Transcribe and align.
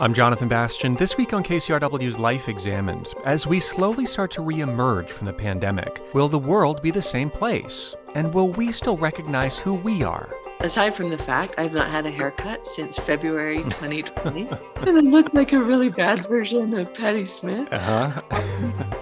I'm 0.00 0.14
Jonathan 0.14 0.46
Bastian. 0.46 0.94
This 0.94 1.16
week 1.16 1.32
on 1.32 1.42
KCRW's 1.42 2.20
Life 2.20 2.48
Examined, 2.48 3.14
as 3.24 3.48
we 3.48 3.58
slowly 3.58 4.06
start 4.06 4.30
to 4.30 4.42
reemerge 4.42 5.10
from 5.10 5.26
the 5.26 5.32
pandemic, 5.32 6.00
will 6.14 6.28
the 6.28 6.38
world 6.38 6.80
be 6.82 6.92
the 6.92 7.02
same 7.02 7.28
place? 7.28 7.96
And 8.14 8.32
will 8.32 8.48
we 8.50 8.70
still 8.70 8.96
recognize 8.96 9.58
who 9.58 9.74
we 9.74 10.04
are? 10.04 10.32
Aside 10.60 10.94
from 10.94 11.10
the 11.10 11.18
fact 11.18 11.56
I've 11.58 11.72
not 11.72 11.90
had 11.90 12.06
a 12.06 12.12
haircut 12.12 12.64
since 12.64 12.96
February 12.96 13.56
2020, 13.64 14.42
and 14.42 14.88
I 14.88 15.00
look 15.00 15.34
like 15.34 15.52
a 15.52 15.58
really 15.58 15.88
bad 15.88 16.28
version 16.28 16.78
of 16.78 16.94
Patti 16.94 17.26
Smith. 17.26 17.66
Uh-huh. 17.72 18.22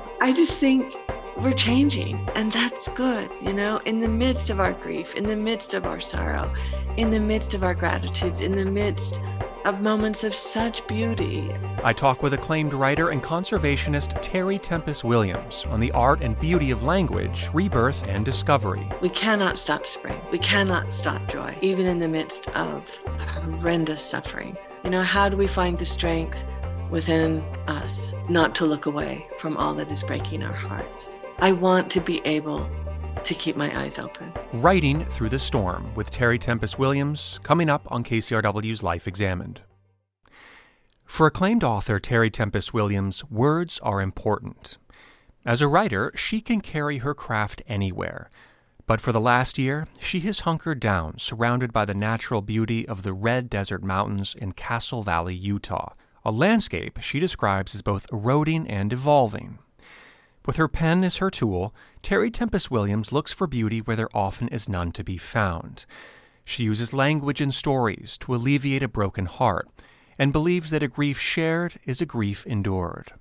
I 0.23 0.33
just 0.33 0.59
think 0.59 0.97
we're 1.37 1.53
changing, 1.53 2.27
and 2.35 2.51
that's 2.51 2.89
good. 2.89 3.31
You 3.43 3.53
know, 3.53 3.83
in 3.85 4.01
the 4.01 4.09
midst 4.09 4.49
of 4.49 4.61
our 4.61 4.73
grief, 4.73 5.15
in 5.15 5.25
the 5.25 5.37
midst 5.37 5.75
of 5.75 5.85
our 5.85 6.01
sorrow, 6.01 6.51
in 6.97 7.11
the 7.11 7.21
midst 7.21 7.53
of 7.53 7.63
our 7.63 7.75
gratitudes, 7.75 8.41
in 8.41 8.53
the 8.53 8.65
midst 8.65 9.21
of 9.67 9.81
moments 9.81 10.23
of 10.23 10.33
such 10.33 10.87
beauty. 10.87 11.53
I 11.83 11.93
talk 11.93 12.23
with 12.23 12.33
acclaimed 12.33 12.73
writer 12.73 13.11
and 13.11 13.21
conservationist 13.21 14.17
Terry 14.23 14.61
Tempest 14.61 15.03
Williams 15.03 15.67
on 15.69 15.81
the 15.81 15.91
art 15.91 16.23
and 16.23 16.39
beauty 16.39 16.71
of 16.71 16.85
language, 16.85 17.51
rebirth, 17.53 18.05
and 18.09 18.25
discovery. 18.25 18.89
We 19.03 19.09
cannot 19.09 19.59
stop 19.59 19.85
spring. 19.85 20.21
We 20.31 20.39
cannot 20.39 20.93
stop 20.93 21.27
joy, 21.29 21.59
even 21.63 21.85
in 21.87 21.99
the 21.99 22.07
midst 22.07 22.49
of 22.51 22.89
horrendous 23.19 24.03
suffering. 24.03 24.57
You 24.85 24.91
know, 24.91 25.03
how 25.03 25.29
do 25.29 25.37
we 25.37 25.49
find 25.49 25.77
the 25.77 25.85
strength 25.85 26.39
within 26.89 27.41
us 27.67 28.15
not 28.29 28.55
to 28.57 28.67
look 28.67 28.87
away 28.87 29.27
from 29.41 29.57
all 29.57 29.75
that 29.75 29.91
is 29.91 30.05
breaking 30.05 30.45
our 30.45 30.55
hearts? 30.55 31.11
I 31.41 31.51
want 31.51 31.91
to 31.91 32.01
be 32.01 32.21
able 32.25 32.71
to 33.27 33.35
keep 33.35 33.57
my 33.57 33.83
eyes 33.83 33.99
open. 33.99 34.33
Writing 34.53 35.05
Through 35.05 35.31
the 35.31 35.39
Storm 35.39 35.95
with 35.95 36.11
Terry 36.11 36.39
Tempest 36.39 36.79
Williams, 36.79 37.41
coming 37.43 37.69
up 37.69 37.87
on 37.91 38.05
KCRW's 38.05 38.83
Life 38.83 39.07
Examined. 39.07 39.61
For 41.05 41.27
acclaimed 41.27 41.65
author 41.65 41.99
Terry 42.01 42.31
Tempest 42.31 42.73
Williams, 42.73 43.25
words 43.25 43.79
are 43.83 44.01
important. 44.01 44.79
As 45.45 45.61
a 45.61 45.69
writer, 45.69 46.13
she 46.17 46.41
can 46.41 46.61
carry 46.61 46.99
her 46.99 47.15
craft 47.15 47.63
anywhere. 47.69 48.31
But 48.87 49.01
for 49.01 49.11
the 49.11 49.21
last 49.21 49.59
year, 49.59 49.89
she 49.99 50.21
has 50.21 50.41
hunkered 50.41 50.79
down, 50.79 51.19
surrounded 51.19 51.73
by 51.73 51.85
the 51.85 51.95
natural 51.95 52.43
beauty 52.43 52.87
of 52.87 53.03
the 53.03 53.13
Red 53.13 53.51
Desert 53.51 53.83
Mountains 53.83 54.37
in 54.39 54.53
Castle 54.53 55.03
Valley, 55.03 55.35
Utah, 55.35 55.93
a 56.25 56.31
landscape 56.31 56.99
she 57.01 57.19
describes 57.19 57.75
as 57.75 57.83
both 57.83 58.07
eroding 58.13 58.69
and 58.69 58.93
evolving. 58.93 59.59
With 60.47 60.57
her 60.57 60.69
pen 60.69 61.03
as 61.03 61.17
her 61.17 61.29
tool, 61.29 61.75
Terry 62.03 62.31
Tempest 62.31 62.71
Williams 62.71 63.11
looks 63.11 63.33
for 63.33 63.49
beauty 63.49 63.81
where 63.81 63.97
there 63.97 64.17
often 64.17 64.47
is 64.49 64.69
none 64.69 64.93
to 64.93 65.03
be 65.03 65.19
found. 65.19 65.87
She 66.45 66.63
uses 66.63 66.93
language 66.95 67.41
and 67.41 67.53
stories 67.53 68.17
to 68.19 68.33
alleviate 68.33 68.85
a 68.85 68.89
broken 68.89 69.27
heart, 69.27 69.69
and 70.17 70.33
believes 70.33 70.71
that 70.71 70.85
a 70.85 70.89
grief 70.89 71.19
shared 71.19 71.81
is 71.85 72.01
a 72.01 72.07
grief 72.07 72.47
endured. 72.47 73.13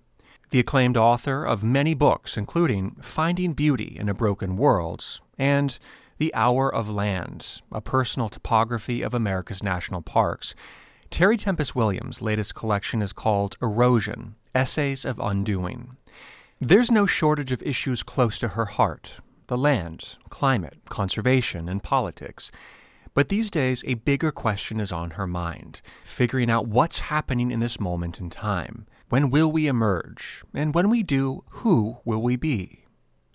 The 0.52 0.59
acclaimed 0.59 0.95
author 0.95 1.44
of 1.44 1.64
many 1.64 1.95
books, 1.95 2.38
including 2.38 2.98
Finding 3.02 3.54
Beauty 3.54 3.98
in 4.00 4.08
a 4.08 4.14
Broken 4.14 4.56
World 4.56 5.04
and 5.39 5.80
The 6.20 6.34
Hour 6.36 6.73
of 6.73 6.88
Land, 6.88 7.64
a 7.72 7.82
personal 7.82 8.30
topography 8.30 9.02
of 9.02 9.16
America's 9.16 9.64
national 9.64 10.04
parks, 10.04 10.54
Terry 11.10 11.38
Tempest 11.38 11.76
Williams' 11.76 12.22
latest 12.22 12.54
collection 12.54 13.02
is 13.02 13.14
called 13.14 13.58
Erosion 13.60 14.36
Essays 14.54 15.04
of 15.04 15.20
Undoing. 15.20 15.98
There's 16.61 16.89
no 16.89 17.06
shortage 17.06 17.52
of 17.52 17.61
issues 17.64 18.02
close 18.02 18.39
to 18.39 18.50
her 18.50 18.66
heart 18.66 19.16
the 19.48 19.58
land, 19.58 20.16
climate, 20.30 20.78
conservation, 20.88 21.67
and 21.67 21.84
politics. 21.84 22.50
But 23.14 23.28
these 23.28 23.52
days, 23.52 23.84
a 23.86 23.95
bigger 23.95 24.31
question 24.31 24.80
is 24.80 24.92
on 24.92 25.11
her 25.11 25.28
mind 25.28 25.81
figuring 26.06 26.50
out 26.50 26.67
what's 26.67 27.00
happening 27.00 27.52
in 27.52 27.59
this 27.59 27.78
moment 27.78 28.22
in 28.22 28.30
time. 28.30 28.88
When 29.09 29.30
will 29.30 29.52
we 29.52 29.67
emerge? 29.67 30.44
And 30.53 30.73
when 30.73 30.89
we 30.89 31.03
do, 31.03 31.44
who 31.50 31.98
will 32.06 32.22
we 32.22 32.38
be? 32.38 32.86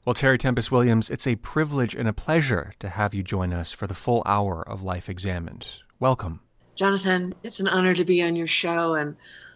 Well, 0.06 0.14
Terry 0.14 0.38
Tempest 0.38 0.72
Williams, 0.72 1.10
it's 1.10 1.26
a 1.26 1.36
privilege 1.36 1.94
and 1.94 2.08
a 2.08 2.14
pleasure 2.14 2.72
to 2.78 2.88
have 2.88 3.12
you 3.12 3.22
join 3.22 3.52
us 3.52 3.70
for 3.70 3.86
the 3.86 3.94
full 3.94 4.22
hour 4.24 4.66
of 4.66 4.82
Life 4.82 5.10
Examined. 5.10 5.68
Welcome. 5.98 6.40
Jonathan, 6.74 7.34
it's 7.42 7.60
an 7.60 7.68
honor 7.68 7.94
to 7.94 8.04
be 8.04 8.22
on 8.22 8.34
your 8.34 8.46
show. 8.46 8.94
And 8.94 9.14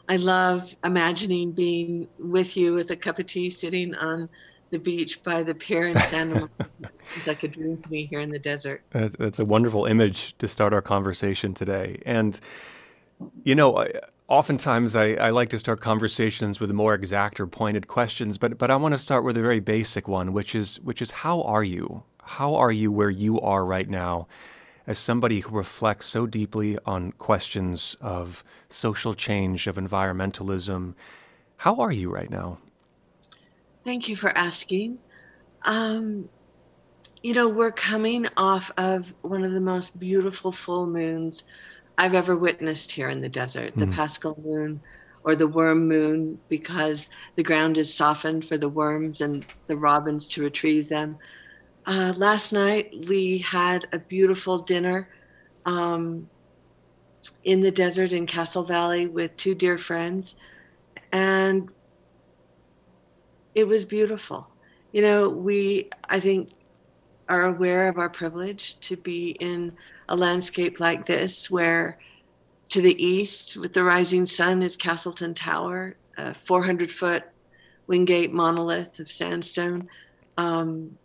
I 0.08 0.16
love 0.16 0.76
imagining 0.84 1.52
being 1.52 2.08
with 2.18 2.56
you 2.56 2.74
with 2.74 2.90
a 2.90 2.96
cup 2.96 3.18
of 3.18 3.26
tea 3.26 3.50
sitting 3.50 3.94
on 3.94 4.28
the 4.70 4.78
beach 4.78 5.22
by 5.22 5.42
the 5.42 5.54
pier 5.54 5.88
in 5.88 5.98
Santa 6.08 6.48
It 6.58 6.90
seems 7.00 7.26
like 7.26 7.42
a 7.42 7.48
dream 7.48 7.80
to 7.80 7.90
me 7.90 8.06
here 8.06 8.20
in 8.20 8.30
the 8.30 8.38
desert. 8.38 8.82
That's 8.90 9.38
a 9.38 9.44
wonderful 9.44 9.86
image 9.86 10.36
to 10.38 10.48
start 10.48 10.74
our 10.74 10.82
conversation 10.82 11.54
today. 11.54 12.02
And, 12.04 12.38
you 13.44 13.54
know, 13.54 13.78
I, 13.78 13.92
oftentimes 14.28 14.96
I, 14.96 15.14
I, 15.14 15.30
like 15.30 15.50
to 15.50 15.58
start 15.58 15.80
conversations 15.80 16.60
with 16.60 16.70
more 16.72 16.94
exact 16.94 17.40
or 17.40 17.46
pointed 17.46 17.88
questions, 17.88 18.36
but, 18.36 18.58
but 18.58 18.70
I 18.70 18.76
want 18.76 18.94
to 18.94 18.98
start 18.98 19.24
with 19.24 19.36
a 19.38 19.42
very 19.42 19.60
basic 19.60 20.08
one, 20.08 20.32
which 20.32 20.54
is, 20.54 20.80
which 20.80 21.00
is 21.00 21.10
how 21.10 21.42
are 21.42 21.64
you? 21.64 22.02
How 22.22 22.54
are 22.54 22.72
you 22.72 22.90
where 22.90 23.10
you 23.10 23.40
are 23.40 23.64
right 23.64 23.88
now? 23.88 24.26
As 24.86 24.98
somebody 24.98 25.40
who 25.40 25.56
reflects 25.56 26.06
so 26.06 26.26
deeply 26.26 26.78
on 26.84 27.12
questions 27.12 27.96
of 28.00 28.44
social 28.68 29.14
change, 29.14 29.66
of 29.66 29.76
environmentalism, 29.76 30.94
how 31.58 31.76
are 31.76 31.92
you 31.92 32.10
right 32.10 32.30
now? 32.30 32.58
Thank 33.84 34.08
you 34.08 34.16
for 34.16 34.36
asking. 34.36 34.98
Um, 35.62 36.28
you 37.22 37.32
know, 37.32 37.48
we're 37.48 37.72
coming 37.72 38.26
off 38.36 38.70
of 38.76 39.14
one 39.22 39.44
of 39.44 39.52
the 39.52 39.60
most 39.60 39.98
beautiful 39.98 40.52
full 40.52 40.86
moons 40.86 41.44
I've 41.96 42.14
ever 42.14 42.36
witnessed 42.36 42.92
here 42.92 43.08
in 43.08 43.20
the 43.20 43.28
desert, 43.28 43.74
the 43.76 43.86
mm. 43.86 43.94
Paschal 43.94 44.38
moon 44.44 44.80
or 45.22 45.34
the 45.34 45.46
worm 45.46 45.88
moon, 45.88 46.38
because 46.50 47.08
the 47.36 47.42
ground 47.42 47.78
is 47.78 47.94
softened 47.94 48.44
for 48.44 48.58
the 48.58 48.68
worms 48.68 49.22
and 49.22 49.44
the 49.68 49.76
robins 49.76 50.28
to 50.28 50.42
retrieve 50.42 50.90
them. 50.90 51.16
Uh, 51.86 52.14
last 52.16 52.52
night 52.52 52.92
we 53.08 53.38
had 53.38 53.86
a 53.92 53.98
beautiful 53.98 54.58
dinner 54.58 55.08
um, 55.66 56.28
in 57.44 57.60
the 57.60 57.70
desert 57.70 58.12
in 58.12 58.26
Castle 58.26 58.62
Valley 58.62 59.06
with 59.06 59.36
two 59.36 59.54
dear 59.54 59.76
friends, 59.76 60.36
and 61.12 61.68
it 63.54 63.68
was 63.68 63.84
beautiful. 63.84 64.48
You 64.92 65.02
know, 65.02 65.28
we 65.28 65.90
I 66.08 66.20
think 66.20 66.50
are 67.28 67.46
aware 67.46 67.88
of 67.88 67.98
our 67.98 68.10
privilege 68.10 68.78
to 68.80 68.96
be 68.96 69.30
in 69.40 69.72
a 70.08 70.16
landscape 70.16 70.80
like 70.80 71.06
this, 71.06 71.50
where 71.50 71.98
to 72.70 72.80
the 72.80 73.04
east, 73.04 73.56
with 73.56 73.74
the 73.74 73.84
rising 73.84 74.24
sun, 74.24 74.62
is 74.62 74.76
Castleton 74.76 75.34
Tower, 75.34 75.96
a 76.16 76.34
400 76.34 76.90
foot 76.90 77.24
Wingate 77.86 78.32
monolith 78.32 78.98
of 78.98 79.10
sandstone. 79.10 79.88
Um, 80.38 80.98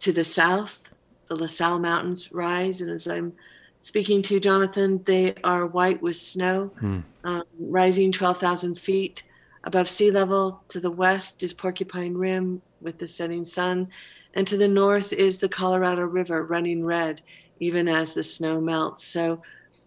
to 0.00 0.12
the 0.12 0.24
south, 0.24 0.94
the 1.28 1.36
La 1.36 1.46
Sal 1.46 1.78
Mountains 1.78 2.30
rise, 2.32 2.80
and 2.80 2.90
as 2.90 3.06
I'm 3.06 3.32
speaking 3.80 4.22
to 4.22 4.40
Jonathan, 4.40 5.02
they 5.04 5.34
are 5.44 5.66
white 5.66 6.00
with 6.02 6.16
snow, 6.16 6.66
hmm. 6.78 7.00
um, 7.24 7.44
rising 7.58 8.12
12,000 8.12 8.78
feet 8.78 9.22
above 9.64 9.88
sea 9.88 10.10
level. 10.10 10.62
To 10.68 10.80
the 10.80 10.90
west 10.90 11.42
is 11.42 11.52
Porcupine 11.52 12.14
Rim 12.14 12.62
with 12.80 12.98
the 12.98 13.08
setting 13.08 13.44
sun, 13.44 13.88
and 14.34 14.46
to 14.46 14.56
the 14.56 14.68
north 14.68 15.12
is 15.12 15.38
the 15.38 15.48
Colorado 15.48 16.02
River 16.02 16.44
running 16.44 16.84
red, 16.84 17.22
even 17.60 17.88
as 17.88 18.14
the 18.14 18.22
snow 18.22 18.60
melts. 18.60 19.04
So 19.04 19.42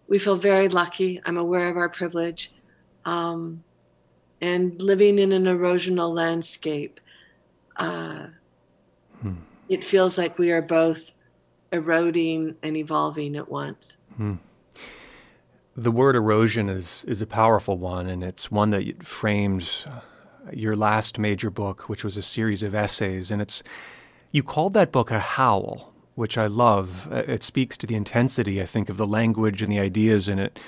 we 0.08 0.18
feel 0.18 0.36
very 0.36 0.68
lucky. 0.68 1.20
I'm 1.24 1.38
aware 1.38 1.70
of 1.70 1.76
our 1.76 1.88
privilege. 1.88 2.52
Um, 3.04 3.64
and 4.40 4.80
living 4.82 5.18
in 5.18 5.32
an 5.32 5.44
erosional 5.44 6.14
landscape. 6.14 7.00
Uh, 7.76 8.26
hmm 9.20 9.34
it 9.72 9.82
feels 9.82 10.18
like 10.18 10.38
we 10.38 10.50
are 10.50 10.62
both 10.62 11.12
eroding 11.72 12.54
and 12.62 12.76
evolving 12.76 13.36
at 13.36 13.50
once. 13.50 13.96
Hmm. 14.16 14.34
The 15.74 15.90
word 15.90 16.16
erosion 16.16 16.68
is 16.68 17.04
is 17.08 17.22
a 17.22 17.26
powerful 17.26 17.78
one, 17.78 18.06
and 18.06 18.22
it's 18.22 18.50
one 18.50 18.70
that 18.70 19.02
frames 19.02 19.86
uh, 19.88 20.00
your 20.52 20.76
last 20.76 21.18
major 21.18 21.48
book, 21.48 21.88
which 21.88 22.04
was 22.04 22.18
a 22.18 22.22
series 22.22 22.62
of 22.62 22.74
essays. 22.74 23.30
And 23.30 23.40
it's 23.40 23.62
you 24.32 24.42
called 24.42 24.74
that 24.74 24.92
book 24.92 25.10
a 25.10 25.18
howl, 25.18 25.94
which 26.14 26.36
I 26.36 26.46
love. 26.46 27.10
Uh, 27.10 27.22
it 27.26 27.42
speaks 27.42 27.78
to 27.78 27.86
the 27.86 27.94
intensity, 27.94 28.60
I 28.60 28.66
think, 28.66 28.90
of 28.90 28.98
the 28.98 29.06
language 29.06 29.62
and 29.62 29.72
the 29.72 29.78
ideas 29.78 30.28
in 30.28 30.38
it. 30.38 30.58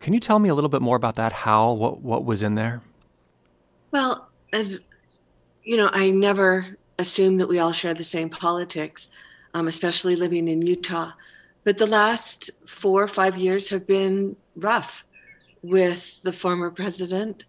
Can 0.00 0.14
you 0.14 0.20
tell 0.20 0.40
me 0.40 0.48
a 0.48 0.54
little 0.54 0.70
bit 0.70 0.82
more 0.82 0.96
about 0.96 1.14
that 1.14 1.32
howl? 1.32 1.76
What 1.76 2.00
what 2.00 2.24
was 2.24 2.42
in 2.42 2.56
there? 2.56 2.82
Well, 3.92 4.28
as 4.52 4.80
you 5.62 5.76
know, 5.76 5.90
I 5.92 6.10
never 6.10 6.77
assume 6.98 7.38
that 7.38 7.48
we 7.48 7.58
all 7.58 7.72
share 7.72 7.94
the 7.94 8.04
same 8.04 8.28
politics, 8.28 9.10
um, 9.54 9.68
especially 9.68 10.16
living 10.16 10.48
in 10.48 10.62
Utah. 10.62 11.12
But 11.64 11.78
the 11.78 11.86
last 11.86 12.50
four 12.66 13.02
or 13.02 13.08
five 13.08 13.36
years 13.36 13.70
have 13.70 13.86
been 13.86 14.36
rough 14.56 15.04
with 15.62 16.22
the 16.22 16.32
former 16.32 16.70
president 16.70 17.44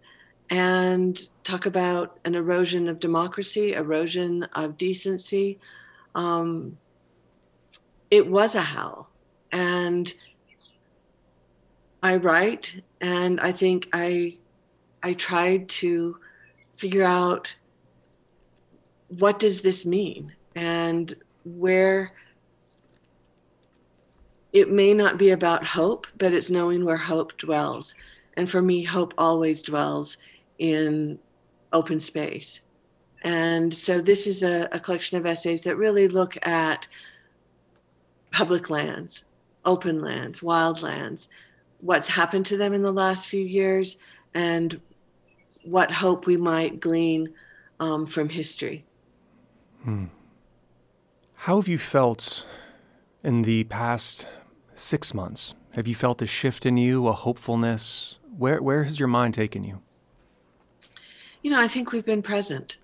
and 0.50 1.28
talk 1.44 1.66
about 1.66 2.18
an 2.24 2.34
erosion 2.34 2.88
of 2.88 2.98
democracy, 2.98 3.72
erosion 3.72 4.42
of 4.54 4.76
decency. 4.76 5.58
Um, 6.14 6.76
it 8.10 8.26
was 8.26 8.56
a 8.56 8.60
hell. 8.60 9.08
And 9.52 10.12
I 12.02 12.16
write, 12.16 12.82
and 13.00 13.40
I 13.40 13.52
think 13.52 13.88
I 13.92 14.38
I 15.02 15.14
tried 15.14 15.68
to 15.68 16.16
figure 16.76 17.04
out 17.04 17.54
what 19.18 19.38
does 19.38 19.60
this 19.60 19.84
mean 19.84 20.32
and 20.54 21.14
where 21.44 22.12
it 24.52 24.70
may 24.70 24.94
not 24.94 25.18
be 25.18 25.30
about 25.30 25.64
hope, 25.64 26.06
but 26.18 26.34
it's 26.34 26.50
knowing 26.50 26.84
where 26.84 26.96
hope 26.96 27.36
dwells. 27.38 27.94
And 28.36 28.50
for 28.50 28.62
me, 28.62 28.82
hope 28.82 29.14
always 29.16 29.62
dwells 29.62 30.18
in 30.58 31.18
open 31.72 32.00
space. 32.00 32.60
And 33.22 33.72
so 33.72 34.00
this 34.00 34.26
is 34.26 34.42
a, 34.42 34.68
a 34.72 34.80
collection 34.80 35.18
of 35.18 35.26
essays 35.26 35.62
that 35.62 35.76
really 35.76 36.08
look 36.08 36.36
at 36.46 36.88
public 38.32 38.70
lands, 38.70 39.24
open 39.64 40.00
lands, 40.00 40.42
wild 40.42 40.82
lands, 40.82 41.28
what's 41.80 42.08
happened 42.08 42.46
to 42.46 42.56
them 42.56 42.72
in 42.72 42.82
the 42.82 42.92
last 42.92 43.26
few 43.26 43.42
years, 43.42 43.98
and 44.34 44.80
what 45.64 45.90
hope 45.90 46.26
we 46.26 46.36
might 46.36 46.80
glean 46.80 47.32
um, 47.78 48.06
from 48.06 48.28
history. 48.28 48.84
Hmm. 49.84 50.06
How 51.34 51.56
have 51.56 51.68
you 51.68 51.78
felt 51.78 52.46
in 53.24 53.42
the 53.42 53.64
past 53.64 54.26
six 54.74 55.14
months? 55.14 55.54
Have 55.72 55.88
you 55.88 55.94
felt 55.94 56.20
a 56.20 56.26
shift 56.26 56.66
in 56.66 56.76
you, 56.76 57.06
a 57.06 57.12
hopefulness? 57.12 58.18
Where 58.36 58.60
where 58.62 58.84
has 58.84 58.98
your 58.98 59.08
mind 59.08 59.34
taken 59.34 59.64
you? 59.64 59.80
You 61.42 61.50
know, 61.50 61.60
I 61.60 61.68
think 61.68 61.92
we've 61.92 62.04
been 62.04 62.22
present. 62.22 62.76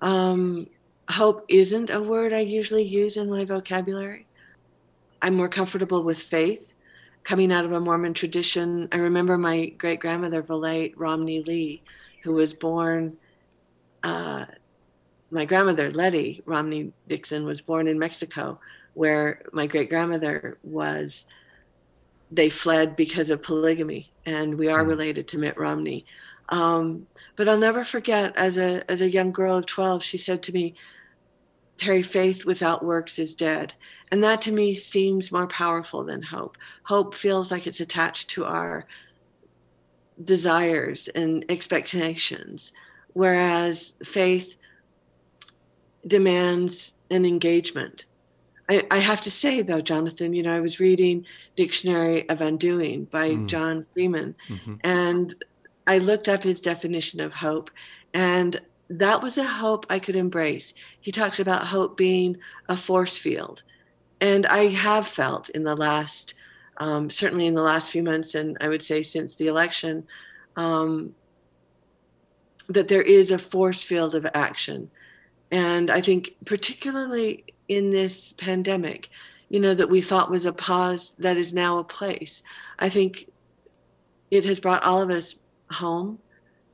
Um, 0.00 0.68
hope 1.08 1.44
isn't 1.48 1.90
a 1.90 2.00
word 2.00 2.32
I 2.32 2.40
usually 2.40 2.84
use 2.84 3.16
in 3.16 3.28
my 3.28 3.44
vocabulary. 3.44 4.26
I'm 5.20 5.34
more 5.34 5.48
comfortable 5.48 6.02
with 6.02 6.20
faith. 6.20 6.72
Coming 7.24 7.52
out 7.52 7.64
of 7.64 7.72
a 7.72 7.80
Mormon 7.80 8.14
tradition, 8.14 8.88
I 8.92 8.96
remember 8.96 9.36
my 9.36 9.66
great 9.66 10.00
grandmother, 10.00 10.40
Valette 10.40 10.96
Romney 10.96 11.42
Lee, 11.42 11.82
who 12.22 12.32
was 12.32 12.54
born. 12.54 13.16
Uh, 14.02 14.46
my 15.30 15.44
grandmother, 15.44 15.90
Letty 15.90 16.42
Romney 16.44 16.92
Dixon, 17.08 17.44
was 17.44 17.60
born 17.60 17.88
in 17.88 17.98
Mexico, 17.98 18.60
where 18.94 19.42
my 19.52 19.66
great 19.66 19.88
grandmother 19.88 20.58
was. 20.62 21.26
They 22.32 22.48
fled 22.48 22.94
because 22.94 23.30
of 23.30 23.42
polygamy, 23.42 24.12
and 24.24 24.56
we 24.56 24.68
are 24.68 24.84
mm. 24.84 24.88
related 24.88 25.26
to 25.28 25.38
Mitt 25.38 25.58
Romney. 25.58 26.06
Um, 26.48 27.06
but 27.36 27.48
I'll 27.48 27.58
never 27.58 27.84
forget 27.84 28.36
as 28.36 28.58
a 28.58 28.88
as 28.90 29.00
a 29.02 29.10
young 29.10 29.32
girl 29.32 29.56
of 29.56 29.66
12, 29.66 30.02
she 30.02 30.18
said 30.18 30.42
to 30.44 30.52
me, 30.52 30.74
Terry, 31.78 32.02
faith 32.02 32.44
without 32.44 32.84
works 32.84 33.18
is 33.18 33.34
dead. 33.34 33.74
And 34.10 34.22
that 34.22 34.42
to 34.42 34.52
me 34.52 34.74
seems 34.74 35.32
more 35.32 35.46
powerful 35.46 36.04
than 36.04 36.22
hope. 36.22 36.58
Hope 36.82 37.14
feels 37.14 37.50
like 37.50 37.66
it's 37.66 37.80
attached 37.80 38.28
to 38.30 38.44
our 38.44 38.86
desires 40.22 41.08
and 41.08 41.44
expectations, 41.48 42.72
whereas 43.14 43.94
faith 44.04 44.54
demands 46.06 46.94
an 47.10 47.24
engagement. 47.24 48.04
I, 48.68 48.86
I, 48.90 48.98
have 48.98 49.20
to 49.22 49.30
say, 49.30 49.62
though, 49.62 49.80
Jonathan, 49.80 50.32
you 50.32 50.42
know, 50.42 50.54
I 50.54 50.60
was 50.60 50.78
reading 50.78 51.26
Dictionary 51.56 52.28
of 52.28 52.40
Undoing 52.40 53.06
by 53.06 53.30
mm. 53.30 53.46
John 53.46 53.84
Freeman, 53.92 54.34
mm-hmm. 54.48 54.74
and 54.82 55.34
I 55.86 55.98
looked 55.98 56.28
up 56.28 56.42
his 56.42 56.60
definition 56.60 57.20
of 57.20 57.32
hope, 57.34 57.70
and 58.14 58.60
that 58.90 59.22
was 59.22 59.38
a 59.38 59.44
hope 59.44 59.86
I 59.88 59.98
could 59.98 60.16
embrace. 60.16 60.74
He 61.00 61.12
talks 61.12 61.40
about 61.40 61.66
hope 61.66 61.96
being 61.96 62.36
a 62.68 62.76
force 62.76 63.16
field. 63.18 63.62
And 64.20 64.46
I 64.46 64.66
have 64.68 65.06
felt 65.06 65.48
in 65.50 65.64
the 65.64 65.76
last, 65.76 66.34
um, 66.76 67.08
certainly 67.08 67.46
in 67.46 67.54
the 67.54 67.62
last 67.62 67.90
few 67.90 68.02
months, 68.02 68.34
and 68.34 68.58
I 68.60 68.68
would 68.68 68.82
say 68.82 69.02
since 69.02 69.34
the 69.34 69.46
election, 69.46 70.06
um, 70.56 71.14
that 72.68 72.88
there 72.88 73.02
is 73.02 73.30
a 73.30 73.38
force 73.38 73.82
field 73.82 74.14
of 74.14 74.26
action. 74.34 74.90
And 75.50 75.90
I 75.90 76.00
think, 76.00 76.34
particularly 76.44 77.44
in 77.68 77.90
this 77.90 78.32
pandemic, 78.32 79.08
you 79.48 79.58
know, 79.58 79.74
that 79.74 79.90
we 79.90 80.00
thought 80.00 80.30
was 80.30 80.46
a 80.46 80.52
pause 80.52 81.14
that 81.18 81.36
is 81.36 81.52
now 81.52 81.78
a 81.78 81.84
place. 81.84 82.42
I 82.78 82.88
think 82.88 83.30
it 84.30 84.44
has 84.44 84.60
brought 84.60 84.84
all 84.84 85.02
of 85.02 85.10
us 85.10 85.34
home 85.70 86.18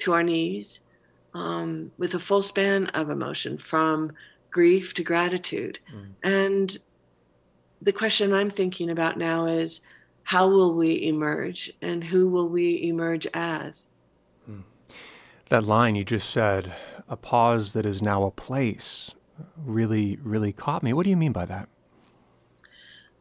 to 0.01 0.13
our 0.13 0.23
knees 0.23 0.81
um, 1.35 1.91
with 1.99 2.15
a 2.15 2.19
full 2.19 2.43
span 2.43 2.87
of 2.89 3.11
emotion 3.11 3.59
from 3.59 4.13
grief 4.51 4.95
to 4.95 5.03
gratitude. 5.03 5.79
Mm. 5.95 6.07
And 6.23 6.79
the 7.83 7.93
question 7.93 8.33
I'm 8.33 8.51
thinking 8.51 8.91
about 8.91 9.19
now 9.19 9.47
is 9.47 9.81
how 10.23 10.49
will 10.49 10.75
we 10.75 11.07
emerge 11.07 11.73
and 11.83 12.03
who 12.03 12.29
will 12.29 12.49
we 12.49 12.83
emerge 12.83 13.27
as? 13.33 13.87
Mm. 14.51 14.65
That 15.49 15.65
line 15.65 15.95
you 15.95 16.05
just 16.05 16.31
said, 16.31 16.75
a 17.09 17.17
pause 17.17 17.73
that 17.73 17.87
is 17.87 18.03
now 18.03 18.25
a 18.25 18.31
place, 18.31 19.15
really, 19.65 20.19
really 20.23 20.53
caught 20.53 20.83
me. 20.83 20.93
What 20.93 21.05
do 21.05 21.11
you 21.11 21.17
mean 21.17 21.33
by 21.33 21.47
that? 21.47 21.69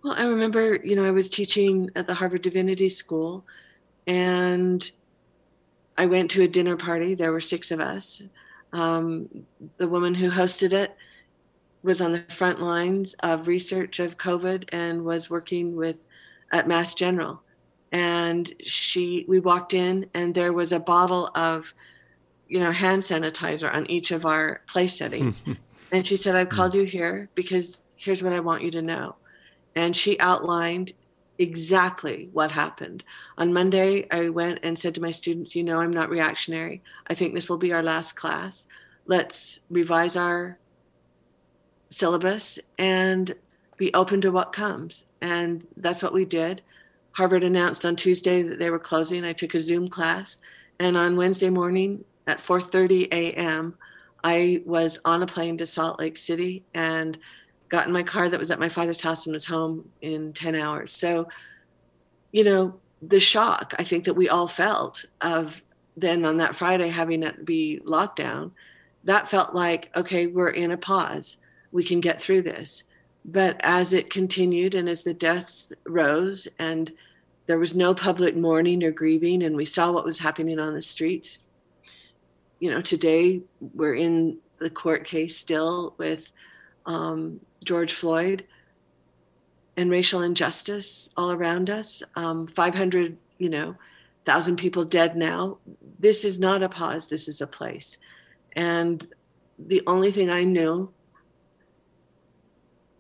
Well, 0.04 0.14
I 0.18 0.24
remember, 0.24 0.76
you 0.84 0.96
know, 0.96 1.06
I 1.06 1.12
was 1.12 1.30
teaching 1.30 1.90
at 1.96 2.08
the 2.08 2.14
Harvard 2.14 2.42
Divinity 2.42 2.90
School 2.90 3.46
and 4.08 4.90
I 5.98 6.06
went 6.06 6.32
to 6.32 6.44
a 6.44 6.48
dinner 6.48 6.78
party. 6.78 7.16
There 7.16 7.32
were 7.32 7.42
six 7.42 7.72
of 7.72 7.80
us. 7.80 8.22
Um, 8.74 9.30
the 9.78 9.88
woman 9.88 10.14
who 10.14 10.30
hosted 10.30 10.74
it 10.74 10.96
was 11.84 12.02
on 12.02 12.12
the 12.12 12.24
front 12.30 12.62
lines 12.62 13.16
of 13.22 13.48
research 13.48 14.00
of 14.00 14.18
COVID 14.18 14.66
and 14.74 15.06
was 15.06 15.30
working 15.30 15.76
with 15.76 15.96
at 16.52 16.68
Mass 16.68 16.94
General. 16.94 17.42
And 17.92 18.52
she, 18.60 19.26
we 19.28 19.40
walked 19.40 19.74
in, 19.74 20.08
and 20.14 20.36
there 20.36 20.52
was 20.52 20.74
a 20.74 20.80
bottle 20.80 21.30
of, 21.36 21.74
you 22.47 22.59
know, 22.59 22.71
hand 22.71 23.01
sanitizer 23.01 23.74
on 23.74 23.89
each 23.89 24.12
of 24.12 24.25
our 24.25 24.62
place 24.68 24.97
settings. 24.97 25.42
and 25.92 26.06
she 26.06 26.15
said, 26.15 26.36
"I've 26.36 26.50
called 26.50 26.74
hmm. 26.74 26.80
you 26.80 26.86
here 26.86 27.30
because 27.36 27.83
here's 27.95 28.24
what 28.24 28.33
I 28.33 28.39
want 28.39 28.63
you 28.63 28.71
to 28.71 28.81
know." 28.81 29.15
And 29.75 29.95
she 29.95 30.19
outlined 30.19 30.94
exactly 31.38 32.30
what 32.33 32.51
happened. 32.51 33.03
On 33.38 33.53
Monday, 33.53 34.07
I 34.12 34.30
went 34.30 34.59
and 34.63 34.77
said 34.77 34.95
to 34.95 35.01
my 35.01 35.12
students, 35.12 35.56
You 35.56 35.63
know, 35.63 35.80
I'm 35.80 35.92
not 35.92 36.09
reactionary. 36.09 36.81
I 37.07 37.13
think 37.13 37.33
this 37.33 37.50
will 37.50 37.57
be 37.57 37.74
our 37.74 37.83
last 37.83 38.13
class. 38.13 38.68
Let's 39.06 39.59
revise 39.69 40.18
our 40.18 40.57
syllabus 41.89 42.59
and 42.77 43.36
be 43.77 43.94
open 43.94 44.21
to 44.21 44.31
what 44.31 44.53
comes. 44.53 45.06
And 45.21 45.65
that's 45.77 46.01
what 46.01 46.13
we 46.13 46.25
did. 46.25 46.62
Harvard 47.12 47.44
announced 47.44 47.86
on 47.86 47.95
Tuesday 47.95 48.42
that 48.42 48.59
they 48.59 48.69
were 48.69 48.80
closing. 48.80 49.24
I 49.24 49.33
took 49.33 49.56
a 49.56 49.59
Zoom 49.59 49.88
class. 49.88 50.39
And 50.80 50.97
on 50.97 51.15
Wednesday 51.15 51.50
morning 51.50 52.03
at 52.28 52.40
4:30 52.40 53.08
a.m., 53.12 53.76
I 54.24 54.62
was 54.66 55.00
on 55.06 55.22
a 55.22 55.28
plane 55.28 55.58
to 55.60 55.66
Salt 55.66 56.00
Lake 56.00 56.18
City 56.18 56.64
and 56.74 57.18
got 57.70 57.88
in 57.88 57.94
my 57.94 58.04
car 58.04 58.30
that 58.30 58.40
was 58.40 58.52
at 58.52 58.60
my 58.60 58.70
father's 58.70 59.02
house 59.02 59.26
and 59.26 59.34
was 59.34 59.46
home 59.46 59.88
in 60.02 60.34
10 60.34 60.56
hours. 60.56 60.94
So, 60.94 61.28
you 62.32 62.44
know, 62.44 62.80
the 63.02 63.20
shock 63.20 63.74
I 63.78 63.84
think 63.84 64.06
that 64.06 64.16
we 64.16 64.30
all 64.30 64.48
felt 64.48 65.06
of 65.22 65.62
then 65.98 66.26
on 66.26 66.38
that 66.38 66.56
Friday 66.56 66.90
having 66.90 67.24
it 67.24 67.46
be 67.46 67.80
lockdown, 67.86 68.52
that 69.04 69.30
felt 69.30 69.54
like, 69.54 69.92
okay, 69.96 70.28
we're 70.28 70.50
in 70.50 70.72
a 70.72 70.78
pause. 70.78 71.38
We 71.72 71.84
can 71.84 72.02
get 72.02 72.22
through 72.22 72.42
this. 72.42 72.84
But 73.24 73.58
as 73.62 73.94
it 73.94 74.10
continued 74.10 74.76
and 74.76 74.90
as 74.90 75.04
the 75.04 75.14
deaths 75.14 75.72
rose 75.86 76.48
and 76.60 76.92
there 77.48 77.60
was 77.60 77.76
no 77.76 77.94
public 77.94 78.36
mourning 78.36 78.84
or 78.84 78.92
grieving, 78.92 79.44
and 79.44 79.56
we 79.56 79.66
saw 79.66 79.92
what 79.92 80.06
was 80.06 80.20
happening 80.20 80.60
on 80.60 80.74
the 80.74 80.82
streets, 80.82 81.40
you 82.59 82.71
know, 82.71 82.81
today 82.81 83.42
we're 83.74 83.95
in 83.95 84.38
the 84.59 84.69
court 84.69 85.04
case 85.04 85.38
still 85.38 85.94
with 85.97 86.24
um, 86.85 87.40
George 87.64 87.94
Floyd 87.94 88.45
and 89.78 89.92
racial 89.92 90.21
injustice 90.21 91.09
all 91.18 91.31
around 91.31 91.69
us. 91.69 92.02
Um, 92.16 92.47
500, 92.47 93.18
you 93.38 93.50
know, 93.50 93.76
thousand 94.26 94.56
people 94.57 94.83
dead 94.83 95.16
now. 95.16 95.57
This 96.00 96.24
is 96.24 96.40
not 96.40 96.64
a 96.64 96.69
pause. 96.69 97.07
This 97.07 97.28
is 97.28 97.42
a 97.42 97.47
place. 97.47 97.97
And 98.56 99.06
the 99.59 99.81
only 99.88 100.12
thing 100.12 100.30
I 100.30 100.44
know 100.44 100.92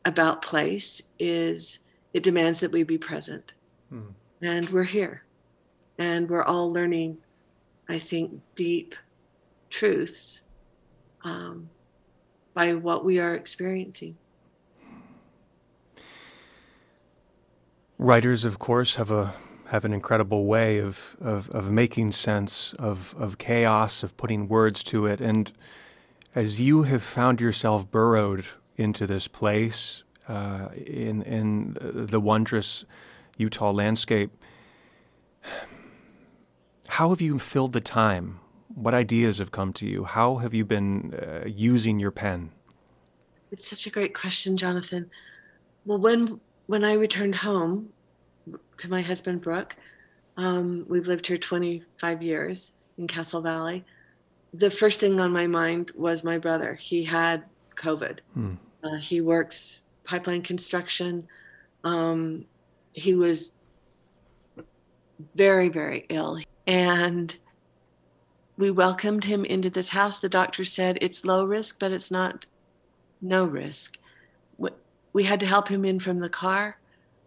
about 0.05 0.41
place 0.41 1.01
is 1.17 1.79
it 2.13 2.23
demands 2.23 2.59
that 2.59 2.71
we 2.71 2.83
be 2.83 2.97
present. 2.97 3.53
Hmm. 3.89 4.09
And 4.41 4.69
we're 4.69 4.83
here. 4.83 5.23
And 5.97 6.29
we're 6.29 6.43
all 6.43 6.71
learning, 6.71 7.17
I 7.89 7.99
think, 7.99 8.41
deep 8.55 8.95
truths 9.75 10.41
um, 11.23 11.69
by 12.53 12.73
what 12.73 13.03
we 13.03 13.19
are 13.19 13.35
experiencing. 13.35 14.15
Writers, 17.97 18.45
of 18.45 18.57
course, 18.57 18.95
have 18.95 19.11
a 19.11 19.33
have 19.67 19.83
an 19.83 19.93
incredible 19.93 20.45
way 20.45 20.77
of, 20.77 21.17
of, 21.19 21.49
of 21.49 21.71
making 21.71 22.11
sense 22.11 22.73
of, 22.77 23.15
of 23.17 23.39
chaos, 23.39 24.03
of 24.03 24.15
putting 24.15 24.47
words 24.47 24.83
to 24.83 25.07
it. 25.07 25.19
And 25.19 25.51
as 26.35 26.61
you 26.61 26.83
have 26.83 27.01
found 27.01 27.41
yourself 27.41 27.89
burrowed 27.89 28.45
into 28.77 29.07
this 29.07 29.27
place 29.27 30.03
uh, 30.29 30.67
in, 30.75 31.23
in 31.23 31.75
the 31.81 32.19
wondrous 32.19 32.85
Utah 33.37 33.71
landscape, 33.71 34.31
How 36.87 37.09
have 37.09 37.21
you 37.21 37.39
filled 37.39 37.73
the 37.73 37.81
time? 37.81 38.39
What 38.73 38.93
ideas 38.93 39.37
have 39.37 39.51
come 39.51 39.73
to 39.73 39.85
you? 39.85 40.03
How 40.03 40.37
have 40.37 40.53
you 40.53 40.65
been 40.65 41.13
uh, 41.13 41.47
using 41.47 41.99
your 41.99 42.11
pen? 42.11 42.51
It's 43.51 43.67
such 43.67 43.85
a 43.85 43.89
great 43.89 44.13
question, 44.13 44.57
Jonathan. 44.57 45.09
Well, 45.85 45.99
when 45.99 46.39
when 46.67 46.83
I 46.83 46.93
returned 46.93 47.35
home 47.35 47.89
to 48.77 48.89
my 48.89 49.01
husband 49.01 49.41
Brooke, 49.41 49.75
um, 50.37 50.85
we've 50.89 51.07
lived 51.07 51.27
here 51.27 51.37
25 51.37 52.23
years 52.23 52.71
in 52.97 53.07
Castle 53.07 53.41
Valley. 53.41 53.85
The 54.53 54.71
first 54.71 54.99
thing 54.99 55.19
on 55.19 55.31
my 55.31 55.47
mind 55.47 55.91
was 55.95 56.23
my 56.23 56.37
brother. 56.37 56.73
He 56.73 57.03
had 57.03 57.43
COVID. 57.75 58.19
Hmm. 58.33 58.53
Uh, 58.83 58.95
he 58.95 59.21
works 59.21 59.83
pipeline 60.03 60.41
construction. 60.41 61.27
Um, 61.83 62.45
he 62.93 63.15
was 63.15 63.51
very, 65.35 65.69
very 65.69 66.05
ill. 66.09 66.39
And 66.67 67.35
we 68.57 68.71
welcomed 68.71 69.25
him 69.25 69.45
into 69.45 69.69
this 69.69 69.89
house. 69.89 70.19
The 70.19 70.29
doctor 70.29 70.63
said 70.63 70.97
it's 71.01 71.25
low 71.25 71.45
risk, 71.45 71.77
but 71.79 71.91
it's 71.91 72.11
not 72.11 72.45
no 73.21 73.45
risk. 73.45 73.97
We 75.13 75.23
had 75.23 75.39
to 75.39 75.45
help 75.45 75.67
him 75.67 75.85
in 75.85 75.99
from 75.99 76.19
the 76.19 76.29
car. 76.29 76.77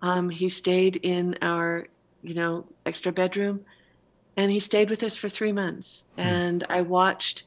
Um, 0.02 0.28
he 0.28 0.49
stayed 0.49 0.97
in 0.97 1.38
our, 1.40 1.88
you 2.23 2.35
know, 2.35 2.66
extra 2.85 3.11
bedroom, 3.11 3.61
and 4.37 4.50
he 4.50 4.61
stayed 4.61 4.90
with 4.90 5.02
us 5.02 5.16
for 5.16 5.28
three 5.28 5.52
months. 5.52 6.04
Hmm. 6.16 6.20
And 6.20 6.66
I 6.68 6.82
watched 6.82 7.44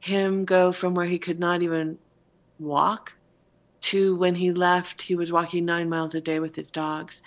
him 0.00 0.44
go 0.44 0.72
from 0.72 0.94
where 0.94 1.06
he 1.06 1.18
could 1.18 1.38
not 1.38 1.62
even 1.62 1.96
walk 2.58 3.12
to 3.82 4.16
when 4.16 4.34
he 4.34 4.50
left, 4.50 5.02
he 5.02 5.14
was 5.14 5.30
walking 5.30 5.64
nine 5.64 5.88
miles 5.88 6.14
a 6.14 6.20
day 6.20 6.40
with 6.40 6.56
his 6.56 6.70
dogs. 6.70 7.22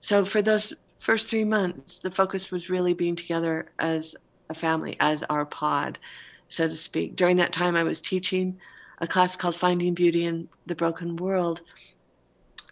So 0.00 0.24
for 0.24 0.42
those 0.42 0.74
first 0.98 1.28
three 1.28 1.44
months, 1.44 1.98
the 1.98 2.10
focus 2.10 2.50
was 2.50 2.70
really 2.70 2.94
being 2.94 3.16
together 3.16 3.70
as 3.78 4.14
a 4.54 4.58
family, 4.58 4.96
as 5.00 5.22
our 5.24 5.44
pod, 5.44 5.98
so 6.48 6.68
to 6.68 6.76
speak. 6.76 7.16
During 7.16 7.36
that 7.36 7.52
time, 7.52 7.76
I 7.76 7.82
was 7.82 8.00
teaching 8.00 8.58
a 8.98 9.06
class 9.06 9.36
called 9.36 9.56
Finding 9.56 9.94
Beauty 9.94 10.24
in 10.24 10.48
the 10.66 10.74
Broken 10.74 11.16
World. 11.16 11.60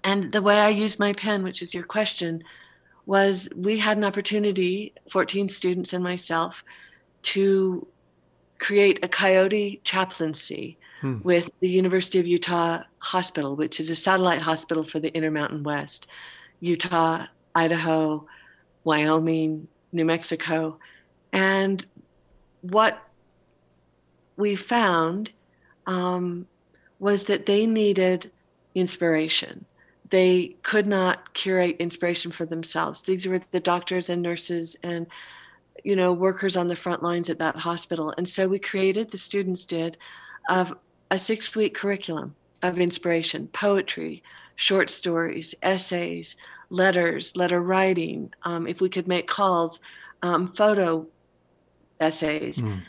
And 0.05 0.33
the 0.33 0.43
way 0.43 0.59
I 0.59 0.69
used 0.69 0.99
my 0.99 1.13
pen, 1.13 1.43
which 1.43 1.63
is 1.63 1.75
your 1.75 1.85
question, 1.85 2.43
was 3.07 3.49
we 3.57 3.79
had 3.79 3.97
an 3.97 4.05
opportunity, 4.05 4.93
14 5.11 5.49
students 5.49 5.93
and 5.93 6.05
myself, 6.05 6.65
to 7.23 7.87
create 8.59 9.05
a 9.05 9.09
coyote 9.09 9.81
chaplaincy 9.83 10.79
hmm. 11.01 11.19
with 11.23 11.51
the 11.61 11.69
University 11.69 12.19
of 12.21 12.27
Utah 12.27 12.83
Hospital, 12.99 13.57
which 13.57 13.81
is 13.81 13.91
a 13.91 13.97
satellite 13.97 14.41
hospital 14.41 14.85
for 14.85 15.01
the 15.01 15.13
Intermountain 15.15 15.65
West. 15.65 16.07
Utah 16.61 17.27
Idaho, 17.55 18.27
Wyoming, 18.85 19.69
New 19.93 20.05
Mexico. 20.05 20.79
And 21.33 21.85
what 22.61 23.03
we 24.37 24.57
found 24.57 25.33
um, 25.87 26.47
was 26.99 27.25
that 27.25 27.47
they 27.47 27.67
needed 27.67 28.31
inspiration. 28.75 29.65
They 30.11 30.57
could 30.63 30.87
not 30.87 31.35
curate 31.35 31.77
inspiration 31.79 32.33
for 32.33 32.45
themselves. 32.45 33.03
These 33.03 33.27
were 33.27 33.41
the 33.51 33.61
doctors 33.61 34.09
and 34.09 34.23
nurses 34.23 34.77
and 34.83 35.07
you 35.85 35.97
know 35.97 36.13
workers 36.13 36.57
on 36.57 36.69
the 36.69 36.77
front 36.77 37.03
lines 37.03 37.31
at 37.31 37.39
that 37.39 37.57
hospital. 37.57 38.15
And 38.17 38.29
so 38.29 38.47
we 38.47 38.59
created, 38.59 39.11
the 39.11 39.17
students 39.17 39.67
did, 39.67 39.97
of 40.49 40.75
a 41.11 41.19
six-week 41.19 41.75
curriculum 41.75 42.35
of 42.63 42.79
inspiration, 42.79 43.49
poetry, 43.49 44.23
short 44.57 44.91
stories, 44.91 45.55
essays, 45.63 46.37
letters, 46.71 47.37
letter 47.37 47.61
writing, 47.61 48.33
um, 48.45 48.67
if 48.67 48.81
we 48.81 48.89
could 48.89 49.09
make 49.09 49.27
calls, 49.27 49.81
um, 50.23 50.53
photo 50.55 51.07
essays. 52.03 52.59
Mm. 52.59 52.83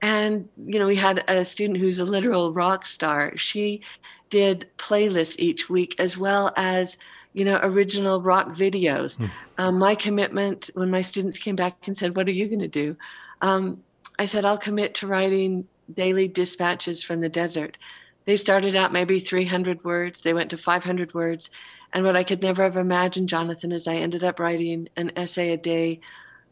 And, 0.00 0.48
you 0.66 0.78
know, 0.78 0.86
we 0.86 0.96
had 0.96 1.22
a 1.28 1.44
student 1.44 1.78
who's 1.78 1.98
a 1.98 2.04
literal 2.04 2.52
rock 2.52 2.86
star. 2.86 3.36
She 3.36 3.82
did 4.30 4.66
playlists 4.78 5.36
each 5.38 5.68
week 5.68 5.94
as 5.98 6.18
well 6.18 6.52
as, 6.56 6.98
you 7.34 7.44
know, 7.44 7.60
original 7.62 8.20
rock 8.20 8.48
videos. 8.48 9.18
Mm. 9.18 9.30
Um, 9.58 9.78
my 9.78 9.94
commitment 9.94 10.70
when 10.74 10.90
my 10.90 11.02
students 11.02 11.38
came 11.38 11.56
back 11.56 11.86
and 11.86 11.96
said, 11.96 12.16
What 12.16 12.26
are 12.26 12.32
you 12.32 12.48
going 12.48 12.60
to 12.60 12.68
do? 12.68 12.96
Um, 13.42 13.82
I 14.18 14.24
said, 14.24 14.44
I'll 14.44 14.58
commit 14.58 14.94
to 14.96 15.06
writing 15.06 15.66
daily 15.94 16.28
dispatches 16.28 17.02
from 17.02 17.20
the 17.20 17.28
desert. 17.28 17.76
They 18.24 18.36
started 18.36 18.76
out 18.76 18.92
maybe 18.92 19.18
300 19.18 19.84
words, 19.84 20.20
they 20.20 20.34
went 20.34 20.50
to 20.50 20.56
500 20.56 21.14
words. 21.14 21.50
And 21.92 22.04
what 22.04 22.16
I 22.16 22.24
could 22.24 22.42
never 22.42 22.62
have 22.62 22.76
imagined, 22.76 23.28
Jonathan, 23.28 23.70
is 23.70 23.86
I 23.86 23.96
ended 23.96 24.24
up 24.24 24.40
writing 24.40 24.88
an 24.96 25.12
essay 25.16 25.50
a 25.50 25.56
day 25.56 26.00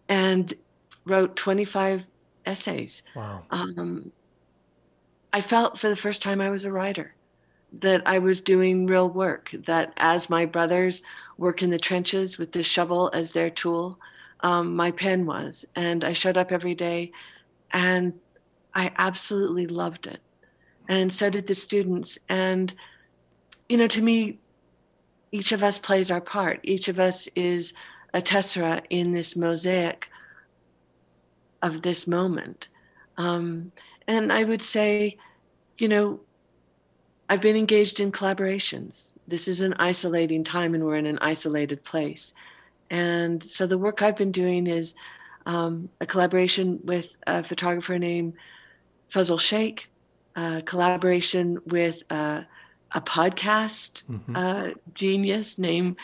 and 0.08 0.52
wrote 1.04 1.36
25 1.36 2.04
essays. 2.46 3.02
Wow. 3.14 3.44
Um, 3.50 4.12
I 5.32 5.40
felt 5.40 5.78
for 5.78 5.88
the 5.88 5.96
first 5.96 6.22
time 6.22 6.40
I 6.40 6.50
was 6.50 6.64
a 6.64 6.72
writer, 6.72 7.14
that 7.80 8.02
I 8.06 8.18
was 8.18 8.40
doing 8.40 8.86
real 8.86 9.08
work, 9.08 9.54
that 9.66 9.92
as 9.96 10.28
my 10.28 10.44
brothers 10.44 11.02
work 11.38 11.62
in 11.62 11.70
the 11.70 11.78
trenches 11.78 12.36
with 12.36 12.52
the 12.52 12.62
shovel 12.62 13.10
as 13.14 13.30
their 13.30 13.50
tool, 13.50 13.98
um, 14.40 14.74
my 14.74 14.90
pen 14.90 15.26
was. 15.26 15.64
And 15.76 16.02
I 16.02 16.12
showed 16.12 16.36
up 16.36 16.50
every 16.50 16.74
day 16.74 17.12
and 17.72 18.12
I 18.74 18.92
absolutely 18.98 19.66
loved 19.66 20.06
it. 20.06 20.20
And 20.88 21.12
so 21.12 21.30
did 21.30 21.46
the 21.46 21.54
students. 21.54 22.18
And, 22.28 22.74
you 23.68 23.76
know, 23.76 23.86
to 23.86 24.02
me, 24.02 24.40
each 25.30 25.52
of 25.52 25.62
us 25.62 25.78
plays 25.78 26.10
our 26.10 26.20
part. 26.20 26.58
Each 26.64 26.88
of 26.88 26.98
us 26.98 27.28
is 27.36 27.72
a 28.12 28.20
tessera 28.20 28.82
in 28.90 29.12
this 29.12 29.36
mosaic 29.36 30.08
of 31.62 31.82
this 31.82 32.06
moment. 32.06 32.68
Um, 33.16 33.72
and 34.06 34.32
I 34.32 34.44
would 34.44 34.62
say, 34.62 35.18
you 35.78 35.88
know, 35.88 36.20
I've 37.28 37.40
been 37.40 37.56
engaged 37.56 38.00
in 38.00 38.10
collaborations. 38.12 39.12
This 39.28 39.46
is 39.46 39.60
an 39.60 39.74
isolating 39.74 40.42
time, 40.42 40.74
and 40.74 40.84
we're 40.84 40.96
in 40.96 41.06
an 41.06 41.18
isolated 41.20 41.84
place. 41.84 42.34
And 42.90 43.42
so 43.44 43.66
the 43.66 43.78
work 43.78 44.02
I've 44.02 44.16
been 44.16 44.32
doing 44.32 44.66
is 44.66 44.94
um, 45.46 45.88
a 46.00 46.06
collaboration 46.06 46.80
with 46.84 47.14
a 47.26 47.44
photographer 47.44 47.98
named 47.98 48.34
Fazal 49.12 49.38
Sheikh, 49.38 49.88
a 50.34 50.62
collaboration 50.62 51.58
with 51.66 52.02
uh, 52.10 52.42
a 52.92 53.00
podcast 53.00 54.02
mm-hmm. 54.04 54.36
uh, 54.36 54.68
genius 54.94 55.58
named 55.58 55.96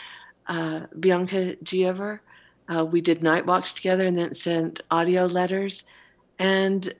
uh, 0.47 0.81
Bianca 0.99 1.57
Giaever. 1.65 2.21
Uh, 2.68 2.85
we 2.85 3.00
did 3.00 3.23
night 3.23 3.46
walks 3.46 3.73
together 3.73 4.06
and 4.06 4.18
then 4.18 4.35
sent 4.35 4.80
audio 4.90 5.26
letters, 5.26 5.85
and 6.38 6.92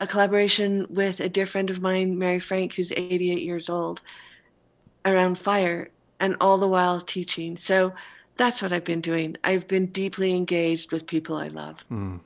a 0.00 0.06
collaboration 0.06 0.86
with 0.90 1.20
a 1.20 1.28
dear 1.28 1.46
friend 1.46 1.70
of 1.70 1.80
mine, 1.80 2.18
Mary 2.18 2.40
Frank, 2.40 2.74
who's 2.74 2.92
88 2.92 3.42
years 3.42 3.70
old, 3.70 4.00
around 5.04 5.38
fire, 5.38 5.90
and 6.20 6.36
all 6.40 6.58
the 6.58 6.68
while 6.68 7.00
teaching. 7.00 7.56
So 7.56 7.92
that's 8.36 8.60
what 8.60 8.72
I've 8.72 8.84
been 8.84 9.00
doing. 9.00 9.36
I've 9.42 9.66
been 9.66 9.86
deeply 9.86 10.34
engaged 10.34 10.92
with 10.92 11.06
people 11.06 11.36
I 11.36 11.48
love. 11.48 11.76
Mm 11.90 12.20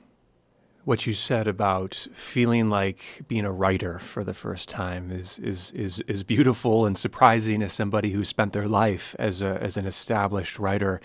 what 0.83 1.05
you 1.05 1.13
said 1.13 1.47
about 1.47 2.07
feeling 2.13 2.69
like 2.69 2.99
being 3.27 3.45
a 3.45 3.51
writer 3.51 3.99
for 3.99 4.23
the 4.23 4.33
first 4.33 4.67
time 4.67 5.11
is 5.11 5.37
is 5.39 5.71
is 5.71 5.99
is 6.07 6.23
beautiful 6.23 6.85
and 6.85 6.97
surprising 6.97 7.61
as 7.61 7.71
somebody 7.71 8.11
who 8.11 8.23
spent 8.23 8.53
their 8.53 8.67
life 8.67 9.15
as 9.19 9.41
a 9.41 9.61
as 9.61 9.77
an 9.77 9.85
established 9.85 10.57
writer. 10.57 10.99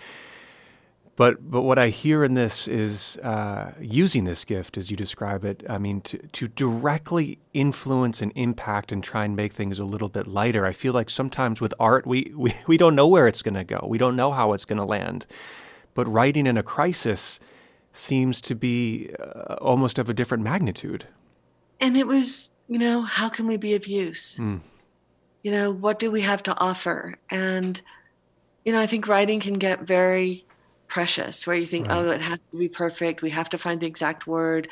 But 1.17 1.51
but 1.51 1.63
what 1.63 1.79
I 1.79 1.89
hear 1.89 2.23
in 2.23 2.35
this 2.35 2.69
is 2.69 3.17
uh, 3.19 3.73
using 3.81 4.25
this 4.25 4.45
gift, 4.45 4.77
as 4.77 4.91
you 4.91 4.97
describe 4.99 5.45
it. 5.47 5.65
I 5.69 5.79
mean, 5.79 6.03
to 6.03 6.19
to 6.19 6.49
directly 6.49 7.39
influence 7.55 8.21
and 8.21 8.33
impact 8.35 8.93
and 8.93 9.03
try 9.03 9.25
and 9.25 9.35
make 9.35 9.55
things 9.55 9.79
a 9.79 9.85
little 9.85 10.11
bit 10.11 10.27
lighter. 10.27 10.67
I 10.67 10.73
feel 10.73 10.93
like 10.93 11.09
sometimes 11.09 11.59
with 11.61 11.73
art, 11.81 12.07
we 12.07 12.33
we, 12.37 12.55
we 12.67 12.77
don't 12.77 12.95
know 12.95 13.09
where 13.09 13.27
it's 13.27 13.41
going 13.41 13.55
to 13.55 13.65
go. 13.65 13.87
We 13.89 13.97
don't 13.97 14.15
know 14.15 14.31
how 14.31 14.53
it's 14.53 14.67
going 14.67 14.79
to 14.79 14.85
land. 14.85 15.27
But 15.95 16.07
writing 16.07 16.47
in 16.47 16.59
a 16.59 16.63
crisis 16.63 17.41
seems 17.95 18.43
to 18.43 18.55
be 18.55 19.11
uh, 19.19 19.55
almost 19.55 19.99
of 19.99 20.11
a 20.11 20.15
different 20.15 20.45
magnitude. 20.45 21.07
And 21.81 21.97
it 21.97 22.07
was, 22.07 22.51
you 22.69 22.79
know, 22.79 23.01
how 23.01 23.31
can 23.31 23.47
we 23.47 23.57
be 23.57 23.75
of 23.75 23.87
use? 23.87 24.37
Mm. 24.39 24.61
You 25.43 25.51
know, 25.51 25.71
what 25.71 25.99
do 25.99 26.11
we 26.11 26.21
have 26.21 26.43
to 26.43 26.59
offer? 26.59 27.19
And, 27.31 27.81
you 28.67 28.73
know, 28.73 28.81
I 28.81 28.87
think 28.87 29.09
writing 29.09 29.41
can 29.41 29.55
get 29.55 29.81
very 29.81 30.45
precious 30.89 31.47
where 31.47 31.57
you 31.57 31.67
think, 31.67 31.89
right. 31.89 31.99
oh, 31.99 32.11
it 32.11 32.21
has 32.21 32.39
to 32.51 32.59
be 32.59 32.69
perfect. 32.69 33.23
We 33.23 33.31
have 33.31 33.51
to 33.51 33.59
find 33.59 33.81
the 33.81 33.87
exact 33.87 34.27
word. 34.27 34.69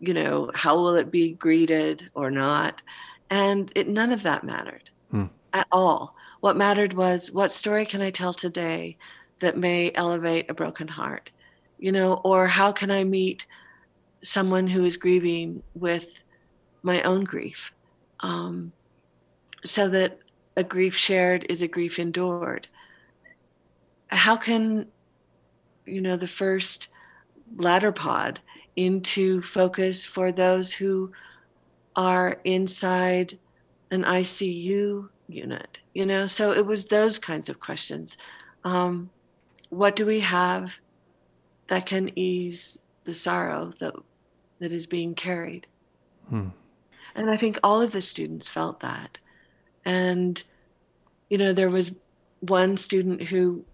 You 0.00 0.14
know, 0.14 0.50
how 0.54 0.76
will 0.76 0.96
it 0.96 1.10
be 1.10 1.32
greeted 1.32 2.10
or 2.14 2.30
not? 2.30 2.82
And 3.30 3.70
it, 3.74 3.88
none 3.88 4.12
of 4.12 4.22
that 4.24 4.44
mattered 4.44 4.90
mm. 5.12 5.30
at 5.52 5.66
all. 5.72 6.16
What 6.40 6.56
mattered 6.56 6.92
was 6.92 7.30
what 7.30 7.52
story 7.52 7.86
can 7.86 8.02
I 8.02 8.10
tell 8.10 8.32
today 8.32 8.96
that 9.40 9.56
may 9.56 9.92
elevate 9.94 10.50
a 10.50 10.54
broken 10.54 10.88
heart? 10.88 11.30
you 11.84 11.92
know, 11.92 12.14
or 12.24 12.46
how 12.46 12.72
can 12.72 12.90
I 12.90 13.04
meet 13.04 13.46
someone 14.22 14.66
who 14.66 14.86
is 14.86 14.96
grieving 14.96 15.62
with 15.74 16.06
my 16.82 17.02
own 17.02 17.24
grief? 17.24 17.74
Um, 18.20 18.72
so 19.66 19.88
that 19.88 20.18
a 20.56 20.64
grief 20.64 20.96
shared 20.96 21.44
is 21.50 21.60
a 21.60 21.68
grief 21.68 21.98
endured. 21.98 22.68
How 24.06 24.36
can, 24.36 24.86
you 25.86 26.00
know, 26.00 26.16
the 26.16 26.26
first 26.26 26.88
ladder 27.56 27.92
pod 27.92 28.40
into 28.76 29.42
focus 29.42 30.04
for 30.04 30.32
those 30.32 30.72
who 30.72 31.12
are 31.96 32.38
inside 32.44 33.38
an 33.90 34.02
ICU 34.02 35.08
unit, 35.28 35.80
you 35.94 36.06
know? 36.06 36.26
So 36.26 36.52
it 36.52 36.66
was 36.66 36.86
those 36.86 37.18
kinds 37.18 37.48
of 37.48 37.60
questions. 37.60 38.16
Um, 38.64 39.10
what 39.70 39.96
do 39.96 40.06
we 40.06 40.20
have 40.20 40.72
that 41.68 41.86
can 41.86 42.10
ease 42.18 42.78
the 43.04 43.14
sorrow 43.14 43.72
that, 43.80 43.94
that 44.58 44.72
is 44.72 44.86
being 44.86 45.14
carried? 45.14 45.66
Hmm. 46.28 46.48
And 47.14 47.30
I 47.30 47.36
think 47.36 47.58
all 47.62 47.80
of 47.80 47.92
the 47.92 48.02
students 48.02 48.48
felt 48.48 48.80
that. 48.80 49.18
And, 49.84 50.42
you 51.28 51.38
know, 51.38 51.52
there 51.52 51.70
was 51.70 51.92
one 52.40 52.76
student 52.76 53.22
who 53.22 53.64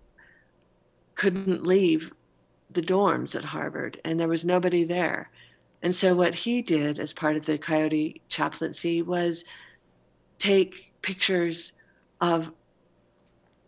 couldn't 1.20 1.66
leave 1.66 2.10
the 2.70 2.80
dorms 2.80 3.36
at 3.36 3.44
Harvard, 3.44 4.00
and 4.06 4.18
there 4.18 4.26
was 4.26 4.42
nobody 4.42 4.84
there. 4.84 5.28
And 5.82 5.94
so, 5.94 6.14
what 6.14 6.34
he 6.34 6.62
did 6.62 6.98
as 6.98 7.12
part 7.12 7.36
of 7.36 7.44
the 7.44 7.58
Coyote 7.58 8.22
chaplaincy 8.30 9.02
was 9.02 9.44
take 10.38 10.90
pictures 11.02 11.72
of 12.22 12.50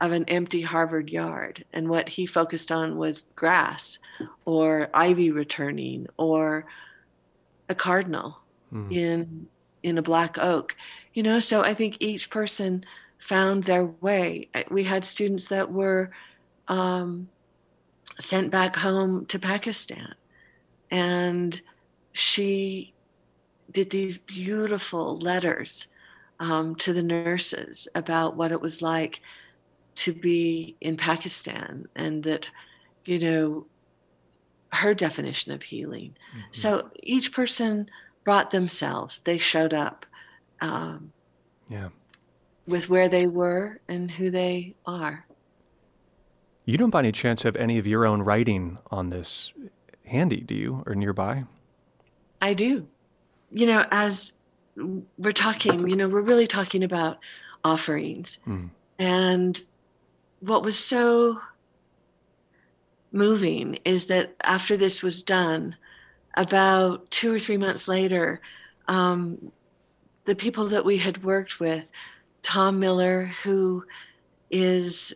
of 0.01 0.13
an 0.13 0.25
empty 0.29 0.63
Harvard 0.63 1.11
yard, 1.11 1.63
and 1.75 1.91
what 1.91 2.09
he 2.09 2.25
focused 2.25 2.73
on 2.73 2.97
was 2.97 3.27
grass, 3.37 3.99
or 4.47 4.89
ivy 4.95 5.31
returning, 5.31 6.07
or 6.17 6.65
a 7.69 7.75
cardinal 7.75 8.39
mm. 8.73 8.91
in 8.91 9.47
in 9.83 9.99
a 9.99 10.03
black 10.03 10.39
oak. 10.39 10.75
You 11.13 11.23
know, 11.23 11.39
so 11.39 11.61
I 11.61 11.75
think 11.75 11.99
each 12.01 12.31
person 12.31 12.87
found 13.19 13.65
their 13.65 13.85
way. 13.85 14.49
We 14.71 14.85
had 14.85 15.05
students 15.05 15.45
that 15.47 15.71
were 15.71 16.13
um, 16.69 17.29
sent 18.19 18.50
back 18.50 18.76
home 18.76 19.26
to 19.26 19.38
Pakistan, 19.38 20.14
and 20.90 21.61
she 22.12 22.92
did 23.71 23.90
these 23.90 24.19
beautiful 24.19 25.19
letters 25.19 25.88
um, 26.40 26.75
to 26.76 26.92
the 26.92 27.02
nurses 27.02 27.88
about 27.95 28.37
what 28.37 28.52
it 28.52 28.61
was 28.61 28.83
like 28.83 29.21
to 29.95 30.12
be 30.12 30.76
in 30.81 30.97
Pakistan 30.97 31.87
and 31.95 32.23
that, 32.25 32.50
you 33.04 33.19
know, 33.19 33.66
her 34.73 34.95
definition 34.95 35.52
of 35.52 35.62
healing. 35.62 36.14
Mm-hmm. 36.31 36.49
So 36.52 36.90
each 37.02 37.33
person 37.33 37.88
brought 38.25 38.50
themselves, 38.50 39.21
they 39.21 39.38
showed 39.38 39.75
up. 39.75 40.07
Um, 40.61 41.12
yeah. 41.69 41.88
With 42.66 42.88
where 42.88 43.09
they 43.09 43.26
were 43.26 43.81
and 43.88 44.11
who 44.11 44.31
they 44.31 44.75
are. 44.87 45.26
You 46.64 46.78
don't 46.78 46.90
by 46.90 47.00
any 47.00 47.12
chance 47.12 47.42
have 47.42 47.57
any 47.57 47.78
of 47.78 47.87
your 47.87 48.07
own 48.07 48.23
writing 48.23 48.78
on 48.90 49.11
this 49.11 49.52
handy, 50.04 50.40
do 50.40 50.54
you, 50.54 50.83
or 50.87 50.95
nearby? 50.95 51.45
I 52.40 52.54
do. 52.54 52.87
You 53.50 53.66
know, 53.66 53.85
as 53.90 54.35
we're 55.19 55.33
talking, 55.33 55.87
you 55.88 55.97
know, 55.97 56.09
we're 56.09 56.21
really 56.21 56.47
talking 56.47 56.85
about 56.85 57.19
offerings. 57.64 58.38
Mm. 58.47 58.71
And 58.99 59.64
what 60.40 60.62
was 60.62 60.78
so 60.78 61.40
moving 63.12 63.78
is 63.85 64.07
that 64.07 64.35
after 64.42 64.76
this 64.76 65.02
was 65.02 65.23
done, 65.23 65.76
about 66.37 67.11
two 67.11 67.33
or 67.33 67.38
three 67.38 67.59
months 67.59 67.88
later, 67.88 68.40
um, 68.88 69.52
the 70.25 70.35
people 70.35 70.69
that 70.69 70.85
we 70.85 70.99
had 70.99 71.23
worked 71.25 71.61
with, 71.61 71.85
Tom 72.42 72.81
Miller, 72.81 73.26
who 73.42 73.85
is, 74.50 75.14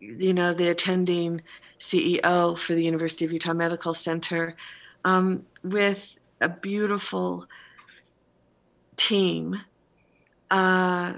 you 0.00 0.32
know, 0.32 0.54
the 0.54 0.68
attending 0.68 1.42
CEO 1.80 2.58
for 2.58 2.74
the 2.74 2.84
University 2.84 3.24
of 3.24 3.32
Utah 3.32 3.54
Medical 3.54 3.94
Center, 3.94 4.56
um, 5.04 5.44
with 5.62 6.16
a 6.40 6.48
beautiful 6.48 7.46
team, 8.96 9.60
uh, 10.50 11.14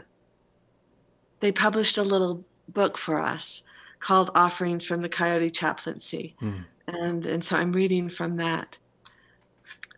they 1.40 1.52
published 1.52 1.98
a 1.98 2.02
little 2.02 2.44
book 2.68 2.98
for 2.98 3.20
us 3.20 3.62
called 3.98 4.30
Offerings 4.34 4.84
from 4.84 5.02
the 5.02 5.08
Coyote 5.08 5.50
Chaplaincy. 5.50 6.36
Mm. 6.40 6.64
And, 6.86 7.26
and 7.26 7.44
so 7.44 7.56
I'm 7.56 7.72
reading 7.72 8.08
from 8.08 8.36
that. 8.36 8.78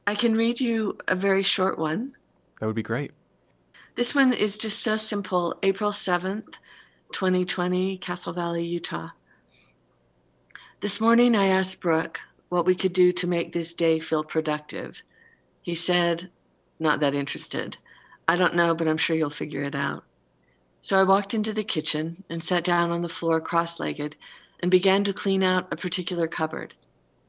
I 0.07 0.15
can 0.15 0.35
read 0.35 0.61
you 0.61 0.99
a 1.09 1.15
very 1.15 1.43
short 1.43 1.79
one. 1.79 2.13
That 2.61 2.67
would 2.67 2.75
be 2.75 2.83
great. 2.83 3.13
This 3.95 4.15
one 4.15 4.33
is 4.33 4.59
just 4.59 4.81
so 4.81 4.97
simple 4.97 5.59
April 5.63 5.93
7th, 5.93 6.55
2020, 7.13 7.99
Castle 7.99 8.33
Valley, 8.33 8.65
Utah. 8.65 9.11
This 10.81 11.01
morning 11.01 11.37
I 11.37 11.47
asked 11.47 11.81
Brooke 11.81 12.21
what 12.49 12.67
we 12.67 12.75
could 12.75 12.93
do 12.93 13.13
to 13.13 13.27
make 13.27 13.53
this 13.53 13.75
day 13.75 14.01
feel 14.01 14.25
productive. 14.25 15.03
He 15.63 15.75
said, 15.75 16.31
not 16.81 17.01
that 17.01 17.15
interested. 17.15 17.79
I 18.27 18.37
don't 18.37 18.57
know, 18.57 18.75
but 18.75 18.89
I'm 18.89 18.97
sure 18.97 19.15
you'll 19.15 19.31
figure 19.31 19.63
it 19.63 19.75
out. 19.75 20.05
So 20.81 20.99
I 20.99 21.05
walked 21.05 21.35
into 21.35 21.53
the 21.53 21.63
kitchen 21.63 22.25
and 22.29 22.43
sat 22.43 22.65
down 22.65 22.91
on 22.91 23.03
the 23.03 23.09
floor 23.09 23.41
cross 23.41 23.79
legged 23.79 24.17
and 24.61 24.71
began 24.71 25.05
to 25.05 25.13
clean 25.13 25.43
out 25.43 25.73
a 25.73 25.77
particular 25.77 26.27
cupboard. 26.27 26.75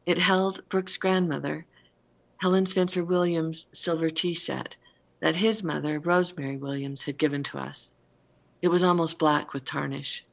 It 0.05 0.17
held 0.17 0.67
Brooke's 0.69 0.97
grandmother, 0.97 1.65
Helen 2.37 2.65
Spencer 2.65 3.03
Williams' 3.03 3.67
silver 3.71 4.09
tea 4.09 4.33
set 4.33 4.75
that 5.19 5.37
his 5.37 5.63
mother, 5.63 5.99
Rosemary 5.99 6.57
Williams, 6.57 7.03
had 7.03 7.17
given 7.17 7.43
to 7.43 7.57
us. 7.57 7.93
It 8.63 8.71
was 8.71 8.85
almost 8.85 9.19
black 9.19 9.51
with 9.51 9.65
tarnish. 9.65 10.25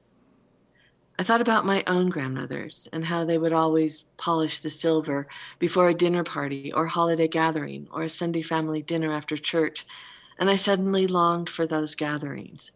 I 1.19 1.25
thought 1.25 1.41
about 1.41 1.67
my 1.67 1.83
own 1.89 2.11
grandmothers 2.11 2.89
and 2.93 3.05
how 3.05 3.25
they 3.25 3.37
would 3.37 3.53
always 3.53 4.05
polish 4.19 4.61
the 4.61 4.71
silver 4.71 5.27
before 5.59 5.89
a 5.89 5.95
dinner 5.95 6.23
party 6.23 6.73
or 6.73 6.87
holiday 6.87 7.27
gathering 7.27 7.89
or 7.91 8.05
a 8.05 8.09
Sunday 8.09 8.43
family 8.43 8.83
dinner 8.83 9.13
after 9.13 9.37
church, 9.37 9.85
and 10.39 10.49
I 10.49 10.55
suddenly 10.55 11.09
longed 11.09 11.51
for 11.51 11.67
those 11.67 11.97
gatherings. 11.97 12.71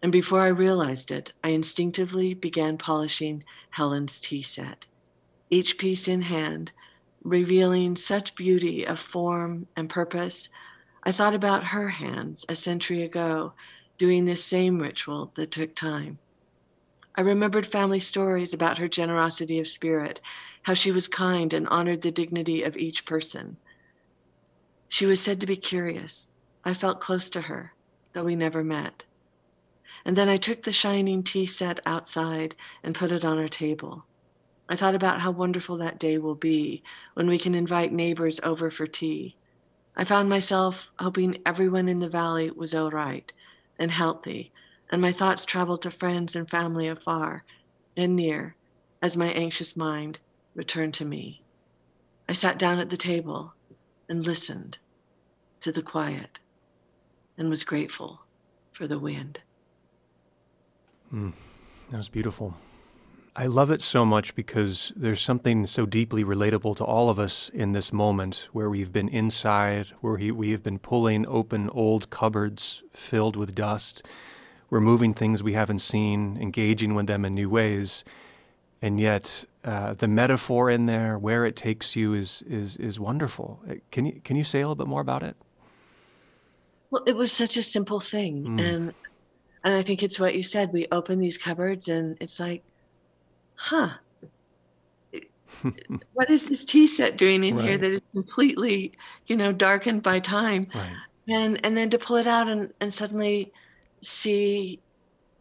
And 0.00 0.12
before 0.12 0.42
I 0.42 0.46
realized 0.46 1.10
it, 1.10 1.32
I 1.42 1.48
instinctively 1.48 2.32
began 2.32 2.78
polishing 2.78 3.42
Helen's 3.70 4.20
tea 4.20 4.44
set, 4.44 4.86
each 5.50 5.76
piece 5.76 6.06
in 6.06 6.22
hand, 6.22 6.70
revealing 7.24 7.96
such 7.96 8.36
beauty 8.36 8.86
of 8.86 9.00
form 9.00 9.66
and 9.74 9.90
purpose. 9.90 10.50
I 11.02 11.10
thought 11.10 11.34
about 11.34 11.64
her 11.64 11.88
hands 11.88 12.46
a 12.48 12.54
century 12.54 13.02
ago, 13.02 13.54
doing 13.98 14.24
this 14.24 14.44
same 14.44 14.78
ritual 14.78 15.32
that 15.36 15.50
took 15.50 15.74
time. 15.74 16.18
I 17.16 17.20
remembered 17.20 17.66
family 17.66 18.00
stories 18.00 18.52
about 18.52 18.78
her 18.78 18.88
generosity 18.88 19.60
of 19.60 19.68
spirit, 19.68 20.20
how 20.64 20.74
she 20.74 20.90
was 20.90 21.06
kind 21.06 21.52
and 21.52 21.68
honored 21.68 22.02
the 22.02 22.10
dignity 22.10 22.64
of 22.64 22.76
each 22.76 23.06
person. 23.06 23.56
She 24.88 25.06
was 25.06 25.20
said 25.20 25.40
to 25.40 25.46
be 25.46 25.56
curious. 25.56 26.28
I 26.64 26.74
felt 26.74 27.00
close 27.00 27.30
to 27.30 27.42
her, 27.42 27.74
though 28.12 28.24
we 28.24 28.34
never 28.34 28.64
met. 28.64 29.04
And 30.04 30.16
then 30.16 30.28
I 30.28 30.36
took 30.36 30.62
the 30.64 30.72
shining 30.72 31.22
tea 31.22 31.46
set 31.46 31.78
outside 31.86 32.56
and 32.82 32.94
put 32.94 33.12
it 33.12 33.24
on 33.24 33.38
our 33.38 33.48
table. 33.48 34.04
I 34.68 34.76
thought 34.76 34.94
about 34.94 35.20
how 35.20 35.30
wonderful 35.30 35.76
that 35.78 36.00
day 36.00 36.18
will 36.18 36.34
be 36.34 36.82
when 37.14 37.28
we 37.28 37.38
can 37.38 37.54
invite 37.54 37.92
neighbors 37.92 38.40
over 38.42 38.70
for 38.70 38.86
tea. 38.86 39.36
I 39.96 40.04
found 40.04 40.28
myself 40.28 40.90
hoping 40.98 41.38
everyone 41.46 41.88
in 41.88 42.00
the 42.00 42.08
valley 42.08 42.50
was 42.50 42.74
all 42.74 42.90
right 42.90 43.32
and 43.78 43.90
healthy 43.90 44.52
and 44.90 45.00
my 45.00 45.12
thoughts 45.12 45.44
traveled 45.44 45.82
to 45.82 45.90
friends 45.90 46.36
and 46.36 46.48
family 46.48 46.88
afar 46.88 47.44
and 47.96 48.14
near 48.14 48.54
as 49.02 49.16
my 49.16 49.28
anxious 49.28 49.76
mind 49.76 50.18
returned 50.54 50.94
to 50.94 51.04
me. 51.04 51.42
I 52.28 52.32
sat 52.32 52.58
down 52.58 52.78
at 52.78 52.90
the 52.90 52.96
table 52.96 53.54
and 54.08 54.26
listened 54.26 54.78
to 55.60 55.72
the 55.72 55.82
quiet 55.82 56.38
and 57.36 57.50
was 57.50 57.64
grateful 57.64 58.20
for 58.72 58.86
the 58.86 58.98
wind. 58.98 59.40
Mm, 61.12 61.32
that 61.90 61.96
was 61.96 62.08
beautiful. 62.08 62.56
I 63.36 63.46
love 63.46 63.70
it 63.70 63.82
so 63.82 64.04
much 64.04 64.34
because 64.34 64.92
there's 64.94 65.20
something 65.20 65.66
so 65.66 65.86
deeply 65.86 66.22
relatable 66.22 66.76
to 66.76 66.84
all 66.84 67.10
of 67.10 67.18
us 67.18 67.50
in 67.52 67.72
this 67.72 67.92
moment 67.92 68.48
where 68.52 68.70
we've 68.70 68.92
been 68.92 69.08
inside, 69.08 69.88
where 70.00 70.14
we 70.14 70.50
have 70.52 70.62
been 70.62 70.78
pulling 70.78 71.26
open 71.26 71.68
old 71.70 72.10
cupboards 72.10 72.82
filled 72.92 73.34
with 73.34 73.54
dust 73.54 74.04
removing 74.74 75.14
things 75.14 75.40
we 75.42 75.52
haven't 75.52 75.78
seen, 75.78 76.36
engaging 76.40 76.94
with 76.94 77.06
them 77.06 77.24
in 77.24 77.32
new 77.34 77.48
ways. 77.48 78.04
And 78.82 79.00
yet, 79.00 79.44
uh, 79.64 79.94
the 79.94 80.08
metaphor 80.08 80.68
in 80.68 80.86
there, 80.86 81.16
where 81.16 81.46
it 81.46 81.56
takes 81.56 81.96
you, 81.96 82.12
is 82.12 82.42
is 82.42 82.76
is 82.76 83.00
wonderful. 83.00 83.60
Uh, 83.70 83.74
can 83.90 84.04
you 84.04 84.20
can 84.24 84.36
you 84.36 84.44
say 84.44 84.60
a 84.60 84.62
little 84.62 84.74
bit 84.74 84.88
more 84.88 85.00
about 85.00 85.22
it? 85.22 85.36
Well, 86.90 87.02
it 87.06 87.16
was 87.16 87.32
such 87.32 87.56
a 87.56 87.62
simple 87.62 88.00
thing, 88.00 88.44
mm. 88.44 88.60
and 88.60 88.94
and 89.62 89.74
I 89.74 89.82
think 89.82 90.02
it's 90.02 90.20
what 90.20 90.34
you 90.34 90.42
said. 90.42 90.72
We 90.72 90.86
open 90.92 91.18
these 91.18 91.38
cupboards, 91.38 91.88
and 91.88 92.18
it's 92.20 92.38
like, 92.38 92.62
huh, 93.54 93.90
what 96.12 96.30
is 96.30 96.46
this 96.46 96.64
tea 96.64 96.86
set 96.86 97.16
doing 97.16 97.44
in 97.44 97.56
right. 97.56 97.68
here 97.68 97.78
that 97.78 97.90
is 97.90 98.00
completely, 98.12 98.92
you 99.26 99.36
know, 99.36 99.52
darkened 99.52 100.02
by 100.02 100.18
time? 100.20 100.66
Right. 100.74 100.96
And 101.28 101.64
and 101.64 101.76
then 101.76 101.90
to 101.90 101.98
pull 101.98 102.16
it 102.16 102.26
out 102.26 102.48
and 102.48 102.72
and 102.80 102.92
suddenly 102.92 103.52
see 104.02 104.80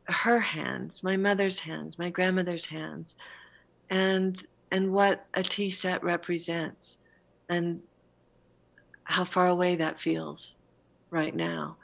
her 0.06 0.39
hands, 0.39 1.04
my 1.04 1.17
mother's 1.17 1.60
hands, 1.60 1.99
my 1.99 2.10
grandmother's 2.10 2.65
hands, 2.65 3.15
and 3.89 4.41
and 4.71 4.91
what 4.91 5.26
a 5.34 5.43
tea 5.43 5.71
set 5.71 6.04
represents 6.04 6.97
and 7.49 7.82
how 9.04 9.26
far 9.26 9.47
away 9.47 9.76
that 9.76 9.99
feels 9.99 10.56
right 11.10 11.36
now. 11.36 11.76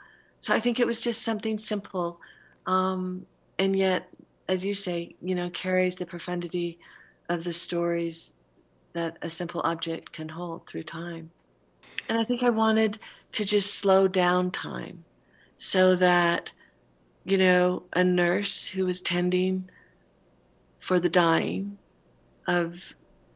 So 0.42 0.54
I 0.54 0.60
think 0.60 0.80
it 0.80 0.88
was 0.88 1.02
just 1.02 1.22
something 1.22 1.58
simple, 1.58 2.20
um, 2.65 3.26
and 3.60 3.76
yet, 3.76 4.13
as 4.50 4.66
you 4.66 4.74
say, 4.74 5.16
you 5.22 5.36
know, 5.36 5.50
carries 5.52 5.96
the 5.96 6.06
profundity 6.06 6.80
of 7.30 7.44
the 7.44 7.54
stories 7.54 8.34
that 8.94 9.16
a 9.22 9.30
simple 9.30 9.62
object 9.64 10.12
can 10.12 10.28
hold 10.28 10.68
through 10.68 10.84
time. 10.84 11.30
And 12.10 12.20
I 12.20 12.26
think 12.26 12.42
I 12.42 12.50
wanted 12.50 12.98
to 13.34 13.46
just 13.46 13.76
slow 13.76 14.08
down 14.08 14.50
time 14.50 15.06
so 15.60 15.96
that, 15.96 16.52
you 17.26 17.38
know, 17.38 17.84
a 17.94 18.04
nurse 18.04 18.68
who 18.68 18.86
was 18.86 19.04
tending 19.04 19.70
for 20.80 21.00
the 21.00 21.10
dying 21.10 21.78
of 22.48 22.94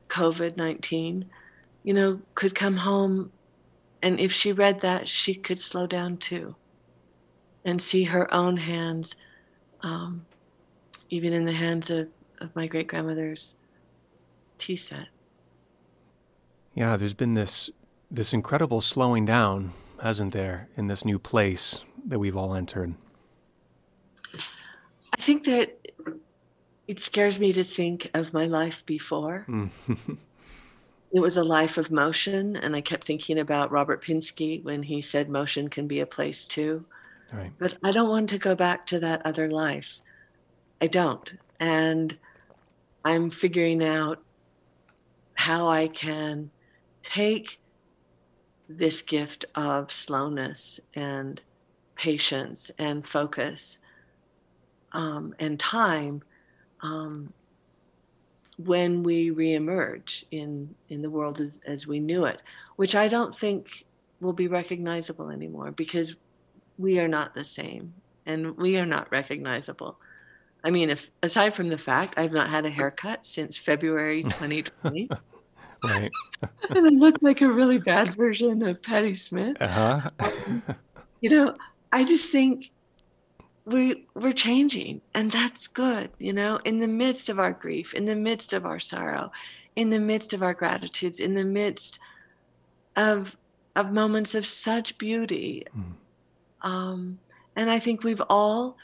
COVID 0.09 0.57
19, 0.57 1.29
you 1.83 1.93
know, 1.93 2.19
could 2.33 2.55
come 2.55 2.77
home. 2.77 3.31
And 4.01 4.19
if 4.19 4.33
she 4.33 4.51
read 4.51 4.81
that, 4.81 5.07
she 5.07 5.35
could 5.35 5.59
slow 5.59 5.85
down 5.85 6.17
too 6.17 6.55
and 7.63 7.79
see 7.79 8.05
her 8.05 8.33
own 8.33 8.57
hands, 8.57 9.15
um, 9.81 10.25
even 11.13 11.31
in 11.31 11.45
the 11.45 11.53
hands 11.53 11.91
of, 11.91 12.07
of 12.41 12.55
my 12.55 12.65
great 12.65 12.87
grandmother's 12.87 13.53
tea 14.57 14.75
set. 14.75 15.07
Yeah, 16.73 16.97
there's 16.97 17.13
been 17.13 17.35
this 17.35 17.69
this 18.09 18.33
incredible 18.33 18.81
slowing 18.81 19.25
down, 19.25 19.73
hasn't 20.01 20.33
there, 20.33 20.67
in 20.75 20.87
this 20.87 21.05
new 21.05 21.17
place 21.17 21.83
that 22.07 22.19
we've 22.19 22.37
all 22.37 22.53
entered? 22.53 22.93
I 24.35 25.21
think 25.21 25.45
that 25.45 25.77
it 26.87 26.99
scares 26.99 27.39
me 27.39 27.53
to 27.53 27.63
think 27.63 28.09
of 28.13 28.33
my 28.33 28.45
life 28.45 28.83
before. 28.85 29.45
Mm. 29.47 29.69
it 31.11 31.19
was 31.19 31.37
a 31.37 31.43
life 31.43 31.77
of 31.77 31.89
motion, 31.91 32.55
and 32.57 32.75
I 32.75 32.81
kept 32.81 33.07
thinking 33.07 33.39
about 33.39 33.71
Robert 33.71 34.03
Pinsky 34.03 34.63
when 34.63 34.83
he 34.83 35.01
said 35.01 35.29
motion 35.29 35.69
can 35.69 35.87
be 35.87 36.01
a 36.01 36.05
place 36.05 36.45
too. 36.45 36.85
Right. 37.31 37.51
But 37.57 37.77
I 37.83 37.91
don't 37.91 38.09
want 38.09 38.29
to 38.29 38.37
go 38.37 38.53
back 38.53 38.85
to 38.87 38.99
that 38.99 39.25
other 39.25 39.47
life. 39.49 39.99
I 40.83 40.87
don't. 40.87 41.31
And 41.61 42.17
I'm 43.05 43.29
figuring 43.29 43.81
out 43.81 44.21
how 45.35 45.69
I 45.69 45.87
can 45.87 46.51
take 47.03 47.57
this 48.67 49.01
gift 49.01 49.45
of 49.55 49.93
slowness 49.93 50.81
and 50.93 51.39
patience 51.95 52.69
and 52.77 53.07
focus 53.07 53.79
um, 54.91 55.33
and 55.39 55.57
time 55.57 56.21
um, 56.81 57.31
when 58.57 59.03
we 59.03 59.31
reemerge 59.31 60.25
in 60.31 60.75
in 60.89 61.01
the 61.01 61.09
world 61.09 61.39
as, 61.39 61.61
as 61.65 61.87
we 61.87 62.01
knew 62.01 62.25
it, 62.25 62.41
which 62.75 62.93
I 62.93 63.07
don't 63.07 63.33
think 63.33 63.85
will 64.19 64.33
be 64.33 64.49
recognizable 64.49 65.29
anymore 65.29 65.71
because 65.71 66.13
we 66.77 66.99
are 66.99 67.07
not 67.07 67.33
the 67.33 67.45
same 67.45 67.93
and 68.25 68.57
we 68.57 68.75
are 68.77 68.85
not 68.85 69.09
recognizable. 69.13 69.97
I 70.63 70.71
mean, 70.71 70.89
if 70.89 71.11
aside 71.21 71.53
from 71.53 71.69
the 71.69 71.77
fact 71.77 72.13
I've 72.17 72.31
not 72.31 72.49
had 72.49 72.65
a 72.65 72.69
haircut 72.69 73.25
since 73.25 73.57
February 73.57 74.23
2020. 74.23 75.09
Right. 75.83 76.11
and 76.69 76.87
I 76.87 76.89
look 76.89 77.17
like 77.21 77.41
a 77.41 77.49
really 77.49 77.77
bad 77.77 78.15
version 78.15 78.63
of 78.63 78.81
Patti 78.81 79.15
Smith. 79.15 79.57
Uh-huh. 79.61 80.09
um, 80.19 80.63
you 81.21 81.29
know, 81.29 81.55
I 81.91 82.03
just 82.03 82.31
think 82.31 82.71
we 83.65 84.05
we're 84.13 84.33
changing 84.33 85.01
and 85.13 85.31
that's 85.31 85.67
good, 85.67 86.09
you 86.19 86.33
know, 86.33 86.59
in 86.65 86.79
the 86.79 86.87
midst 86.87 87.29
of 87.29 87.39
our 87.39 87.51
grief, 87.51 87.93
in 87.93 88.05
the 88.05 88.15
midst 88.15 88.53
of 88.53 88.65
our 88.65 88.79
sorrow, 88.79 89.31
in 89.75 89.89
the 89.89 89.99
midst 89.99 90.33
of 90.33 90.43
our 90.43 90.53
gratitudes, 90.53 91.19
in 91.19 91.33
the 91.33 91.43
midst 91.43 91.99
of 92.95 93.35
of 93.75 93.91
moments 93.91 94.35
of 94.35 94.45
such 94.45 94.97
beauty. 94.97 95.65
Mm. 95.75 95.93
Um, 96.61 97.19
and 97.55 97.69
I 97.69 97.79
think 97.79 98.03
we've 98.03 98.21
all 98.29 98.77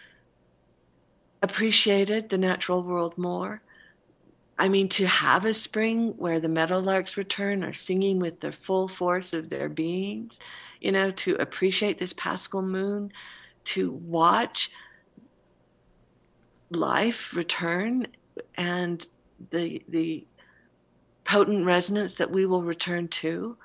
appreciated 1.42 2.30
the 2.30 2.38
natural 2.38 2.84
world 2.84 3.18
more 3.18 3.62
I 4.60 4.68
mean, 4.68 4.90
to 4.90 5.08
have 5.08 5.46
a 5.46 5.54
spring 5.54 6.16
where 6.18 6.42
the 6.42 6.50
meadowlarks 6.50 7.16
return 7.16 7.64
are 7.64 7.74
singing 7.74 8.20
with 8.20 8.42
the 8.42 8.52
full 8.52 8.90
force 8.90 9.34
of 9.34 9.50
their 9.50 9.70
beings, 9.70 10.38
you 10.82 10.92
know, 10.92 11.12
to 11.12 11.36
appreciate 11.36 11.98
this 11.98 12.12
paschal 12.12 12.62
moon, 12.62 13.14
to 13.64 13.92
watch 13.92 14.70
life 16.72 17.34
return 17.34 18.08
and 18.56 19.08
the 19.52 19.82
the 19.88 20.28
potent 21.24 21.66
resonance 21.66 22.16
that 22.16 22.30
we 22.30 22.46
will 22.46 22.62
return 22.62 23.08
to. 23.08 23.56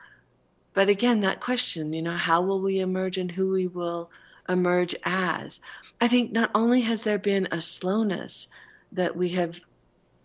But 0.74 0.88
again, 0.88 1.22
that 1.22 1.40
question, 1.40 1.92
you 1.92 2.02
know, 2.02 2.16
how 2.16 2.40
will 2.42 2.60
we 2.60 2.78
emerge 2.78 3.18
and 3.18 3.32
who 3.32 3.50
we 3.50 3.66
will 3.66 4.10
emerge 4.48 4.94
as? 5.04 5.60
I 6.00 6.08
think 6.08 6.32
not 6.32 6.50
only 6.54 6.82
has 6.82 7.02
there 7.02 7.18
been 7.18 7.48
a 7.50 7.60
slowness 7.60 8.48
that 8.92 9.16
we 9.16 9.30
have 9.30 9.60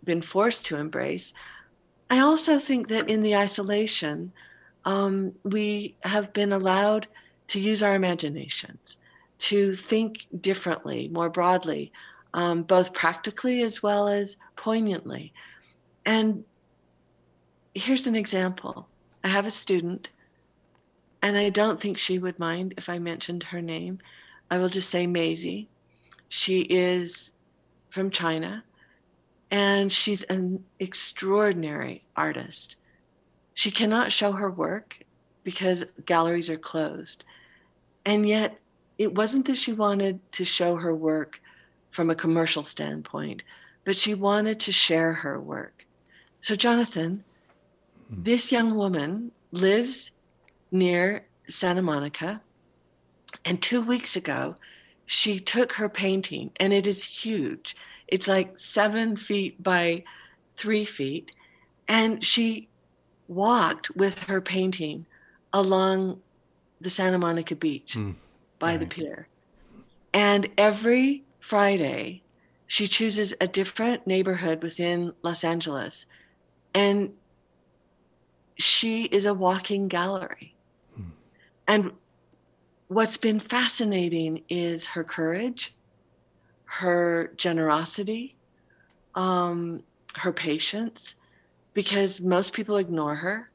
been 0.03 0.21
forced 0.21 0.65
to 0.67 0.77
embrace. 0.77 1.33
I 2.09 2.19
also 2.19 2.57
think 2.59 2.87
that 2.89 3.09
in 3.09 3.21
the 3.21 3.35
isolation, 3.35 4.31
um, 4.85 5.33
we 5.43 5.95
have 6.01 6.33
been 6.33 6.51
allowed 6.51 7.07
to 7.49 7.59
use 7.59 7.83
our 7.83 7.95
imaginations, 7.95 8.97
to 9.39 9.73
think 9.73 10.27
differently, 10.39 11.07
more 11.09 11.29
broadly, 11.29 11.91
um, 12.33 12.63
both 12.63 12.93
practically 12.93 13.61
as 13.63 13.81
well 13.81 14.07
as 14.07 14.37
poignantly. 14.55 15.33
And 16.05 16.43
here's 17.73 18.07
an 18.07 18.15
example 18.15 18.87
I 19.23 19.29
have 19.29 19.45
a 19.45 19.51
student, 19.51 20.11
and 21.21 21.37
I 21.37 21.49
don't 21.49 21.79
think 21.79 21.97
she 21.97 22.19
would 22.19 22.39
mind 22.39 22.73
if 22.77 22.89
I 22.89 22.99
mentioned 22.99 23.43
her 23.43 23.61
name. 23.61 23.99
I 24.49 24.57
will 24.57 24.69
just 24.69 24.89
say 24.89 25.05
Maisie. 25.05 25.69
She 26.29 26.61
is 26.61 27.33
from 27.89 28.11
China 28.11 28.63
and 29.51 29.91
she's 29.91 30.23
an 30.23 30.63
extraordinary 30.79 32.03
artist. 32.15 32.75
She 33.53 33.71
cannot 33.71 34.11
show 34.11 34.31
her 34.31 34.49
work 34.49 34.99
because 35.43 35.85
galleries 36.05 36.49
are 36.49 36.57
closed. 36.57 37.23
And 38.05 38.27
yet, 38.27 38.59
it 38.97 39.15
wasn't 39.15 39.45
that 39.47 39.57
she 39.57 39.73
wanted 39.73 40.19
to 40.33 40.45
show 40.45 40.75
her 40.75 40.93
work 40.93 41.41
from 41.91 42.09
a 42.09 42.15
commercial 42.15 42.63
standpoint, 42.63 43.43
but 43.85 43.95
she 43.95 44.13
wanted 44.13 44.59
to 44.61 44.71
share 44.71 45.13
her 45.13 45.39
work. 45.39 45.85
So, 46.41 46.55
Jonathan, 46.55 47.23
hmm. 48.09 48.23
this 48.23 48.51
young 48.51 48.75
woman 48.75 49.31
lives 49.51 50.11
near 50.71 51.25
Santa 51.47 51.81
Monica. 51.81 52.41
And 53.45 53.61
two 53.61 53.81
weeks 53.81 54.15
ago, 54.15 54.55
she 55.05 55.39
took 55.39 55.73
her 55.73 55.89
painting, 55.89 56.51
and 56.57 56.71
it 56.71 56.85
is 56.85 57.03
huge. 57.03 57.75
It's 58.07 58.27
like 58.27 58.59
seven 58.59 59.17
feet 59.17 59.61
by 59.61 60.03
three 60.57 60.85
feet. 60.85 61.31
And 61.87 62.23
she 62.23 62.69
walked 63.27 63.95
with 63.95 64.19
her 64.25 64.41
painting 64.41 65.05
along 65.53 66.19
the 66.81 66.89
Santa 66.89 67.17
Monica 67.17 67.55
beach 67.55 67.95
mm, 67.95 68.15
by 68.59 68.71
right. 68.71 68.79
the 68.79 68.85
pier. 68.85 69.27
And 70.13 70.49
every 70.57 71.23
Friday, 71.39 72.23
she 72.67 72.87
chooses 72.87 73.33
a 73.41 73.47
different 73.47 74.05
neighborhood 74.05 74.61
within 74.61 75.13
Los 75.23 75.43
Angeles. 75.43 76.05
And 76.73 77.13
she 78.57 79.05
is 79.05 79.25
a 79.25 79.33
walking 79.33 79.87
gallery. 79.87 80.53
And 81.69 81.93
what's 82.89 83.15
been 83.15 83.39
fascinating 83.39 84.43
is 84.49 84.87
her 84.87 85.05
courage 85.05 85.73
her 86.69 87.33
generosity, 87.35 88.35
um, 89.15 89.81
her 90.15 90.31
patience, 90.31 91.15
because 91.73 92.21
most 92.21 92.53
people 92.53 92.77
ignore 92.77 93.15
her. 93.15 93.49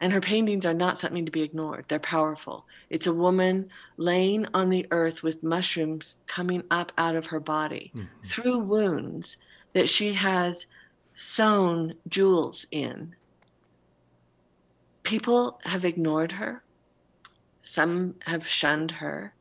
And 0.00 0.12
her 0.12 0.20
paintings 0.20 0.66
are 0.66 0.74
not 0.74 0.98
something 0.98 1.24
to 1.24 1.30
be 1.30 1.42
ignored. 1.42 1.86
They're 1.88 1.98
powerful. 2.00 2.66
It's 2.90 3.06
a 3.06 3.12
woman 3.12 3.70
laying 3.96 4.46
on 4.52 4.68
the 4.68 4.86
earth 4.90 5.22
with 5.22 5.42
mushrooms 5.42 6.16
coming 6.26 6.64
up 6.70 6.92
out 6.98 7.16
of 7.16 7.26
her 7.26 7.40
body 7.40 7.92
mm-hmm. 7.94 8.06
through 8.26 8.58
wounds 8.58 9.38
that 9.72 9.88
she 9.88 10.12
has 10.12 10.66
sewn 11.14 11.94
jewels 12.08 12.66
in. 12.72 13.14
People 15.02 15.60
have 15.64 15.84
ignored 15.86 16.32
her. 16.32 16.62
Some 17.66 18.14
have 18.26 18.46
shunned 18.46 18.90
her. 18.92 19.34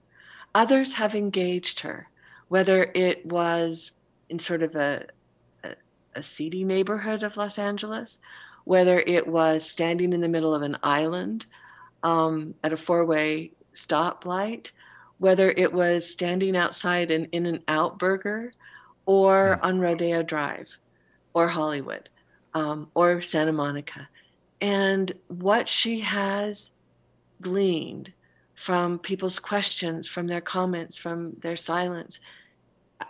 Others 0.53 0.95
have 0.95 1.15
engaged 1.15 1.81
her 1.81 2.09
whether 2.47 2.91
it 2.93 3.25
was 3.25 3.91
in 4.29 4.39
sort 4.39 4.63
of 4.63 4.75
a, 4.75 5.05
a, 5.63 5.71
a 6.15 6.23
seedy 6.23 6.63
neighborhood 6.63 7.23
of 7.23 7.37
Los 7.37 7.57
Angeles, 7.57 8.19
whether 8.65 8.99
it 8.99 9.25
was 9.27 9.69
standing 9.69 10.13
in 10.13 10.21
the 10.21 10.27
middle 10.27 10.53
of 10.53 10.61
an 10.61 10.77
island 10.83 11.45
um, 12.03 12.53
at 12.63 12.73
a 12.73 12.77
four 12.77 13.05
way 13.05 13.51
stoplight, 13.73 14.71
whether 15.17 15.51
it 15.51 15.71
was 15.71 16.09
standing 16.09 16.55
outside 16.55 17.11
an 17.11 17.25
In-N-Out 17.31 17.99
burger 17.99 18.53
or 19.05 19.57
hmm. 19.59 19.65
on 19.65 19.79
Rodeo 19.79 20.23
Drive 20.23 20.69
or 21.33 21.47
Hollywood. 21.47 22.09
um, 22.53 22.89
or 22.95 23.21
Santa 23.21 23.51
Monica. 23.51 24.07
And 24.61 25.11
what 25.27 25.67
she 25.67 25.99
has 25.99 26.71
gleaned 27.41 28.13
from 28.55 28.99
people's 28.99 29.39
questions, 29.39 30.07
from 30.07 30.27
their 30.27 30.41
comments, 30.41 30.97
from 30.97 31.33
their 31.41 31.57
silence, 31.57 32.19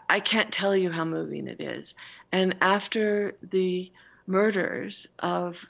I 0.10 0.20
can't 0.20 0.52
tell 0.52 0.76
you 0.76 0.92
how 0.92 1.06
moving 1.06 1.48
it 1.48 1.62
is. 1.62 1.96
And 2.32 2.56
after 2.62 3.36
the 3.42 3.92
murders 4.28 5.08
of 5.20 5.66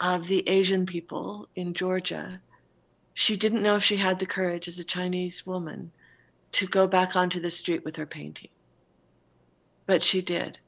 of 0.00 0.28
the 0.28 0.48
Asian 0.48 0.86
people 0.86 1.46
in 1.54 1.74
Georgia, 1.74 2.40
she 3.12 3.36
didn't 3.36 3.62
know 3.62 3.76
if 3.76 3.84
she 3.84 3.96
had 3.96 4.18
the 4.18 4.26
courage 4.26 4.66
as 4.66 4.78
a 4.78 4.84
Chinese 4.84 5.44
woman 5.44 5.92
to 6.52 6.66
go 6.66 6.86
back 6.86 7.14
onto 7.14 7.38
the 7.38 7.50
street 7.50 7.84
with 7.84 7.96
her 7.96 8.06
painting. 8.06 8.48
But 9.86 10.02
she 10.02 10.22
did. 10.22 10.58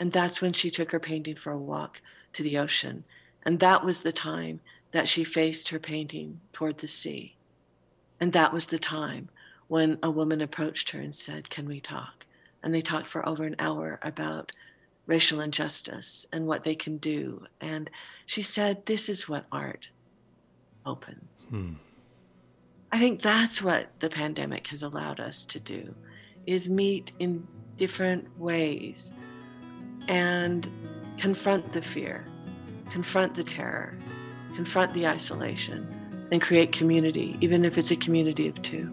And 0.00 0.12
that's 0.12 0.42
when 0.42 0.52
she 0.52 0.68
took 0.68 0.90
her 0.90 0.98
painting 0.98 1.36
for 1.36 1.52
a 1.52 1.58
walk 1.58 2.00
to 2.32 2.42
the 2.42 2.58
ocean. 2.58 3.04
And 3.44 3.60
that 3.60 3.84
was 3.84 4.00
the 4.00 4.10
time 4.10 4.60
that 4.92 5.08
she 5.08 5.24
faced 5.24 5.68
her 5.68 5.78
painting 5.78 6.40
toward 6.52 6.78
the 6.78 6.88
sea. 6.88 7.36
And 8.20 8.32
that 8.32 8.52
was 8.52 8.66
the 8.66 8.78
time 8.78 9.28
when 9.68 9.98
a 10.02 10.10
woman 10.10 10.40
approached 10.40 10.90
her 10.90 11.00
and 11.00 11.14
said, 11.14 11.50
Can 11.50 11.66
we 11.66 11.80
talk? 11.80 12.24
And 12.62 12.74
they 12.74 12.80
talked 12.80 13.08
for 13.08 13.28
over 13.28 13.44
an 13.44 13.56
hour 13.58 13.98
about 14.02 14.52
racial 15.06 15.40
injustice 15.40 16.26
and 16.32 16.46
what 16.46 16.62
they 16.62 16.74
can 16.74 16.98
do. 16.98 17.44
And 17.60 17.90
she 18.26 18.42
said, 18.42 18.86
This 18.86 19.08
is 19.08 19.28
what 19.28 19.46
art 19.50 19.88
opens. 20.86 21.46
Hmm. 21.50 21.72
I 22.92 22.98
think 22.98 23.22
that's 23.22 23.62
what 23.62 23.88
the 24.00 24.10
pandemic 24.10 24.66
has 24.68 24.82
allowed 24.82 25.18
us 25.18 25.46
to 25.46 25.58
do 25.58 25.94
is 26.46 26.68
meet 26.68 27.12
in 27.18 27.46
different 27.78 28.38
ways 28.38 29.12
and 30.08 30.68
confront 31.18 31.72
the 31.72 31.80
fear, 31.80 32.24
confront 32.90 33.34
the 33.34 33.44
terror, 33.44 33.96
confront 34.54 34.92
the 34.92 35.06
isolation, 35.06 35.86
and 36.30 36.40
create 36.40 36.72
community, 36.72 37.36
even 37.40 37.64
if 37.64 37.76
it's 37.76 37.90
a 37.90 37.96
community 37.96 38.48
of 38.48 38.60
two. 38.62 38.90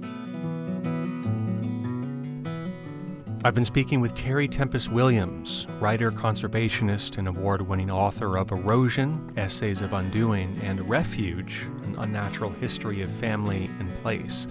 I've 3.46 3.56
been 3.56 3.64
speaking 3.64 4.02
with 4.02 4.16
Terry 4.16 4.50
Tempest 4.50 4.92
Williams, 4.92 5.66
writer, 5.80 6.12
conservationist, 6.12 7.18
and 7.18 7.26
award 7.26 7.62
winning 7.62 7.90
author 7.90 8.38
of 8.38 8.52
Erosion, 8.52 9.32
Essays 9.38 9.82
of 9.82 9.94
Undoing, 9.94 10.60
and 10.62 10.88
Refuge, 10.90 11.66
an 11.86 11.96
unnatural 11.98 12.50
history 12.50 13.02
of 13.02 13.10
family 13.10 13.70
and 13.80 13.88
place. 14.02 14.46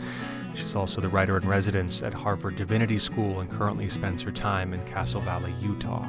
She's 0.55 0.75
also 0.75 1.03
the 1.03 1.09
writer 1.09 1.37
in 1.37 1.47
residence 1.47 2.03
at 2.03 2.15
Harvard 2.15 2.57
Divinity 2.57 2.99
School 2.99 3.41
and 3.41 3.51
currently 3.51 3.91
spends 3.91 4.23
her 4.23 4.33
time 4.33 4.73
in 4.73 4.83
Castle 4.87 5.21
Valley, 5.21 5.53
Utah. 5.61 6.07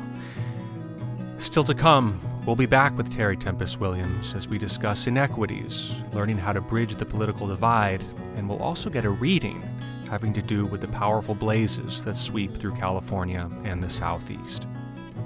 Still 1.37 1.65
to 1.65 1.73
come, 1.73 2.17
we'll 2.49 2.55
be 2.55 2.65
back 2.65 2.97
with 2.97 3.13
Terry 3.13 3.37
Tempest 3.37 3.79
Williams 3.79 4.33
as 4.33 4.47
we 4.47 4.57
discuss 4.57 5.05
inequities, 5.05 5.93
learning 6.13 6.39
how 6.39 6.51
to 6.51 6.59
bridge 6.59 6.95
the 6.95 7.05
political 7.05 7.45
divide, 7.45 8.03
and 8.35 8.49
we'll 8.49 8.63
also 8.63 8.89
get 8.89 9.05
a 9.05 9.09
reading 9.11 9.61
having 10.09 10.33
to 10.33 10.41
do 10.41 10.65
with 10.65 10.81
the 10.81 10.87
powerful 10.87 11.35
blazes 11.35 12.03
that 12.03 12.17
sweep 12.17 12.57
through 12.57 12.73
California 12.73 13.47
and 13.65 13.83
the 13.83 13.89
Southeast. 13.89 14.65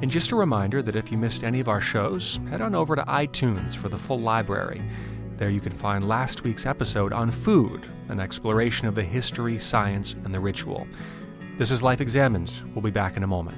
And 0.01 0.11
just 0.11 0.31
a 0.31 0.35
reminder 0.35 0.81
that 0.81 0.97
if 0.97 1.13
you 1.13 1.17
missed 1.17 1.45
any 1.45 1.61
of 1.61 1.69
our 1.69 1.79
shows, 1.79 2.41
head 2.49 2.59
on 2.59 2.75
over 2.75 2.93
to 2.93 3.03
iTunes 3.03 3.73
for 3.73 3.87
the 3.87 3.97
full 3.97 4.19
library. 4.19 4.81
There 5.37 5.49
you 5.49 5.61
can 5.61 5.71
find 5.71 6.05
last 6.05 6.43
week's 6.43 6.65
episode 6.65 7.13
on 7.13 7.31
food, 7.31 7.85
an 8.09 8.19
exploration 8.19 8.85
of 8.85 8.95
the 8.95 9.03
history, 9.03 9.59
science, 9.59 10.11
and 10.25 10.33
the 10.33 10.41
ritual. 10.41 10.85
This 11.57 11.71
is 11.71 11.81
Life 11.81 12.01
Examined. 12.01 12.51
We'll 12.75 12.81
be 12.81 12.91
back 12.91 13.15
in 13.15 13.23
a 13.23 13.27
moment. 13.27 13.57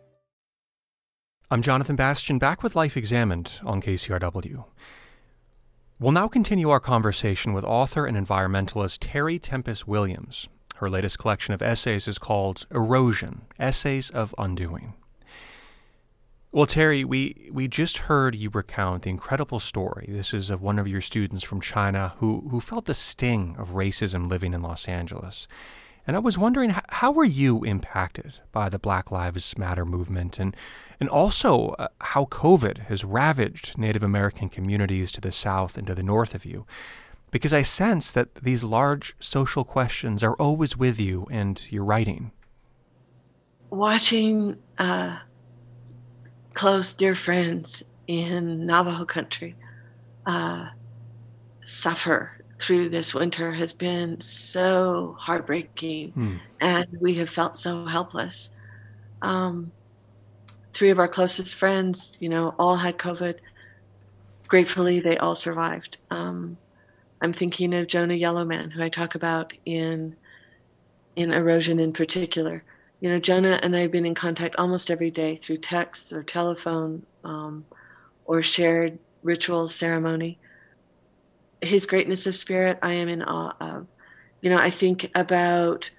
I'm 1.51 1.61
Jonathan 1.61 1.97
Bastian, 1.97 2.39
back 2.39 2.63
with 2.63 2.77
Life 2.77 2.95
Examined 2.95 3.59
on 3.65 3.81
KCRW. 3.81 4.63
We'll 5.99 6.13
now 6.13 6.29
continue 6.29 6.69
our 6.69 6.79
conversation 6.79 7.51
with 7.51 7.65
author 7.65 8.05
and 8.05 8.15
environmentalist 8.15 8.99
Terry 9.01 9.37
Tempest 9.37 9.85
Williams. 9.85 10.47
Her 10.75 10.89
latest 10.89 11.19
collection 11.19 11.53
of 11.53 11.61
essays 11.61 12.07
is 12.07 12.17
called 12.17 12.67
Erosion 12.71 13.41
Essays 13.59 14.09
of 14.09 14.33
Undoing. 14.37 14.93
Well, 16.53 16.67
Terry, 16.67 17.03
we, 17.03 17.49
we 17.51 17.67
just 17.67 17.97
heard 17.97 18.33
you 18.33 18.49
recount 18.49 19.03
the 19.03 19.09
incredible 19.09 19.59
story. 19.59 20.05
This 20.07 20.33
is 20.33 20.49
of 20.49 20.61
one 20.61 20.79
of 20.79 20.87
your 20.87 21.01
students 21.01 21.43
from 21.43 21.59
China 21.59 22.13
who, 22.19 22.47
who 22.49 22.61
felt 22.61 22.85
the 22.85 22.95
sting 22.95 23.57
of 23.59 23.71
racism 23.71 24.29
living 24.29 24.53
in 24.53 24.61
Los 24.61 24.87
Angeles. 24.87 25.49
And 26.07 26.15
I 26.15 26.19
was 26.19 26.37
wondering, 26.37 26.73
how 26.89 27.11
were 27.11 27.23
you 27.23 27.63
impacted 27.63 28.39
by 28.51 28.69
the 28.69 28.79
Black 28.79 29.11
Lives 29.11 29.57
Matter 29.57 29.85
movement 29.85 30.39
and, 30.39 30.55
and 30.99 31.07
also 31.07 31.69
uh, 31.69 31.87
how 31.99 32.25
COVID 32.25 32.85
has 32.87 33.03
ravaged 33.03 33.77
Native 33.77 34.03
American 34.03 34.49
communities 34.49 35.11
to 35.13 35.21
the 35.21 35.31
south 35.31 35.77
and 35.77 35.85
to 35.87 35.95
the 35.95 36.03
north 36.03 36.33
of 36.33 36.43
you? 36.43 36.65
Because 37.29 37.53
I 37.53 37.61
sense 37.61 38.11
that 38.11 38.33
these 38.35 38.63
large 38.63 39.15
social 39.19 39.63
questions 39.63 40.23
are 40.23 40.33
always 40.33 40.75
with 40.75 40.99
you 40.99 41.27
and 41.29 41.71
your 41.71 41.83
writing. 41.83 42.31
Watching 43.69 44.57
uh, 44.79 45.19
close, 46.53 46.93
dear 46.93 47.15
friends 47.15 47.83
in 48.07 48.65
Navajo 48.65 49.05
country 49.05 49.55
uh, 50.25 50.69
suffer 51.65 52.40
through 52.61 52.89
this 52.89 53.13
winter 53.13 53.51
has 53.51 53.73
been 53.73 54.21
so 54.21 55.15
heartbreaking, 55.19 56.13
mm. 56.13 56.39
and 56.59 56.87
we 56.99 57.15
have 57.15 57.29
felt 57.29 57.57
so 57.57 57.85
helpless. 57.85 58.51
Um, 59.21 59.71
three 60.73 60.91
of 60.91 60.99
our 60.99 61.07
closest 61.07 61.55
friends, 61.55 62.15
you 62.19 62.29
know, 62.29 62.53
all 62.59 62.77
had 62.77 62.97
COVID. 62.97 63.39
Gratefully, 64.47 64.99
they 64.99 65.17
all 65.17 65.35
survived. 65.35 65.97
Um, 66.11 66.57
I'm 67.21 67.33
thinking 67.33 67.73
of 67.73 67.87
Jonah 67.87 68.13
Yellowman, 68.13 68.71
who 68.71 68.83
I 68.83 68.89
talk 68.89 69.15
about 69.15 69.53
in 69.65 70.15
in 71.15 71.31
erosion 71.31 71.79
in 71.79 71.91
particular. 71.91 72.63
You 72.99 73.09
know, 73.09 73.19
Jonah 73.19 73.59
and 73.63 73.75
I 73.75 73.81
have 73.81 73.91
been 73.91 74.05
in 74.05 74.15
contact 74.15 74.55
almost 74.57 74.91
every 74.91 75.11
day 75.11 75.39
through 75.43 75.57
text 75.57 76.13
or 76.13 76.23
telephone 76.23 77.05
um, 77.23 77.65
or 78.25 78.41
shared 78.41 78.97
ritual 79.23 79.67
ceremony 79.67 80.37
his 81.61 81.85
greatness 81.85 82.27
of 82.27 82.35
spirit 82.35 82.79
I 82.81 82.93
am 82.93 83.07
in 83.07 83.21
awe 83.21 83.55
of. 83.59 83.87
You 84.41 84.49
know, 84.49 84.57
I 84.57 84.69
think 84.69 85.11
about 85.13 85.89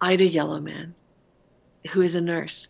Ida 0.00 0.26
Yellowman, 0.26 0.94
who 1.90 2.02
is 2.02 2.14
a 2.14 2.20
nurse, 2.20 2.68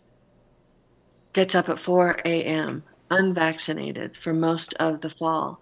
gets 1.33 1.55
up 1.55 1.69
at 1.69 1.79
4 1.79 2.21
a.m., 2.25 2.83
unvaccinated 3.11 4.15
for 4.15 4.33
most 4.33 4.73
of 4.75 5.01
the 5.01 5.09
fall, 5.09 5.61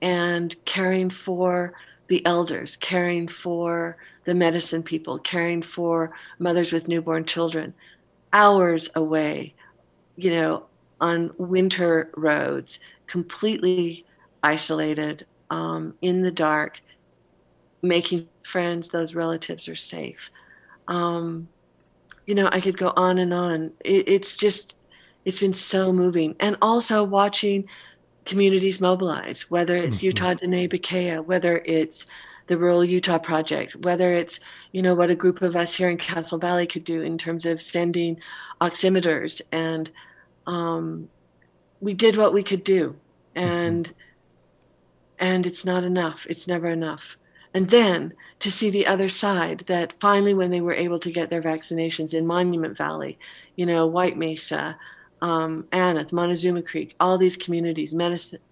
and 0.00 0.54
caring 0.64 1.10
for 1.10 1.74
the 2.08 2.24
elders, 2.26 2.76
caring 2.76 3.28
for 3.28 3.96
the 4.24 4.34
medicine 4.34 4.82
people, 4.82 5.18
caring 5.18 5.62
for 5.62 6.12
mothers 6.38 6.72
with 6.72 6.88
newborn 6.88 7.24
children, 7.24 7.74
hours 8.32 8.88
away, 8.94 9.54
you 10.16 10.30
know, 10.30 10.64
on 11.00 11.32
winter 11.38 12.10
roads, 12.16 12.80
completely 13.06 14.04
isolated, 14.42 15.26
um, 15.54 15.94
in 16.00 16.22
the 16.22 16.32
dark, 16.32 16.80
making 17.80 18.28
friends, 18.42 18.88
those 18.88 19.14
relatives 19.14 19.68
are 19.68 19.76
safe. 19.76 20.30
Um, 20.88 21.48
you 22.26 22.34
know, 22.34 22.48
I 22.50 22.60
could 22.60 22.76
go 22.76 22.92
on 22.96 23.18
and 23.18 23.32
on. 23.32 23.70
It, 23.84 24.08
it's 24.08 24.36
just, 24.36 24.74
it's 25.24 25.38
been 25.38 25.52
so 25.52 25.92
moving. 25.92 26.34
And 26.40 26.56
also 26.60 27.04
watching 27.04 27.68
communities 28.26 28.80
mobilize, 28.80 29.48
whether 29.48 29.76
it's 29.76 29.98
mm-hmm. 29.98 30.06
Utah 30.06 30.34
Diné 30.34 30.72
Bikéyah, 30.72 31.24
whether 31.24 31.58
it's 31.58 32.06
the 32.48 32.58
Rural 32.58 32.84
Utah 32.84 33.18
Project, 33.18 33.76
whether 33.76 34.12
it's, 34.12 34.40
you 34.72 34.82
know, 34.82 34.94
what 34.94 35.10
a 35.10 35.14
group 35.14 35.40
of 35.40 35.54
us 35.54 35.74
here 35.74 35.88
in 35.88 35.98
Castle 35.98 36.38
Valley 36.38 36.66
could 36.66 36.84
do 36.84 37.00
in 37.02 37.16
terms 37.16 37.46
of 37.46 37.62
sending 37.62 38.18
oximeters. 38.60 39.40
And 39.52 39.90
um, 40.46 41.08
we 41.80 41.94
did 41.94 42.16
what 42.16 42.34
we 42.34 42.42
could 42.42 42.64
do. 42.64 42.96
Mm-hmm. 43.36 43.48
And 43.48 43.84
mm-hmm 43.84 44.00
and 45.24 45.46
it's 45.46 45.64
not 45.64 45.84
enough. 45.84 46.26
It's 46.28 46.46
never 46.46 46.68
enough. 46.68 47.16
And 47.54 47.70
then 47.70 48.12
to 48.40 48.50
see 48.50 48.68
the 48.68 48.86
other 48.86 49.08
side 49.08 49.64
that 49.68 49.94
finally, 49.98 50.34
when 50.34 50.50
they 50.50 50.60
were 50.60 50.74
able 50.74 50.98
to 50.98 51.10
get 51.10 51.30
their 51.30 51.40
vaccinations 51.40 52.12
in 52.12 52.26
Monument 52.26 52.76
Valley, 52.76 53.18
you 53.56 53.64
know, 53.64 53.86
White 53.86 54.18
Mesa, 54.18 54.76
um, 55.22 55.66
Aneth, 55.72 56.12
Montezuma 56.12 56.60
Creek, 56.60 56.94
all 57.00 57.16
these 57.16 57.38
communities, 57.38 57.94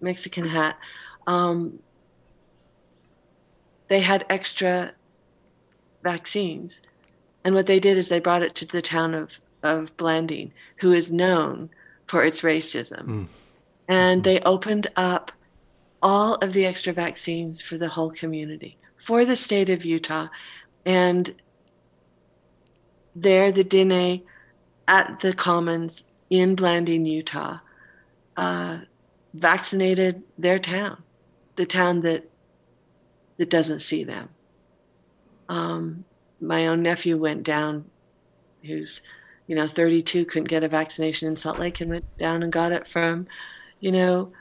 Mexican 0.01 0.49
Hat, 0.49 0.79
um, 1.27 1.79
they 3.89 4.01
had 4.01 4.25
extra 4.31 4.93
vaccines. 6.03 6.81
And 7.45 7.55
what 7.55 7.67
they 7.67 7.81
did 7.81 7.99
is 7.99 8.09
they 8.09 8.19
brought 8.19 8.43
it 8.43 8.55
to 8.55 8.67
the 8.67 8.81
town 8.81 9.13
of, 9.13 9.41
of 9.63 9.95
Blanding, 9.99 10.53
who 10.77 10.93
is 10.93 11.13
known 11.13 11.69
for 12.07 12.25
its 12.25 12.41
racism. 12.41 13.05
Mm. 13.05 13.27
And 13.89 14.23
mm-hmm. 14.23 14.23
they 14.23 14.41
opened 14.41 14.87
up 14.97 15.33
all 16.03 16.35
of 16.37 16.53
the 16.53 16.67
extra 16.67 16.93
vaccines 16.93 17.63
for 17.63 17.79
the 17.79 17.89
whole 17.89 18.11
community, 18.11 18.77
for 19.05 19.25
the 19.25 19.37
state 19.37 19.71
of 19.71 19.85
Utah. 19.85 20.29
And 20.85 21.35
there, 23.15 23.53
the 23.53 23.65
Diné 23.65 24.23
at 24.89 25.21
the 25.21 25.33
Commons 25.33 26.05
in 26.29 26.55
Blanding, 26.55 27.07
Utah, 27.07 27.59
uh, 28.37 28.79
vaccinated 29.35 30.23
their 30.39 30.59
town, 30.59 31.03
the 31.57 31.67
town 31.67 32.01
that 32.01 32.29
that 33.39 33.51
doesn't 33.51 33.81
see 33.81 34.05
them. 34.05 34.29
Um, 35.49 36.05
my 36.41 36.67
own 36.67 36.83
nephew 36.83 37.17
went 37.17 37.43
down, 37.43 37.85
who's, 38.63 39.01
you 39.47 39.57
know, 39.57 39.67
32, 39.67 40.27
couldn't 40.27 40.49
get 40.49 40.65
a 40.65 40.69
vaccination 40.69 41.29
in 41.29 41.37
Salt 41.37 41.59
Lake, 41.59 41.81
and 41.81 41.91
went 41.91 42.19
down 42.19 42.43
and 42.43 42.53
got 42.53 42.73
it 42.73 42.89
from, 42.89 43.27
you 43.81 43.93
know, 43.93 44.33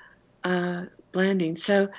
uh, 0.43 0.86
Blanding. 1.12 1.58
So, 1.58 1.89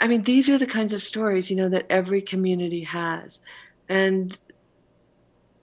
I 0.00 0.06
mean, 0.06 0.22
these 0.22 0.48
are 0.48 0.58
the 0.58 0.66
kinds 0.66 0.92
of 0.92 1.02
stories, 1.02 1.50
you 1.50 1.56
know, 1.56 1.68
that 1.70 1.86
every 1.90 2.20
community 2.20 2.82
has, 2.84 3.40
and 3.88 4.38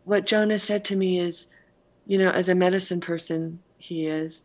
what 0.04 0.26
Jonah 0.26 0.60
said 0.60 0.84
to 0.86 0.96
me 0.96 1.20
is, 1.20 1.48
you 2.08 2.18
know, 2.18 2.32
as 2.32 2.50
a 2.50 2.56
medicine 2.56 3.00
person, 3.00 3.60
he 3.78 4.08
is, 4.08 4.42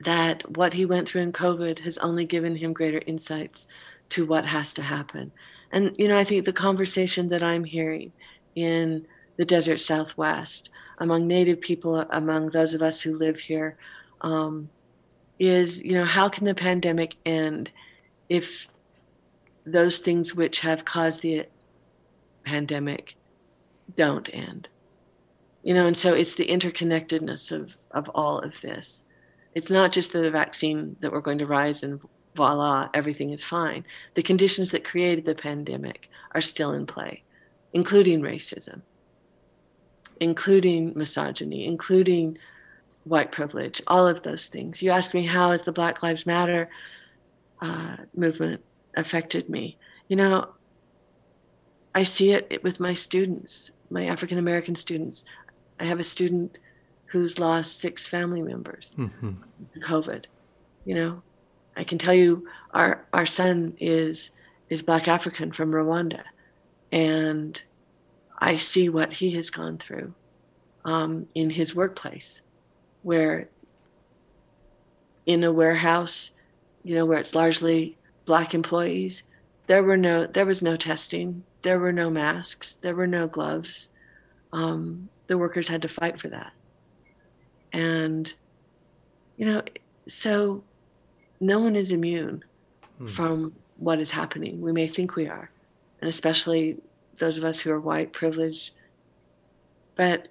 that 0.00 0.56
what 0.56 0.72
he 0.74 0.84
went 0.84 1.08
through 1.08 1.22
in 1.22 1.32
COVID 1.32 1.78
has 1.80 1.98
only 1.98 2.24
given 2.24 2.56
him 2.56 2.72
greater 2.72 3.00
insights 3.06 3.68
to 4.10 4.26
what 4.26 4.44
has 4.44 4.74
to 4.74 4.82
happen. 4.82 5.32
And, 5.72 5.94
you 5.98 6.08
know, 6.08 6.18
I 6.18 6.24
think 6.24 6.44
the 6.44 6.52
conversation 6.52 7.28
that 7.30 7.42
I'm 7.42 7.64
hearing 7.64 8.12
in 8.54 9.06
the 9.36 9.44
desert 9.44 9.80
Southwest 9.80 10.70
among 10.98 11.26
Native 11.26 11.60
people, 11.60 12.00
among 12.10 12.50
those 12.50 12.74
of 12.74 12.82
us 12.82 13.00
who 13.00 13.16
live 13.16 13.38
here, 13.38 13.76
um, 14.20 14.68
is, 15.38 15.82
you 15.82 15.92
know, 15.92 16.04
how 16.04 16.28
can 16.28 16.44
the 16.44 16.54
pandemic 16.54 17.16
end 17.26 17.70
if 18.28 18.68
those 19.66 19.98
things 19.98 20.34
which 20.34 20.60
have 20.60 20.84
caused 20.84 21.22
the 21.22 21.46
pandemic 22.44 23.16
don't 23.96 24.28
end? 24.32 24.68
you 25.64 25.74
know 25.74 25.86
and 25.86 25.96
so 25.96 26.14
it's 26.14 26.34
the 26.34 26.46
interconnectedness 26.46 27.50
of 27.50 27.76
of 27.90 28.08
all 28.10 28.38
of 28.38 28.60
this 28.60 29.04
it's 29.54 29.70
not 29.70 29.90
just 29.90 30.12
the 30.12 30.30
vaccine 30.30 30.94
that 31.00 31.10
we're 31.10 31.20
going 31.20 31.38
to 31.38 31.46
rise 31.46 31.82
and 31.82 32.00
voila 32.36 32.88
everything 32.94 33.30
is 33.30 33.42
fine 33.42 33.84
the 34.14 34.22
conditions 34.22 34.70
that 34.70 34.84
created 34.84 35.24
the 35.24 35.34
pandemic 35.34 36.08
are 36.32 36.40
still 36.40 36.72
in 36.72 36.86
play 36.86 37.22
including 37.72 38.20
racism 38.20 38.82
including 40.20 40.92
misogyny 40.94 41.66
including 41.66 42.38
white 43.04 43.32
privilege 43.32 43.82
all 43.86 44.06
of 44.06 44.22
those 44.22 44.46
things 44.46 44.82
you 44.82 44.90
asked 44.90 45.14
me 45.14 45.26
how 45.26 45.50
has 45.50 45.62
the 45.62 45.72
black 45.72 46.02
lives 46.02 46.26
matter 46.26 46.68
uh, 47.60 47.96
movement 48.16 48.62
affected 48.96 49.48
me 49.48 49.76
you 50.08 50.16
know 50.16 50.48
i 51.94 52.02
see 52.02 52.32
it 52.32 52.62
with 52.62 52.80
my 52.80 52.94
students 52.94 53.72
my 53.90 54.06
african 54.06 54.38
american 54.38 54.74
students 54.74 55.24
I 55.78 55.84
have 55.84 56.00
a 56.00 56.04
student 56.04 56.58
who's 57.06 57.38
lost 57.38 57.80
six 57.80 58.06
family 58.06 58.42
members 58.42 58.94
mm-hmm. 58.98 59.32
COVID. 59.80 60.26
You 60.84 60.94
know, 60.94 61.22
I 61.76 61.84
can 61.84 61.98
tell 61.98 62.14
you 62.14 62.48
our 62.72 63.06
our 63.12 63.26
son 63.26 63.76
is 63.80 64.30
is 64.68 64.82
Black 64.82 65.08
African 65.08 65.52
from 65.52 65.72
Rwanda, 65.72 66.22
and 66.92 67.60
I 68.38 68.56
see 68.56 68.88
what 68.88 69.12
he 69.12 69.30
has 69.32 69.50
gone 69.50 69.78
through 69.78 70.14
um, 70.84 71.26
in 71.34 71.50
his 71.50 71.74
workplace, 71.74 72.40
where 73.04 73.48
in 75.26 75.44
a 75.44 75.52
warehouse, 75.52 76.32
you 76.82 76.94
know, 76.94 77.06
where 77.06 77.18
it's 77.18 77.34
largely 77.34 77.96
black 78.26 78.54
employees, 78.54 79.22
there 79.66 79.82
were 79.82 79.96
no 79.96 80.26
there 80.26 80.46
was 80.46 80.62
no 80.62 80.76
testing, 80.76 81.44
there 81.62 81.78
were 81.78 81.92
no 81.92 82.10
masks, 82.10 82.74
there 82.80 82.94
were 82.94 83.06
no 83.06 83.26
gloves. 83.26 83.88
Um, 84.52 85.08
the 85.26 85.38
workers 85.38 85.68
had 85.68 85.82
to 85.82 85.88
fight 85.88 86.20
for 86.20 86.28
that. 86.28 86.52
And, 87.72 88.32
you 89.36 89.46
know, 89.46 89.62
so 90.06 90.62
no 91.40 91.58
one 91.58 91.74
is 91.74 91.90
immune 91.90 92.44
hmm. 92.98 93.06
from 93.08 93.54
what 93.78 93.98
is 94.00 94.10
happening. 94.10 94.60
We 94.60 94.72
may 94.72 94.86
think 94.86 95.16
we 95.16 95.26
are, 95.26 95.50
and 96.00 96.08
especially 96.08 96.76
those 97.18 97.38
of 97.38 97.44
us 97.44 97.60
who 97.60 97.70
are 97.70 97.80
white, 97.80 98.12
privileged. 98.12 98.72
But 99.96 100.28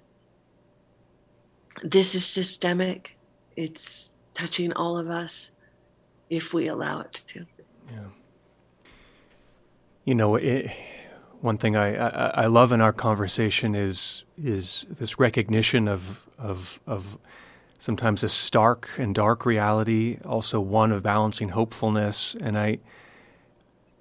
this 1.82 2.14
is 2.14 2.24
systemic. 2.24 3.16
It's 3.56 4.12
touching 4.34 4.72
all 4.72 4.98
of 4.98 5.10
us 5.10 5.50
if 6.30 6.52
we 6.52 6.68
allow 6.68 7.00
it 7.00 7.22
to. 7.28 7.46
Yeah. 7.90 7.98
You 10.04 10.14
know, 10.14 10.36
it, 10.36 10.70
one 11.40 11.58
thing 11.58 11.76
I, 11.76 11.96
I, 11.96 12.42
I, 12.44 12.46
love 12.46 12.72
in 12.72 12.80
our 12.80 12.92
conversation 12.92 13.74
is 13.74 14.24
is 14.42 14.86
this 14.88 15.18
recognition 15.18 15.88
of 15.88 16.26
of 16.38 16.80
of 16.86 17.18
sometimes 17.78 18.22
a 18.22 18.28
stark 18.28 18.88
and 18.98 19.14
dark 19.14 19.44
reality, 19.44 20.18
also 20.24 20.60
one 20.60 20.90
of 20.90 21.02
balancing 21.02 21.50
hopefulness. 21.50 22.34
And 22.40 22.58
I 22.58 22.78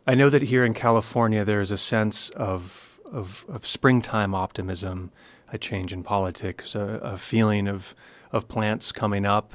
I 0.08 0.16
know 0.16 0.30
that 0.30 0.44
here 0.44 0.66
in 0.66 0.74
California 0.74 1.46
there's 1.46 1.72
a 1.72 1.78
sense 1.78 2.30
of 2.32 3.00
of, 3.12 3.46
of 3.48 3.66
springtime 3.68 4.34
optimism, 4.34 5.12
a 5.54 5.58
change 5.58 5.94
in 5.94 6.04
politics, 6.04 6.76
a, 6.76 7.00
a 7.02 7.18
feeling 7.18 7.70
of 7.70 7.96
of 8.34 8.50
plants 8.50 8.92
coming 8.92 9.26
up. 9.26 9.54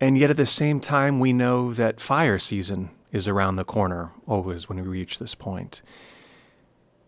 And 0.00 0.16
yet 0.16 0.30
at 0.30 0.36
the 0.38 0.46
same 0.46 0.80
time 0.80 1.20
we 1.20 1.32
know 1.32 1.74
that 1.74 2.00
fire 2.00 2.38
season 2.38 2.90
is 3.12 3.28
around 3.28 3.56
the 3.56 3.64
corner 3.64 4.12
always 4.26 4.68
when 4.68 4.80
we 4.80 4.86
reach 4.86 5.18
this 5.18 5.34
point. 5.34 5.82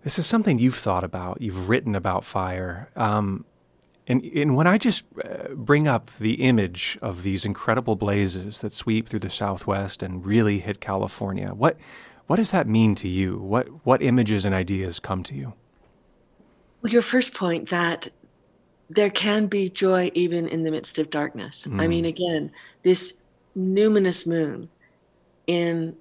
This 0.03 0.19
is 0.19 0.27
something 0.27 0.59
you've 0.59 0.77
thought 0.77 1.05
about. 1.05 1.41
You've 1.41 1.69
written 1.69 1.95
about 1.95 2.25
fire. 2.25 2.91
Um, 2.97 3.45
and, 4.09 4.25
and 4.25 4.57
when 4.57 4.67
I 4.67 4.79
just 4.79 5.05
uh, 5.25 5.55
bring 5.55 5.87
up 5.87 6.11
the 6.19 6.35
image 6.43 6.99
of 7.01 7.23
these 7.23 7.45
incredible 7.45 7.95
blazes 7.95 8.61
that 8.61 8.73
sweep 8.73 9.09
through 9.09 9.21
the 9.21 9.31
Southwest 9.31 10.03
and 10.03 10.27
really 10.27 10.59
hit 10.59 10.81
California, 10.81 11.51
what, 11.55 11.77
what 12.27 12.37
does 12.37 12.51
that 12.51 12.67
mean 12.67 12.97
to 12.97 13.09
you? 13.09 13.39
What, 13.39 13.69
what 13.87 14.03
images 14.03 14.45
and 14.45 14.53
ideas 14.53 14.99
come 14.99 15.23
to 15.23 15.37
you? 15.37 15.53
Well, 16.83 16.93
your 16.93 17.03
first 17.03 17.35
point 17.35 17.71
that 17.71 18.09
there 18.91 19.11
can 19.11 19.47
be 19.47 19.71
joy 19.71 20.11
even 20.15 20.49
in 20.49 20.65
the 20.65 20.71
midst 20.71 20.99
of 20.99 21.09
darkness. 21.11 21.67
Mm. 21.67 21.81
I 21.81 21.87
mean, 21.87 22.05
again, 22.05 22.51
this 22.83 23.19
numinous 23.57 24.27
moon 24.27 24.69
in 25.47 25.97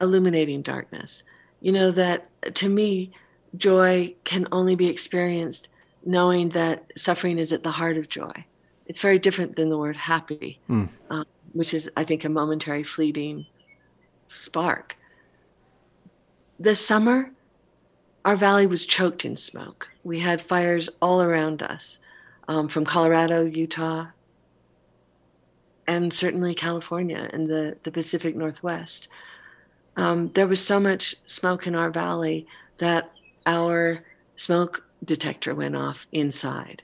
illuminating 0.00 0.62
darkness 0.62 1.22
you 1.60 1.72
know 1.72 1.90
that 1.90 2.28
to 2.54 2.68
me 2.68 3.10
joy 3.56 4.14
can 4.24 4.46
only 4.52 4.74
be 4.74 4.86
experienced 4.86 5.68
knowing 6.04 6.50
that 6.50 6.84
suffering 6.96 7.38
is 7.38 7.52
at 7.52 7.62
the 7.62 7.70
heart 7.70 7.96
of 7.96 8.08
joy 8.08 8.44
it's 8.86 9.00
very 9.00 9.18
different 9.18 9.56
than 9.56 9.68
the 9.68 9.78
word 9.78 9.96
happy 9.96 10.60
mm. 10.68 10.88
um, 11.10 11.24
which 11.52 11.72
is 11.72 11.90
i 11.96 12.04
think 12.04 12.24
a 12.24 12.28
momentary 12.28 12.84
fleeting 12.84 13.46
spark 14.34 14.96
this 16.58 16.84
summer 16.84 17.30
our 18.26 18.36
valley 18.36 18.66
was 18.66 18.84
choked 18.84 19.24
in 19.24 19.36
smoke 19.36 19.88
we 20.04 20.20
had 20.20 20.42
fires 20.42 20.90
all 21.00 21.22
around 21.22 21.62
us 21.62 21.98
um, 22.48 22.68
from 22.68 22.84
colorado 22.84 23.44
utah 23.44 24.06
and 25.86 26.12
certainly 26.12 26.54
california 26.54 27.30
and 27.32 27.48
the, 27.48 27.76
the 27.84 27.90
pacific 27.90 28.36
northwest 28.36 29.08
um, 29.96 30.30
there 30.34 30.46
was 30.46 30.64
so 30.64 30.78
much 30.78 31.14
smoke 31.26 31.66
in 31.66 31.74
our 31.74 31.90
valley 31.90 32.46
that 32.78 33.10
our 33.46 34.04
smoke 34.36 34.84
detector 35.04 35.54
went 35.54 35.76
off 35.76 36.06
inside. 36.12 36.82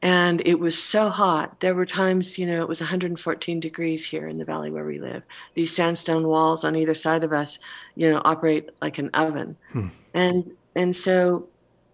And 0.00 0.42
it 0.44 0.58
was 0.58 0.80
so 0.80 1.08
hot. 1.08 1.60
There 1.60 1.74
were 1.74 1.86
times, 1.86 2.38
you 2.38 2.46
know, 2.46 2.60
it 2.60 2.68
was 2.68 2.80
114 2.80 3.60
degrees 3.60 4.04
here 4.04 4.28
in 4.28 4.36
the 4.36 4.44
valley 4.44 4.70
where 4.70 4.84
we 4.84 4.98
live. 4.98 5.22
These 5.54 5.74
sandstone 5.74 6.28
walls 6.28 6.62
on 6.62 6.76
either 6.76 6.92
side 6.92 7.24
of 7.24 7.32
us, 7.32 7.58
you 7.94 8.10
know, 8.10 8.20
operate 8.24 8.68
like 8.82 8.98
an 8.98 9.08
oven. 9.14 9.56
Hmm. 9.72 9.88
And 10.14 10.52
and 10.76 10.96
so 10.96 11.48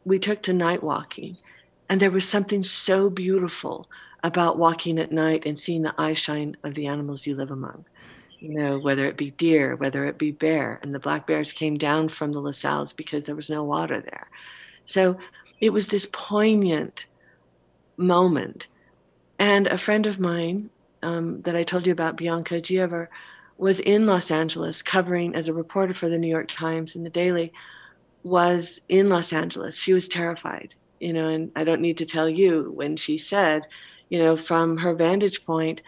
we 0.04 0.18
took 0.20 0.42
to 0.44 0.52
night 0.54 0.82
walking. 0.82 1.38
And 1.88 2.00
there 2.00 2.10
was 2.12 2.28
something 2.28 2.62
so 2.62 3.10
beautiful 3.10 3.88
about 4.22 4.58
walking 4.58 4.98
at 4.98 5.12
night 5.12 5.44
and 5.46 5.58
seeing 5.58 5.82
the 5.82 5.94
eye 5.98 6.14
shine 6.14 6.56
of 6.64 6.74
the 6.74 6.86
animals 6.86 7.26
you 7.26 7.34
live 7.36 7.50
among. 7.50 7.84
you 8.38 8.54
know, 8.54 8.78
whether 8.78 9.06
it 9.06 9.16
be 9.16 9.30
deer, 9.32 9.76
whether 9.76 10.06
it 10.06 10.18
be 10.18 10.30
bear. 10.32 10.80
And 10.82 10.92
the 10.92 10.98
black 10.98 11.26
bears 11.26 11.52
came 11.52 11.76
down 11.76 12.08
from 12.08 12.32
the 12.32 12.40
La 12.40 12.50
Sals 12.50 12.96
because 12.96 13.24
there 13.24 13.36
was 13.36 13.50
no 13.50 13.64
water 13.64 14.00
there. 14.00 14.28
So 14.86 15.18
it 15.60 15.70
was 15.70 15.88
this 15.88 16.08
poignant 16.12 17.06
moment. 17.96 18.68
And 19.38 19.66
a 19.66 19.78
friend 19.78 20.06
of 20.06 20.20
mine 20.20 20.70
um, 21.02 21.42
that 21.42 21.56
I 21.56 21.64
told 21.64 21.86
you 21.86 21.92
about, 21.92 22.16
Bianca 22.16 22.60
Giaever, 22.60 23.08
was 23.58 23.80
in 23.80 24.06
Los 24.06 24.30
Angeles 24.30 24.82
covering 24.82 25.34
as 25.34 25.48
a 25.48 25.54
reporter 25.54 25.94
for 25.94 26.08
the 26.08 26.18
New 26.18 26.28
York 26.28 26.48
Times 26.50 26.96
and 26.96 27.04
the 27.04 27.10
Daily, 27.10 27.52
was 28.22 28.80
in 28.88 29.08
Los 29.08 29.32
Angeles. 29.32 29.76
She 29.76 29.92
was 29.92 30.08
terrified, 30.08 30.74
you 30.98 31.12
know, 31.12 31.28
and 31.28 31.50
I 31.56 31.64
don't 31.64 31.80
need 31.80 31.98
to 31.98 32.06
tell 32.06 32.28
you 32.28 32.72
when 32.74 32.96
she 32.96 33.18
said, 33.18 33.66
you 34.08 34.18
know, 34.18 34.36
from 34.36 34.76
her 34.78 34.94
vantage 34.94 35.44
point, 35.44 35.82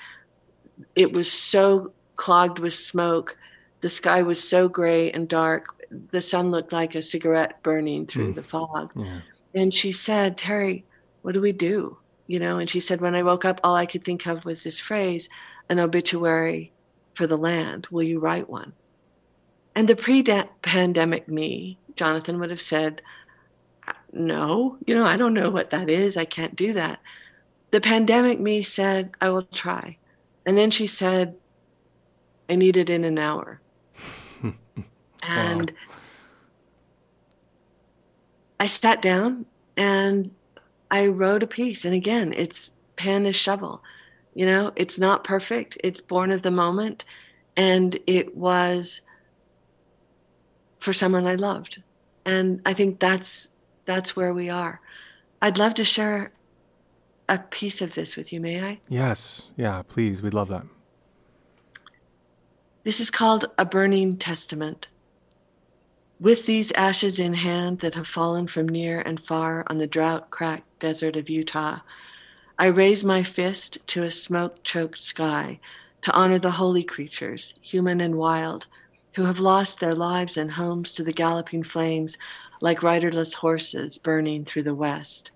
it 0.95 1.13
was 1.13 1.31
so 1.31 1.93
clogged 2.17 2.59
with 2.59 2.75
smoke. 2.75 3.37
The 3.81 3.89
sky 3.89 4.23
was 4.23 4.47
so 4.47 4.69
gray 4.69 5.11
and 5.11 5.29
dark. 5.29 5.67
The 6.11 6.21
sun 6.21 6.51
looked 6.51 6.73
like 6.73 6.95
a 6.95 7.03
cigarette 7.03 7.63
burning 7.63 8.07
through 8.07 8.33
mm. 8.33 8.35
the 8.37 8.43
fog. 8.43 8.93
Yeah. 8.95 9.21
And 9.55 9.75
she 9.75 9.93
said, 9.93 10.39
Terry, 10.39 10.85
what 11.23 11.33
do 11.33 11.41
we 11.41 11.53
do? 11.53 11.99
You 12.27 12.39
know, 12.39 12.59
and 12.59 12.71
she 12.71 12.81
said, 12.81 13.01
when 13.01 13.15
I 13.15 13.23
woke 13.23 13.45
up, 13.45 13.61
all 13.63 13.75
I 13.75 13.87
could 13.87 14.05
think 14.05 14.27
of 14.27 14.45
was 14.45 14.63
this 14.63 14.81
phrase, 14.81 15.29
an 15.69 15.79
obituary 15.79 16.73
for 17.15 17.27
the 17.27 17.37
land. 17.37 17.89
Will 17.91 18.05
you 18.05 18.19
write 18.19 18.49
one? 18.49 18.73
And 19.75 19.89
the 19.89 19.97
pre 19.97 20.23
pandemic 20.23 21.29
me, 21.29 21.79
Jonathan 21.97 22.39
would 22.39 22.51
have 22.51 22.61
said, 22.61 23.03
no, 24.13 24.77
you 24.87 24.95
know, 24.95 25.05
I 25.05 25.17
don't 25.17 25.35
know 25.35 25.51
what 25.51 25.71
that 25.71 25.89
is. 25.89 26.17
I 26.17 26.25
can't 26.25 26.55
do 26.55 26.75
that. 26.75 27.01
The 27.71 27.81
pandemic 27.81 28.39
me 28.39 28.63
said, 28.63 29.11
I 29.21 29.31
will 29.31 29.43
try. 29.43 29.97
And 30.45 30.59
then 30.59 30.71
she 30.71 30.87
said, 30.87 31.37
I 32.49 32.57
need 32.57 32.77
it 32.77 32.91
in 32.91 33.05
an 33.05 33.19
hour. 33.19 33.61
and 35.23 35.71
wow. 35.71 35.77
I 38.61 38.67
sat 38.67 39.01
down 39.01 39.47
and 39.77 40.31
I 40.91 41.07
wrote 41.07 41.43
a 41.43 41.47
piece. 41.47 41.85
And 41.85 41.95
again, 41.95 42.35
it's 42.37 42.71
pen 42.97 43.25
is 43.25 43.37
shovel. 43.37 43.83
You 44.35 44.47
know, 44.47 44.73
it's 44.77 44.99
not 44.99 45.25
perfect. 45.25 45.79
It's 45.83 46.01
born 46.01 46.31
of 46.31 46.43
the 46.43 46.51
moment. 46.51 47.05
And 47.57 47.99
it 48.07 48.37
was 48.37 49.01
for 50.83 50.93
someone 50.93 51.27
I 51.27 51.37
loved. 51.37 51.83
And 52.25 52.61
I 52.67 52.75
think 52.75 52.99
that's 52.99 53.53
that's 53.85 54.17
where 54.17 54.35
we 54.35 54.49
are. 54.49 54.81
I'd 55.41 55.59
love 55.59 55.75
to 55.75 55.85
share 55.85 56.33
a 57.29 57.39
piece 57.39 57.81
of 57.81 57.95
this 57.95 58.17
with 58.17 58.33
you, 58.33 58.41
may 58.41 58.63
I? 58.63 58.81
Yes. 58.89 59.43
Yeah, 59.57 59.83
please. 59.83 60.23
We'd 60.23 60.35
love 60.35 60.49
that. 60.49 60.65
This 62.85 63.01
is 63.01 63.11
called 63.11 63.47
a 63.59 63.65
burning 63.65 64.17
testament. 64.17 64.89
With 66.21 66.47
these 66.47 66.73
ashes 66.73 67.19
in 67.19 67.35
hand 67.35 67.81
that 67.81 67.95
have 67.95 68.07
fallen 68.07 68.47
from 68.47 68.69
near 68.69 69.01
and 69.01 69.25
far 69.25 69.65
on 69.69 69.79
the 69.79 69.87
drought 69.87 70.31
cracked 70.31 70.79
desert 70.81 71.17
of 71.17 71.31
Utah, 71.31 71.81
I 72.59 72.67
raise 72.67 73.03
my 73.03 73.23
fist 73.23 73.79
to 73.89 74.03
a 74.03 74.11
smoke 74.11 74.63
choked 74.63 75.03
sky 75.03 75.59
to 76.03 76.13
honor 76.13 76.39
the 76.39 76.53
holy 76.53 76.85
creatures, 76.85 77.55
human 77.61 78.01
and 78.01 78.17
wild, 78.17 78.67
who 79.15 79.25
have 79.25 79.41
lost 79.41 79.81
their 79.81 79.93
lives 79.93 80.37
and 80.37 80.51
homes 80.53 80.93
to 80.93 81.05
the 81.05 81.13
galloping 81.13 81.63
flames 81.63 82.17
like 82.61 82.83
riderless 82.83 83.35
horses 83.35 83.99
burning 83.99 84.45
through 84.45 84.63
the 84.63 84.75
west. 84.75 85.31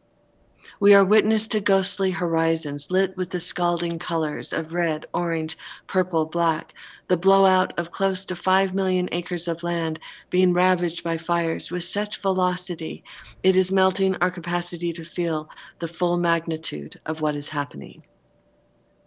We 0.78 0.94
are 0.94 1.04
witness 1.04 1.48
to 1.48 1.60
ghostly 1.60 2.10
horizons 2.10 2.90
lit 2.90 3.16
with 3.16 3.30
the 3.30 3.40
scalding 3.40 3.98
colors 3.98 4.52
of 4.52 4.74
red, 4.74 5.06
orange, 5.14 5.56
purple, 5.86 6.26
black, 6.26 6.74
the 7.08 7.16
blowout 7.16 7.72
of 7.78 7.90
close 7.90 8.24
to 8.26 8.36
5 8.36 8.74
million 8.74 9.08
acres 9.12 9.48
of 9.48 9.62
land 9.62 9.98
being 10.28 10.52
ravaged 10.52 11.02
by 11.02 11.16
fires 11.16 11.70
with 11.70 11.84
such 11.84 12.20
velocity 12.20 13.04
it 13.42 13.56
is 13.56 13.72
melting 13.72 14.16
our 14.16 14.30
capacity 14.30 14.92
to 14.92 15.04
feel 15.04 15.48
the 15.78 15.88
full 15.88 16.16
magnitude 16.16 17.00
of 17.06 17.20
what 17.20 17.36
is 17.36 17.48
happening. 17.48 18.02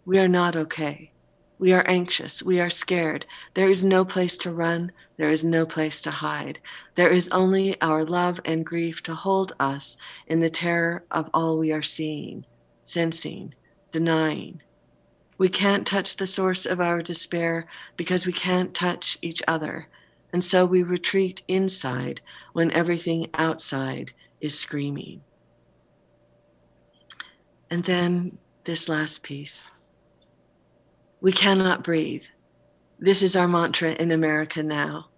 We 0.04 0.18
are 0.18 0.28
not 0.28 0.56
okay. 0.56 1.12
We 1.60 1.74
are 1.74 1.84
anxious. 1.86 2.42
We 2.42 2.58
are 2.58 2.70
scared. 2.70 3.26
There 3.54 3.68
is 3.68 3.84
no 3.84 4.02
place 4.02 4.38
to 4.38 4.50
run. 4.50 4.92
There 5.18 5.30
is 5.30 5.44
no 5.44 5.66
place 5.66 6.00
to 6.00 6.10
hide. 6.10 6.58
There 6.94 7.10
is 7.10 7.28
only 7.32 7.78
our 7.82 8.02
love 8.02 8.40
and 8.46 8.64
grief 8.64 9.02
to 9.02 9.14
hold 9.14 9.52
us 9.60 9.98
in 10.26 10.40
the 10.40 10.48
terror 10.48 11.04
of 11.10 11.28
all 11.34 11.58
we 11.58 11.70
are 11.70 11.82
seeing, 11.82 12.46
sensing, 12.84 13.54
denying. 13.92 14.62
We 15.36 15.50
can't 15.50 15.86
touch 15.86 16.16
the 16.16 16.26
source 16.26 16.64
of 16.64 16.80
our 16.80 17.02
despair 17.02 17.66
because 17.94 18.24
we 18.24 18.32
can't 18.32 18.72
touch 18.72 19.18
each 19.20 19.42
other. 19.46 19.88
And 20.32 20.42
so 20.42 20.64
we 20.64 20.82
retreat 20.82 21.42
inside 21.46 22.22
when 22.54 22.70
everything 22.70 23.28
outside 23.34 24.12
is 24.40 24.58
screaming. 24.58 25.20
And 27.68 27.84
then 27.84 28.38
this 28.64 28.88
last 28.88 29.22
piece. 29.22 29.70
We 31.22 31.32
cannot 31.32 31.84
breathe. 31.84 32.24
This 32.98 33.22
is 33.22 33.36
our 33.36 33.46
mantra 33.46 33.92
in 33.92 34.10
America 34.10 34.62
now. 34.62 35.10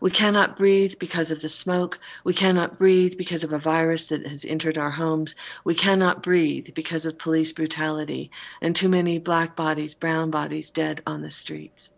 We 0.00 0.12
cannot 0.12 0.56
breathe 0.56 0.94
because 1.00 1.32
of 1.32 1.40
the 1.40 1.48
smoke. 1.48 1.98
We 2.24 2.34
cannot 2.34 2.78
breathe 2.78 3.18
because 3.18 3.42
of 3.42 3.52
a 3.52 3.58
virus 3.58 4.06
that 4.08 4.24
has 4.26 4.44
entered 4.44 4.78
our 4.78 4.92
homes. 4.92 5.34
We 5.64 5.74
cannot 5.74 6.22
breathe 6.22 6.68
because 6.74 7.04
of 7.04 7.18
police 7.18 7.52
brutality 7.52 8.30
and 8.62 8.76
too 8.76 8.88
many 8.88 9.18
black 9.18 9.56
bodies, 9.56 9.92
brown 9.92 10.30
bodies 10.30 10.70
dead 10.70 11.02
on 11.04 11.20
the 11.20 11.32
streets. 11.32 11.90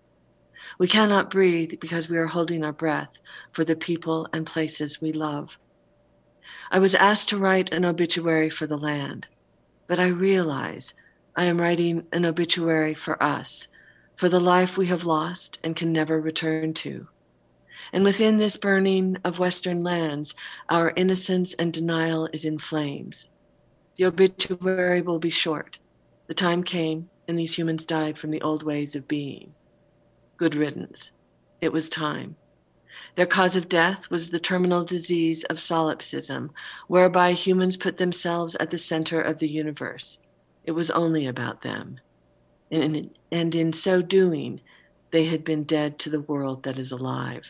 We 0.78 0.88
cannot 0.88 1.30
breathe 1.30 1.74
because 1.78 2.08
we 2.08 2.16
are 2.16 2.26
holding 2.26 2.64
our 2.64 2.72
breath 2.72 3.18
for 3.52 3.64
the 3.64 3.76
people 3.76 4.28
and 4.32 4.46
places 4.46 5.00
we 5.00 5.12
love. 5.12 5.50
I 6.70 6.78
was 6.78 6.94
asked 6.94 7.28
to 7.28 7.38
write 7.38 7.70
an 7.72 7.84
obituary 7.84 8.48
for 8.48 8.66
the 8.66 8.78
land, 8.78 9.26
but 9.86 10.00
I 10.00 10.06
realize 10.06 10.94
I 11.34 11.44
am 11.44 11.60
writing 11.60 12.06
an 12.12 12.26
obituary 12.26 12.92
for 12.92 13.22
us, 13.22 13.68
for 14.16 14.28
the 14.28 14.40
life 14.40 14.76
we 14.76 14.88
have 14.88 15.06
lost 15.06 15.58
and 15.64 15.74
can 15.74 15.90
never 15.90 16.20
return 16.20 16.74
to. 16.74 17.08
And 17.92 18.04
within 18.04 18.36
this 18.36 18.56
burning 18.56 19.16
of 19.24 19.38
Western 19.38 19.82
lands, 19.82 20.34
our 20.68 20.92
innocence 20.94 21.54
and 21.54 21.72
denial 21.72 22.28
is 22.34 22.44
in 22.44 22.58
flames. 22.58 23.30
The 23.96 24.04
obituary 24.04 25.00
will 25.00 25.18
be 25.18 25.30
short. 25.30 25.78
The 26.26 26.34
time 26.34 26.62
came, 26.62 27.08
and 27.26 27.38
these 27.38 27.56
humans 27.56 27.86
died 27.86 28.18
from 28.18 28.30
the 28.30 28.42
old 28.42 28.62
ways 28.62 28.94
of 28.94 29.08
being. 29.08 29.54
Good 30.36 30.54
riddance. 30.54 31.12
It 31.60 31.72
was 31.72 31.88
time. 31.88 32.36
Their 33.16 33.26
cause 33.26 33.56
of 33.56 33.68
death 33.68 34.10
was 34.10 34.30
the 34.30 34.38
terminal 34.38 34.84
disease 34.84 35.44
of 35.44 35.60
solipsism, 35.60 36.50
whereby 36.88 37.32
humans 37.32 37.76
put 37.76 37.96
themselves 37.96 38.54
at 38.56 38.70
the 38.70 38.78
center 38.78 39.20
of 39.20 39.38
the 39.38 39.48
universe. 39.48 40.18
It 40.64 40.72
was 40.72 40.90
only 40.90 41.26
about 41.26 41.62
them. 41.62 42.00
And, 42.70 43.10
and 43.30 43.54
in 43.54 43.72
so 43.72 44.00
doing, 44.02 44.60
they 45.10 45.26
had 45.26 45.44
been 45.44 45.64
dead 45.64 45.98
to 46.00 46.10
the 46.10 46.20
world 46.20 46.62
that 46.62 46.78
is 46.78 46.92
alive. 46.92 47.44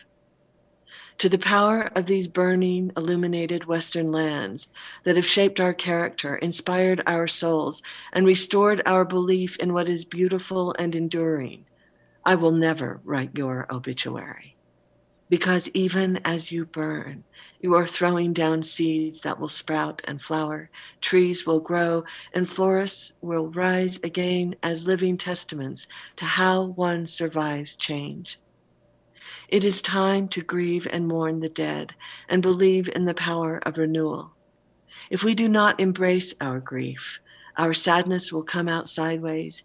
To 1.19 1.29
the 1.29 1.37
power 1.37 1.91
of 1.95 2.05
these 2.05 2.27
burning, 2.27 2.91
illuminated 2.97 3.65
Western 3.65 4.11
lands 4.11 4.67
that 5.05 5.15
have 5.15 5.25
shaped 5.25 5.59
our 5.59 5.73
character, 5.73 6.35
inspired 6.35 7.01
our 7.07 7.27
souls, 7.27 7.81
and 8.11 8.25
restored 8.25 8.81
our 8.85 9.05
belief 9.05 9.57
in 9.57 9.73
what 9.73 9.89
is 9.89 10.05
beautiful 10.05 10.75
and 10.77 10.95
enduring, 10.95 11.65
I 12.25 12.35
will 12.35 12.51
never 12.51 12.99
write 13.03 13.37
your 13.37 13.67
obituary. 13.71 14.52
Because 15.33 15.67
even 15.73 16.19
as 16.25 16.51
you 16.51 16.63
burn, 16.63 17.23
you 17.59 17.73
are 17.73 17.87
throwing 17.87 18.33
down 18.33 18.61
seeds 18.61 19.21
that 19.21 19.39
will 19.39 19.49
sprout 19.49 19.99
and 20.03 20.21
flower. 20.21 20.69
Trees 21.01 21.43
will 21.47 21.59
grow, 21.59 22.03
and 22.35 22.47
forests 22.47 23.13
will 23.19 23.47
rise 23.47 23.99
again 24.03 24.55
as 24.61 24.85
living 24.85 25.17
testaments 25.17 25.87
to 26.17 26.25
how 26.25 26.65
one 26.65 27.07
survives 27.07 27.75
change. 27.75 28.37
It 29.47 29.63
is 29.63 29.81
time 29.81 30.27
to 30.27 30.43
grieve 30.43 30.87
and 30.91 31.07
mourn 31.07 31.39
the 31.39 31.49
dead 31.49 31.95
and 32.29 32.43
believe 32.43 32.87
in 32.93 33.05
the 33.05 33.15
power 33.15 33.57
of 33.65 33.79
renewal. 33.79 34.33
If 35.09 35.23
we 35.23 35.33
do 35.33 35.49
not 35.49 35.79
embrace 35.79 36.35
our 36.41 36.59
grief, 36.59 37.19
our 37.57 37.73
sadness 37.73 38.31
will 38.31 38.43
come 38.43 38.69
out 38.69 38.87
sideways 38.87 39.63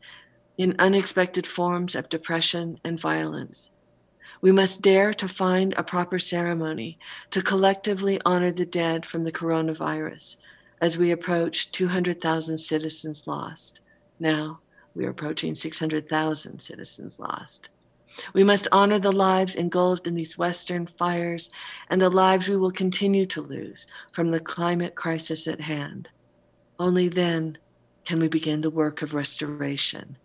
in 0.57 0.77
unexpected 0.79 1.47
forms 1.47 1.95
of 1.95 2.09
depression 2.09 2.81
and 2.85 2.99
violence. 2.99 3.69
We 4.41 4.53
must 4.53 4.83
dare 4.83 5.13
to 5.15 5.29
find 5.29 5.75
a 5.75 5.83
proper 5.83 6.19
ceremony 6.19 6.99
to 7.31 7.43
collectively 7.43 8.21
honor 8.25 8.53
the 8.53 8.67
dead 8.67 9.05
from 9.05 9.25
the 9.25 9.33
coronavirus 9.33 10.37
as 10.81 10.97
we 10.97 11.11
approach 11.11 11.73
200,000 11.73 12.57
citizens 12.57 13.27
lost. 13.27 13.81
Now 14.21 14.61
we 14.95 15.05
are 15.07 15.11
approaching 15.11 15.55
600,000 15.55 16.61
citizens 16.61 17.19
lost. 17.19 17.71
We 18.33 18.45
must 18.45 18.69
honor 18.73 18.99
the 18.99 19.13
lives 19.13 19.55
engulfed 19.55 20.07
in 20.07 20.15
these 20.15 20.39
Western 20.39 20.87
fires 20.99 21.51
and 21.91 22.01
the 22.01 22.11
lives 22.11 22.49
we 22.49 22.57
will 22.57 22.71
continue 22.71 23.27
to 23.27 23.43
lose 23.43 23.87
from 24.13 24.31
the 24.31 24.41
climate 24.41 24.95
crisis 24.95 25.47
at 25.47 25.61
hand. 25.61 26.09
Only 26.79 27.09
then 27.09 27.59
can 28.05 28.21
we 28.21 28.29
begin 28.29 28.61
the 28.61 28.71
work 28.71 29.03
of 29.03 29.15
restoration, 29.15 30.17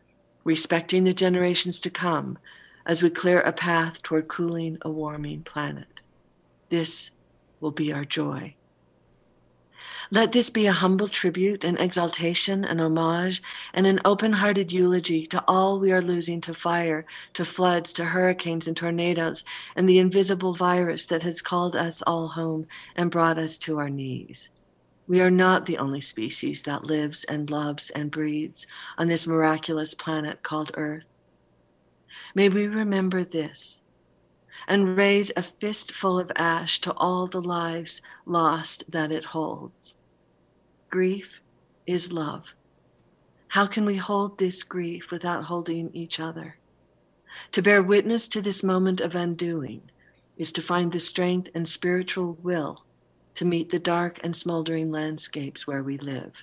respecting 0.44 1.04
the 1.04 1.14
generations 1.14 1.82
to 1.82 1.90
come 1.90 2.38
as 2.86 3.02
we 3.02 3.10
clear 3.10 3.40
a 3.42 3.52
path 3.52 4.02
toward 4.04 4.28
cooling 4.28 4.78
a 4.82 4.90
warming 4.90 5.44
planet. 5.44 5.88
This 6.70 7.12
will 7.60 7.72
be 7.72 7.94
our 7.94 8.06
joy. 8.06 8.56
Let 10.12 10.32
this 10.32 10.50
be 10.50 10.66
a 10.68 10.74
humble 10.74 11.08
tribute, 11.08 11.64
an 11.64 11.78
exaltation, 11.78 12.64
an 12.64 12.80
homage, 12.80 13.42
and 13.74 13.88
an 13.88 14.00
open 14.06 14.32
hearted 14.34 14.72
eulogy 14.72 15.26
to 15.28 15.44
all 15.48 15.80
we 15.80 15.92
are 15.92 16.02
losing 16.02 16.40
to 16.42 16.54
fire, 16.54 17.06
to 17.34 17.44
floods, 17.44 17.94
to 17.94 18.06
hurricanes 18.06 18.68
and 18.68 18.78
tornadoes, 18.78 19.44
and 19.76 19.88
the 19.88 20.00
invisible 20.00 20.54
virus 20.54 21.06
that 21.08 21.24
has 21.24 21.42
called 21.42 21.76
us 21.76 22.02
all 22.08 22.28
home 22.28 22.68
and 22.96 23.12
brought 23.12 23.38
us 23.38 23.58
to 23.60 23.80
our 23.80 23.90
knees. 23.90 24.50
We 25.08 25.20
are 25.20 25.32
not 25.32 25.66
the 25.66 25.78
only 25.80 26.00
species 26.00 26.62
that 26.62 26.86
lives 26.86 27.24
and 27.26 27.50
loves 27.50 27.90
and 27.90 28.10
breathes 28.10 28.68
on 28.98 29.08
this 29.08 29.28
miraculous 29.28 29.94
planet 29.94 30.44
called 30.44 30.72
Earth. 30.76 31.04
May 32.36 32.50
we 32.50 32.68
remember 32.68 33.24
this 33.24 33.82
and 34.68 34.98
raise 34.98 35.32
a 35.36 35.44
fistful 35.44 36.20
of 36.20 36.32
ash 36.36 36.80
to 36.82 36.94
all 36.94 37.28
the 37.28 37.42
lives 37.42 38.02
lost 38.26 38.84
that 38.90 39.12
it 39.12 39.26
holds. 39.26 39.96
Grief 40.90 41.42
is 41.86 42.14
love. 42.14 42.46
How 43.50 43.68
can 43.68 43.86
we 43.86 43.98
hold 43.98 44.38
this 44.38 44.64
grief 44.64 45.12
without 45.12 45.44
holding 45.44 45.92
each 45.94 46.20
other? 46.20 46.58
To 47.52 47.62
bear 47.62 47.84
witness 47.84 48.28
to 48.30 48.42
this 48.42 48.64
moment 48.64 49.02
of 49.02 49.16
undoing 49.16 49.82
is 50.38 50.52
to 50.54 50.62
find 50.62 50.92
the 50.92 51.00
strength 51.00 51.50
and 51.54 51.68
spiritual 51.68 52.38
will 52.42 52.84
to 53.36 53.46
meet 53.46 53.70
the 53.70 53.80
dark 53.80 54.20
and 54.24 54.36
smoldering 54.36 54.92
landscapes 54.92 55.68
where 55.68 55.84
we 55.84 55.98
live. 55.98 56.34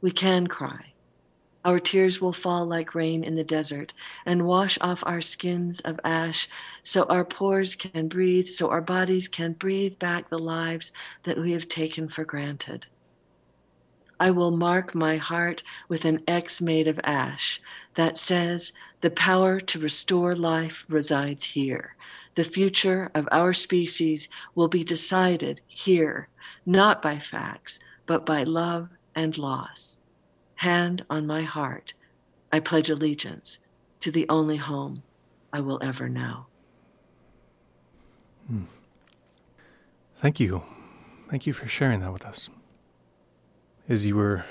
We 0.00 0.10
can 0.10 0.46
cry. 0.46 0.91
Our 1.64 1.78
tears 1.78 2.20
will 2.20 2.32
fall 2.32 2.66
like 2.66 2.94
rain 2.94 3.22
in 3.22 3.36
the 3.36 3.44
desert 3.44 3.92
and 4.26 4.46
wash 4.46 4.78
off 4.80 5.04
our 5.06 5.20
skins 5.20 5.80
of 5.80 6.00
ash 6.02 6.48
so 6.82 7.04
our 7.04 7.24
pores 7.24 7.76
can 7.76 8.08
breathe, 8.08 8.48
so 8.48 8.68
our 8.70 8.80
bodies 8.80 9.28
can 9.28 9.52
breathe 9.52 9.98
back 9.98 10.28
the 10.28 10.38
lives 10.38 10.92
that 11.22 11.38
we 11.38 11.52
have 11.52 11.68
taken 11.68 12.08
for 12.08 12.24
granted. 12.24 12.86
I 14.18 14.30
will 14.30 14.50
mark 14.50 14.94
my 14.94 15.16
heart 15.16 15.62
with 15.88 16.04
an 16.04 16.22
X 16.28 16.60
made 16.60 16.88
of 16.88 17.00
ash 17.02 17.60
that 17.94 18.16
says, 18.16 18.72
The 19.00 19.10
power 19.10 19.60
to 19.60 19.78
restore 19.78 20.34
life 20.34 20.84
resides 20.88 21.44
here. 21.44 21.96
The 22.34 22.44
future 22.44 23.10
of 23.14 23.28
our 23.30 23.52
species 23.52 24.28
will 24.54 24.68
be 24.68 24.84
decided 24.84 25.60
here, 25.66 26.28
not 26.64 27.02
by 27.02 27.18
facts, 27.18 27.78
but 28.06 28.24
by 28.24 28.44
love 28.44 28.88
and 29.14 29.36
loss. 29.36 29.98
Hand 30.62 31.04
on 31.10 31.26
my 31.26 31.42
heart, 31.42 31.92
I 32.52 32.60
pledge 32.60 32.88
allegiance 32.88 33.58
to 33.98 34.12
the 34.12 34.28
only 34.28 34.58
home 34.58 35.02
I 35.52 35.58
will 35.58 35.80
ever 35.82 36.08
know. 36.08 36.46
Hmm. 38.46 38.62
Thank 40.20 40.38
you. 40.38 40.62
Thank 41.28 41.48
you 41.48 41.52
for 41.52 41.66
sharing 41.66 41.98
that 41.98 42.12
with 42.12 42.24
us. 42.24 42.48
As 43.88 44.06
you 44.06 44.14
were 44.14 44.44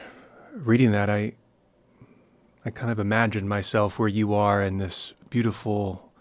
reading 0.53 0.91
that, 0.91 1.09
I 1.09 1.31
I 2.65 2.71
kind 2.71 2.91
of 2.91 2.99
imagined 2.99 3.47
myself 3.47 3.97
where 3.97 4.09
you 4.09 4.33
are 4.33 4.61
in 4.61 4.79
this 4.79 5.13
beautiful 5.29 6.11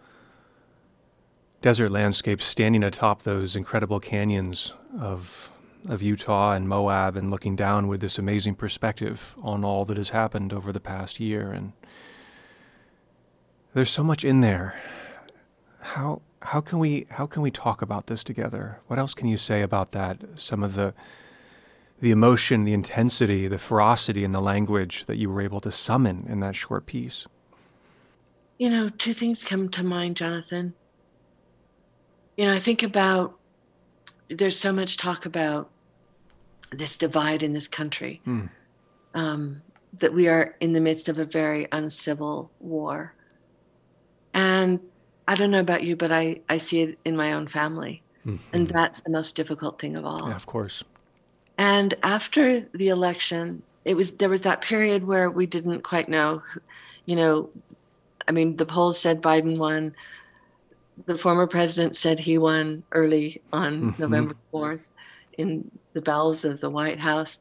desert 1.62 1.91
landscape 1.91 2.41
standing 2.41 2.84
atop 2.84 3.24
those 3.24 3.57
incredible 3.57 3.99
canyons 3.99 4.72
of 5.01 5.51
of 5.89 6.03
Utah 6.03 6.53
and 6.53 6.68
Moab 6.68 7.16
and 7.16 7.31
looking 7.31 7.57
down 7.57 7.89
with 7.89 8.01
this 8.01 8.18
amazing 8.18 8.55
perspective 8.55 9.35
on 9.43 9.64
all 9.64 9.85
that 9.87 9.97
has 9.97 10.11
happened 10.11 10.53
over 10.53 10.72
the 10.72 10.81
past 10.81 11.20
year. 11.20 11.51
And 11.51 11.72
there's 13.74 13.91
so 13.91 14.03
much 14.03 14.24
in 14.24 14.41
there. 14.41 14.81
How 15.81 16.22
how 16.43 16.61
can 16.61 16.78
we 16.78 17.07
how 17.11 17.26
can 17.26 17.43
we 17.43 17.51
talk 17.51 17.83
about 17.83 18.07
this 18.07 18.22
together? 18.22 18.81
What 18.87 18.99
else 18.99 19.14
can 19.14 19.28
you 19.28 19.37
say 19.37 19.62
about 19.62 19.93
that? 19.93 20.18
Some 20.37 20.62
of 20.62 20.74
the 20.74 20.95
the 22.01 22.11
emotion 22.11 22.64
the 22.64 22.72
intensity 22.72 23.47
the 23.47 23.59
ferocity 23.59 24.24
in 24.24 24.33
the 24.33 24.41
language 24.41 25.05
that 25.05 25.18
you 25.18 25.28
were 25.31 25.43
able 25.43 25.61
to 25.61 25.70
summon 25.70 26.26
in 26.28 26.41
that 26.41 26.57
short 26.57 26.87
piece? 26.87 27.26
You 28.59 28.70
know 28.70 28.91
two 28.91 29.14
things 29.14 29.45
come 29.45 29.68
to 29.70 29.83
mind 29.83 30.16
jonathan. 30.16 30.74
You 32.37 32.47
know, 32.47 32.55
I 32.55 32.61
think 32.61 32.83
about 32.83 33.39
there's 34.31 34.59
so 34.59 34.72
much 34.72 34.97
talk 34.97 35.26
about 35.26 35.68
this 36.72 36.97
divide 36.97 37.43
in 37.43 37.53
this 37.53 37.68
country 37.68 38.20
mm. 38.26 38.49
um, 39.14 39.61
that 39.99 40.14
we 40.14 40.28
are 40.28 40.55
in 40.61 40.72
the 40.72 40.81
midst 40.81 41.09
of 41.09 41.18
a 41.18 41.24
very 41.24 41.66
uncivil 41.72 42.51
war. 42.61 43.12
And 44.33 44.78
I 45.26 45.35
don't 45.35 45.51
know 45.51 45.61
about 45.61 45.83
you, 45.83 45.97
but 45.97 46.12
I, 46.12 46.41
I 46.49 46.59
see 46.59 46.83
it 46.83 46.99
in 47.05 47.16
my 47.16 47.33
own 47.33 47.49
family. 47.49 48.03
Mm-hmm. 48.24 48.55
And 48.55 48.68
that's 48.68 49.01
the 49.01 49.11
most 49.11 49.35
difficult 49.35 49.81
thing 49.81 49.97
of 49.97 50.05
all. 50.05 50.28
Yeah, 50.28 50.37
of 50.37 50.47
course. 50.47 50.85
And 51.59 51.95
after 52.03 52.61
the 52.72 52.89
election, 52.89 53.62
it 53.85 53.95
was 53.95 54.12
there 54.12 54.28
was 54.28 54.43
that 54.43 54.61
period 54.61 55.07
where 55.07 55.31
we 55.31 55.47
didn't 55.47 55.83
quite 55.83 56.09
know, 56.09 56.43
you 57.07 57.16
know, 57.16 57.51
I 58.28 58.33
mean, 58.33 58.57
the 58.57 58.66
polls 58.66 58.99
said 58.99 59.22
Biden 59.22 59.59
won 59.59 59.95
the 61.07 61.16
former 61.16 61.47
president 61.47 61.97
said 61.97 62.18
he 62.18 62.38
won 62.38 62.82
early 62.93 63.43
on 63.53 63.80
mm-hmm. 63.80 64.03
November 64.03 64.34
4th 64.53 64.80
in 65.38 65.70
the 65.93 66.01
bowels 66.01 66.45
of 66.45 66.61
the 66.61 66.70
White 66.70 67.01
House. 67.01 67.41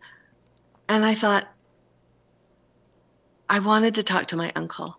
And 0.87 1.05
I 1.05 1.15
thought, 1.15 1.47
I 3.49 3.59
wanted 3.59 3.95
to 3.95 4.03
talk 4.03 4.27
to 4.27 4.37
my 4.37 4.51
uncle. 4.55 4.97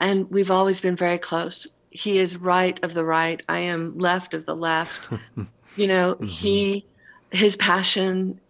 And 0.00 0.30
we've 0.30 0.50
always 0.50 0.80
been 0.80 0.96
very 0.96 1.18
close. 1.18 1.66
He 1.90 2.18
is 2.18 2.36
right 2.36 2.82
of 2.84 2.94
the 2.94 3.04
right. 3.04 3.42
I 3.48 3.60
am 3.60 3.98
left 3.98 4.34
of 4.34 4.46
the 4.46 4.56
left. 4.56 5.12
you 5.76 5.86
know, 5.86 6.14
mm-hmm. 6.14 6.26
he, 6.26 6.86
his 7.30 7.56
passion 7.56 8.40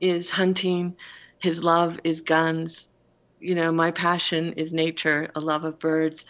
is 0.00 0.30
hunting, 0.30 0.96
his 1.38 1.62
love 1.62 1.98
is 2.04 2.20
guns. 2.20 2.90
You 3.40 3.54
know, 3.54 3.70
my 3.70 3.90
passion 3.90 4.54
is 4.54 4.72
nature, 4.72 5.30
a 5.34 5.40
love 5.40 5.64
of 5.64 5.78
birds 5.78 6.26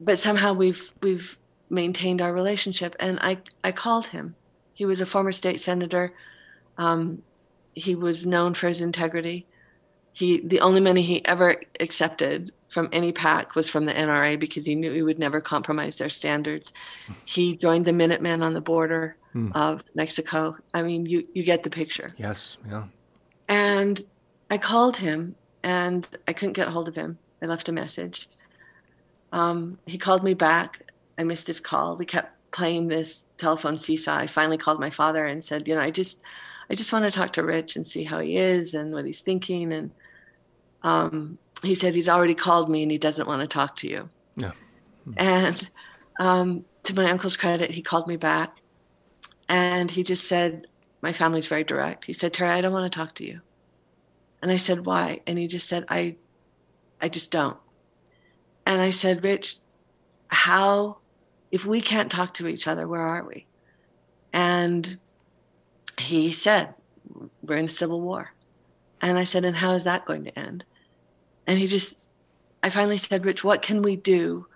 but 0.00 0.18
somehow 0.18 0.52
we've 0.52 0.92
we've 1.02 1.36
maintained 1.70 2.20
our 2.20 2.32
relationship. 2.32 2.96
And 3.00 3.18
I 3.20 3.38
I 3.64 3.72
called 3.72 4.06
him. 4.06 4.34
He 4.74 4.84
was 4.84 5.00
a 5.00 5.06
former 5.06 5.32
state 5.32 5.60
senator. 5.60 6.12
Um, 6.76 7.22
he 7.74 7.94
was 7.94 8.26
known 8.26 8.54
for 8.54 8.68
his 8.68 8.80
integrity. 8.80 9.46
He 10.12 10.40
the 10.40 10.60
only 10.60 10.80
money 10.80 11.02
he 11.02 11.24
ever 11.24 11.60
accepted 11.80 12.52
from 12.68 12.88
any 12.92 13.12
PAC 13.12 13.54
was 13.54 13.68
from 13.68 13.86
the 13.86 13.94
NRA 13.94 14.38
because 14.38 14.66
he 14.66 14.74
knew 14.74 14.92
he 14.92 15.02
would 15.02 15.18
never 15.18 15.40
compromise 15.40 15.96
their 15.96 16.10
standards. 16.10 16.72
He 17.24 17.56
joined 17.56 17.84
the 17.84 17.92
Minutemen 17.92 18.42
on 18.42 18.52
the 18.52 18.60
border 18.60 19.16
mm. 19.34 19.50
of 19.54 19.82
Mexico. 19.94 20.56
I 20.74 20.82
mean, 20.82 21.06
you 21.06 21.26
you 21.34 21.42
get 21.42 21.62
the 21.62 21.70
picture. 21.70 22.10
Yes, 22.16 22.58
yeah. 22.68 22.84
And 23.48 24.02
I 24.50 24.58
called 24.58 24.96
him 24.96 25.34
and 25.62 26.06
I 26.26 26.32
couldn't 26.32 26.52
get 26.52 26.68
a 26.68 26.70
hold 26.70 26.88
of 26.88 26.94
him. 26.94 27.18
I 27.42 27.46
left 27.46 27.68
a 27.68 27.72
message 27.72 28.28
um, 29.32 29.78
he 29.86 29.98
called 29.98 30.24
me 30.24 30.34
back. 30.34 30.82
I 31.18 31.24
missed 31.24 31.46
his 31.46 31.60
call. 31.60 31.96
We 31.96 32.06
kept 32.06 32.34
playing 32.50 32.88
this 32.88 33.26
telephone 33.36 33.78
seesaw. 33.78 34.16
I 34.16 34.26
finally 34.26 34.58
called 34.58 34.80
my 34.80 34.90
father 34.90 35.26
and 35.26 35.44
said, 35.44 35.68
you 35.68 35.74
know, 35.74 35.80
I 35.80 35.90
just, 35.90 36.18
I 36.70 36.74
just 36.74 36.92
want 36.92 37.04
to 37.04 37.10
talk 37.10 37.32
to 37.34 37.42
Rich 37.42 37.76
and 37.76 37.86
see 37.86 38.04
how 38.04 38.20
he 38.20 38.36
is 38.36 38.74
and 38.74 38.92
what 38.92 39.04
he's 39.04 39.20
thinking. 39.20 39.72
And 39.72 39.90
um, 40.82 41.38
he 41.62 41.74
said 41.74 41.94
he's 41.94 42.08
already 42.08 42.34
called 42.34 42.70
me 42.70 42.82
and 42.82 42.90
he 42.90 42.98
doesn't 42.98 43.26
want 43.28 43.42
to 43.42 43.46
talk 43.46 43.76
to 43.76 43.88
you. 43.88 44.08
Yeah. 44.36 44.52
And 45.16 45.70
um, 46.20 46.64
to 46.84 46.94
my 46.94 47.10
uncle's 47.10 47.36
credit, 47.36 47.70
he 47.70 47.82
called 47.82 48.06
me 48.06 48.16
back 48.16 48.56
and 49.48 49.90
he 49.90 50.02
just 50.02 50.28
said, 50.28 50.66
my 51.00 51.12
family's 51.12 51.46
very 51.46 51.64
direct. 51.64 52.04
He 52.04 52.12
said, 52.12 52.32
Terry, 52.32 52.50
I 52.50 52.60
don't 52.60 52.72
want 52.72 52.90
to 52.90 52.96
talk 52.96 53.14
to 53.16 53.26
you. 53.26 53.40
And 54.42 54.50
I 54.50 54.56
said, 54.56 54.84
why? 54.84 55.20
And 55.26 55.38
he 55.38 55.46
just 55.46 55.68
said, 55.68 55.84
I, 55.88 56.16
I 57.00 57.08
just 57.08 57.30
don't. 57.30 57.56
And 58.68 58.82
I 58.82 58.90
said, 58.90 59.24
Rich, 59.24 59.56
how, 60.28 60.98
if 61.50 61.64
we 61.64 61.80
can't 61.80 62.12
talk 62.12 62.34
to 62.34 62.46
each 62.46 62.68
other, 62.68 62.86
where 62.86 63.00
are 63.00 63.24
we? 63.24 63.46
And 64.34 64.98
he 65.98 66.32
said, 66.32 66.74
We're 67.42 67.56
in 67.56 67.64
a 67.64 67.70
civil 67.70 68.02
war. 68.02 68.30
And 69.00 69.18
I 69.18 69.24
said, 69.24 69.46
And 69.46 69.56
how 69.56 69.72
is 69.72 69.84
that 69.84 70.04
going 70.04 70.24
to 70.24 70.38
end? 70.38 70.64
And 71.46 71.58
he 71.58 71.66
just, 71.66 71.98
I 72.62 72.68
finally 72.68 72.98
said, 72.98 73.24
Rich, 73.24 73.42
what 73.42 73.62
can 73.62 73.80
we 73.80 73.96
do 73.96 74.46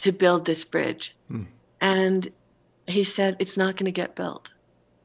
to 0.00 0.10
build 0.10 0.46
this 0.46 0.64
bridge? 0.64 1.14
Hmm. 1.28 1.42
And 1.82 2.26
he 2.86 3.04
said, 3.04 3.36
It's 3.38 3.58
not 3.58 3.76
going 3.76 3.84
to 3.84 3.92
get 3.92 4.16
built. 4.16 4.50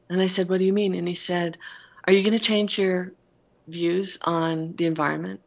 And 0.09 0.21
I 0.21 0.27
said, 0.27 0.47
What 0.47 0.59
do 0.59 0.65
you 0.65 0.73
mean? 0.73 0.95
And 0.95 1.09
he 1.09 1.15
said, 1.15 1.57
Are 2.05 2.13
you 2.13 2.21
going 2.23 2.31
to 2.31 2.39
change 2.39 2.79
your 2.79 3.11
views 3.67 4.17
on 4.21 4.73
the 4.77 4.85
environment? 4.85 5.41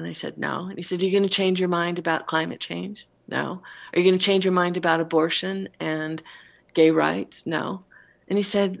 And 0.00 0.08
I 0.08 0.12
said, 0.12 0.38
No. 0.38 0.64
And 0.64 0.78
he 0.78 0.82
said, 0.82 1.02
Are 1.02 1.04
you 1.04 1.12
going 1.12 1.28
to 1.28 1.28
change 1.28 1.60
your 1.60 1.68
mind 1.68 1.98
about 1.98 2.26
climate 2.26 2.58
change? 2.58 3.06
No. 3.28 3.60
Are 3.92 3.98
you 3.98 4.02
going 4.02 4.18
to 4.18 4.24
change 4.24 4.46
your 4.46 4.54
mind 4.54 4.78
about 4.78 4.98
abortion 4.98 5.68
and 5.78 6.22
gay 6.72 6.90
rights? 6.90 7.46
No. 7.46 7.84
And 8.26 8.38
he 8.38 8.42
said, 8.42 8.80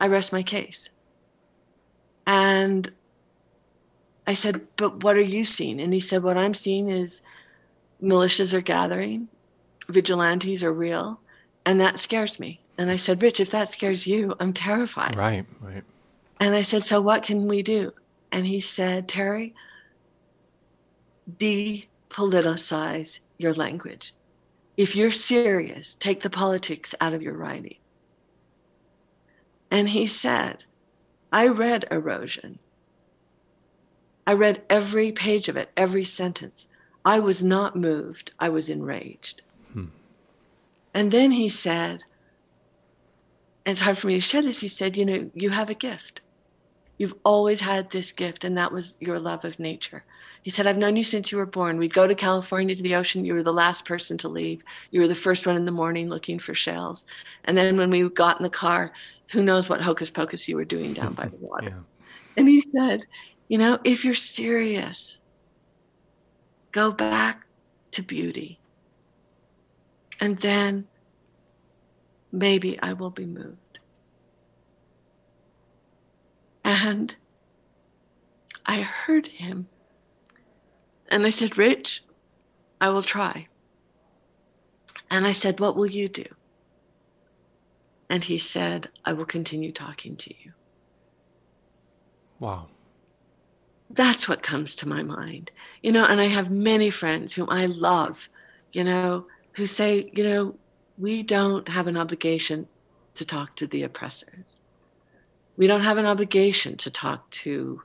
I 0.00 0.06
rest 0.06 0.32
my 0.32 0.42
case. 0.42 0.88
And 2.26 2.90
I 4.26 4.32
said, 4.32 4.62
But 4.76 5.04
what 5.04 5.16
are 5.16 5.20
you 5.20 5.44
seeing? 5.44 5.82
And 5.82 5.92
he 5.92 6.00
said, 6.00 6.22
What 6.22 6.38
I'm 6.38 6.54
seeing 6.54 6.88
is 6.88 7.20
militias 8.02 8.54
are 8.54 8.62
gathering, 8.62 9.28
vigilantes 9.90 10.64
are 10.64 10.72
real, 10.72 11.20
and 11.66 11.78
that 11.82 11.98
scares 11.98 12.40
me. 12.40 12.58
And 12.78 12.90
I 12.90 12.96
said, 12.96 13.22
Rich, 13.22 13.38
if 13.38 13.50
that 13.50 13.68
scares 13.68 14.06
you, 14.06 14.34
I'm 14.40 14.54
terrified. 14.54 15.14
Right, 15.14 15.44
right. 15.60 15.84
And 16.40 16.54
I 16.54 16.62
said, 16.62 16.84
So 16.84 17.02
what 17.02 17.22
can 17.22 17.48
we 17.48 17.62
do? 17.62 17.92
And 18.32 18.46
he 18.46 18.60
said, 18.60 19.08
Terry, 19.08 19.54
depoliticize 21.38 23.20
your 23.38 23.54
language. 23.54 24.14
If 24.76 24.96
you're 24.96 25.10
serious, 25.10 25.94
take 25.94 26.22
the 26.22 26.30
politics 26.30 26.94
out 27.00 27.12
of 27.12 27.22
your 27.22 27.34
writing. 27.34 27.76
And 29.70 29.88
he 29.88 30.06
said, 30.06 30.64
I 31.32 31.48
read 31.48 31.86
Erosion. 31.90 32.58
I 34.26 34.34
read 34.34 34.62
every 34.70 35.12
page 35.12 35.48
of 35.48 35.56
it, 35.56 35.70
every 35.76 36.04
sentence. 36.04 36.66
I 37.04 37.18
was 37.18 37.42
not 37.42 37.74
moved, 37.74 38.32
I 38.38 38.48
was 38.48 38.70
enraged. 38.70 39.42
Hmm. 39.72 39.86
And 40.94 41.10
then 41.10 41.32
he 41.32 41.48
said, 41.48 42.04
and 43.64 43.72
it's 43.72 43.82
hard 43.82 43.98
for 43.98 44.08
me 44.08 44.14
to 44.14 44.20
share 44.20 44.42
this, 44.42 44.60
he 44.60 44.68
said, 44.68 44.96
You 44.96 45.04
know, 45.04 45.30
you 45.34 45.50
have 45.50 45.70
a 45.70 45.74
gift. 45.74 46.20
You've 47.02 47.18
always 47.24 47.58
had 47.58 47.90
this 47.90 48.12
gift, 48.12 48.44
and 48.44 48.56
that 48.56 48.70
was 48.70 48.96
your 49.00 49.18
love 49.18 49.44
of 49.44 49.58
nature. 49.58 50.04
He 50.44 50.50
said, 50.50 50.68
I've 50.68 50.78
known 50.78 50.94
you 50.94 51.02
since 51.02 51.32
you 51.32 51.38
were 51.38 51.46
born. 51.46 51.76
We'd 51.76 51.92
go 51.92 52.06
to 52.06 52.14
California 52.14 52.76
to 52.76 52.82
the 52.82 52.94
ocean. 52.94 53.24
You 53.24 53.34
were 53.34 53.42
the 53.42 53.52
last 53.52 53.84
person 53.84 54.16
to 54.18 54.28
leave. 54.28 54.62
You 54.92 55.00
were 55.00 55.08
the 55.08 55.14
first 55.16 55.44
one 55.44 55.56
in 55.56 55.64
the 55.64 55.72
morning 55.72 56.08
looking 56.08 56.38
for 56.38 56.54
shells. 56.54 57.04
And 57.42 57.58
then 57.58 57.76
when 57.76 57.90
we 57.90 58.08
got 58.08 58.38
in 58.38 58.44
the 58.44 58.50
car, 58.50 58.92
who 59.32 59.42
knows 59.42 59.68
what 59.68 59.80
hocus 59.80 60.10
pocus 60.10 60.46
you 60.46 60.54
were 60.54 60.64
doing 60.64 60.94
down 60.94 61.14
by 61.14 61.26
the 61.26 61.36
water. 61.40 61.70
yeah. 61.70 61.82
And 62.36 62.46
he 62.46 62.60
said, 62.60 63.04
You 63.48 63.58
know, 63.58 63.80
if 63.82 64.04
you're 64.04 64.14
serious, 64.14 65.18
go 66.70 66.92
back 66.92 67.44
to 67.90 68.02
beauty. 68.04 68.60
And 70.20 70.38
then 70.38 70.86
maybe 72.30 72.78
I 72.80 72.92
will 72.92 73.10
be 73.10 73.26
moved. 73.26 73.58
And 76.64 77.14
I 78.66 78.82
heard 78.82 79.26
him 79.26 79.68
and 81.08 81.26
I 81.26 81.30
said, 81.30 81.58
Rich, 81.58 82.02
I 82.80 82.88
will 82.88 83.02
try. 83.02 83.46
And 85.10 85.26
I 85.26 85.32
said, 85.32 85.60
What 85.60 85.76
will 85.76 85.90
you 85.90 86.08
do? 86.08 86.24
And 88.08 88.24
he 88.24 88.38
said, 88.38 88.88
I 89.04 89.12
will 89.12 89.24
continue 89.24 89.72
talking 89.72 90.16
to 90.16 90.30
you. 90.42 90.52
Wow. 92.40 92.68
That's 93.90 94.26
what 94.26 94.42
comes 94.42 94.74
to 94.76 94.88
my 94.88 95.02
mind. 95.02 95.50
You 95.82 95.92
know, 95.92 96.04
and 96.04 96.20
I 96.20 96.26
have 96.26 96.50
many 96.50 96.88
friends 96.88 97.32
whom 97.32 97.50
I 97.50 97.66
love, 97.66 98.26
you 98.72 98.84
know, 98.84 99.26
who 99.52 99.66
say, 99.66 100.10
you 100.14 100.24
know, 100.24 100.54
we 100.96 101.22
don't 101.22 101.68
have 101.68 101.88
an 101.88 101.96
obligation 101.98 102.66
to 103.16 103.24
talk 103.26 103.54
to 103.56 103.66
the 103.66 103.82
oppressors. 103.82 104.61
We 105.62 105.68
don't 105.68 105.82
have 105.82 105.96
an 105.96 106.06
obligation 106.06 106.76
to 106.78 106.90
talk 106.90 107.30
to 107.30 107.80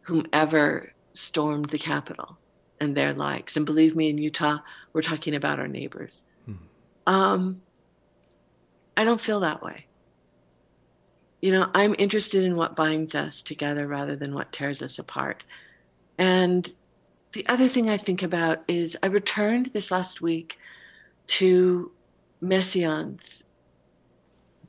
whomever 0.00 0.92
stormed 1.12 1.70
the 1.70 1.78
Capitol 1.78 2.36
and 2.80 2.96
their 2.96 3.14
likes. 3.14 3.56
And 3.56 3.64
believe 3.64 3.94
me, 3.94 4.10
in 4.10 4.18
Utah, 4.18 4.58
we're 4.92 5.02
talking 5.02 5.36
about 5.36 5.60
our 5.60 5.68
neighbors. 5.68 6.24
Mm-hmm. 6.48 7.14
Um, 7.14 7.62
I 8.96 9.04
don't 9.04 9.20
feel 9.20 9.38
that 9.38 9.62
way. 9.62 9.86
You 11.40 11.52
know, 11.52 11.70
I'm 11.72 11.94
interested 12.00 12.42
in 12.42 12.56
what 12.56 12.74
binds 12.74 13.14
us 13.14 13.42
together 13.42 13.86
rather 13.86 14.16
than 14.16 14.34
what 14.34 14.50
tears 14.50 14.82
us 14.82 14.98
apart. 14.98 15.44
And 16.18 16.68
the 17.32 17.46
other 17.46 17.68
thing 17.68 17.88
I 17.88 17.96
think 17.96 18.24
about 18.24 18.64
is 18.66 18.96
I 19.04 19.06
returned 19.06 19.66
this 19.66 19.92
last 19.92 20.20
week 20.20 20.58
to 21.28 21.92
Messiaen's 22.40 23.44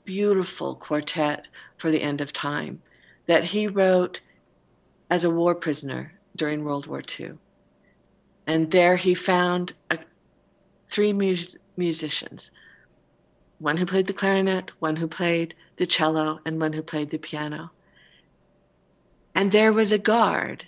beautiful 0.06 0.76
quartet 0.76 1.48
for 1.78 1.92
the 1.92 2.02
end 2.02 2.22
of 2.22 2.34
time 2.34 2.82
that 3.28 3.44
he 3.44 3.68
wrote 3.68 4.22
as 5.10 5.24
a 5.24 5.30
war 5.30 5.56
prisoner 5.56 6.14
during 6.36 6.64
World 6.64 6.88
War 6.88 7.04
II. 7.20 7.34
And 8.48 8.72
there 8.72 8.96
he 8.96 9.14
found 9.14 9.74
a, 9.90 10.00
three 10.88 11.14
mus- 11.14 11.58
musicians 11.78 12.52
one 13.60 13.78
who 13.78 13.86
played 13.86 14.08
the 14.08 14.14
clarinet, 14.14 14.72
one 14.80 14.96
who 14.96 15.08
played 15.08 15.54
the 15.78 15.86
cello, 15.86 16.40
and 16.46 16.60
one 16.60 16.74
who 16.74 16.82
played 16.82 17.12
the 17.12 17.20
piano. 17.20 17.70
And 19.36 19.52
there 19.52 19.72
was 19.72 19.92
a 19.92 20.00
guard 20.00 20.66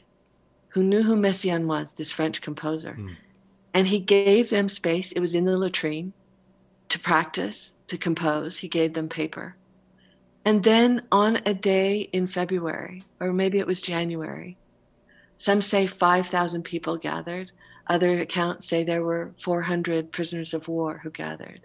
who 0.70 0.84
knew 0.84 1.02
who 1.02 1.16
Messiaen 1.16 1.66
was, 1.66 1.94
this 1.94 2.12
French 2.12 2.40
composer. 2.42 2.96
Mm. 3.00 3.16
And 3.74 3.88
he 3.88 4.00
gave 4.00 4.52
them 4.52 4.70
space, 4.70 5.12
it 5.12 5.20
was 5.20 5.34
in 5.34 5.46
the 5.46 5.58
latrine, 5.58 6.14
to 6.90 7.00
practice, 7.00 7.74
to 7.94 7.98
compose. 8.00 8.58
He 8.58 8.68
gave 8.68 8.94
them 8.94 9.08
paper. 9.08 9.56
And 10.46 10.64
then 10.64 11.04
on 11.12 11.42
a 11.46 11.54
day 11.54 12.10
in 12.12 12.26
February, 12.26 13.04
or 13.20 13.32
maybe 13.32 13.60
it 13.60 13.68
was 13.68 13.82
January, 13.82 14.58
some 15.38 15.62
say 15.62 15.86
5,000 15.86 16.64
people 16.64 16.98
gathered. 16.98 17.52
Other 17.88 18.20
accounts 18.22 18.68
say 18.68 18.84
there 18.84 19.04
were 19.04 19.32
400 19.44 20.12
prisoners 20.12 20.56
of 20.56 20.68
war 20.68 21.00
who 21.04 21.12
gathered. 21.12 21.62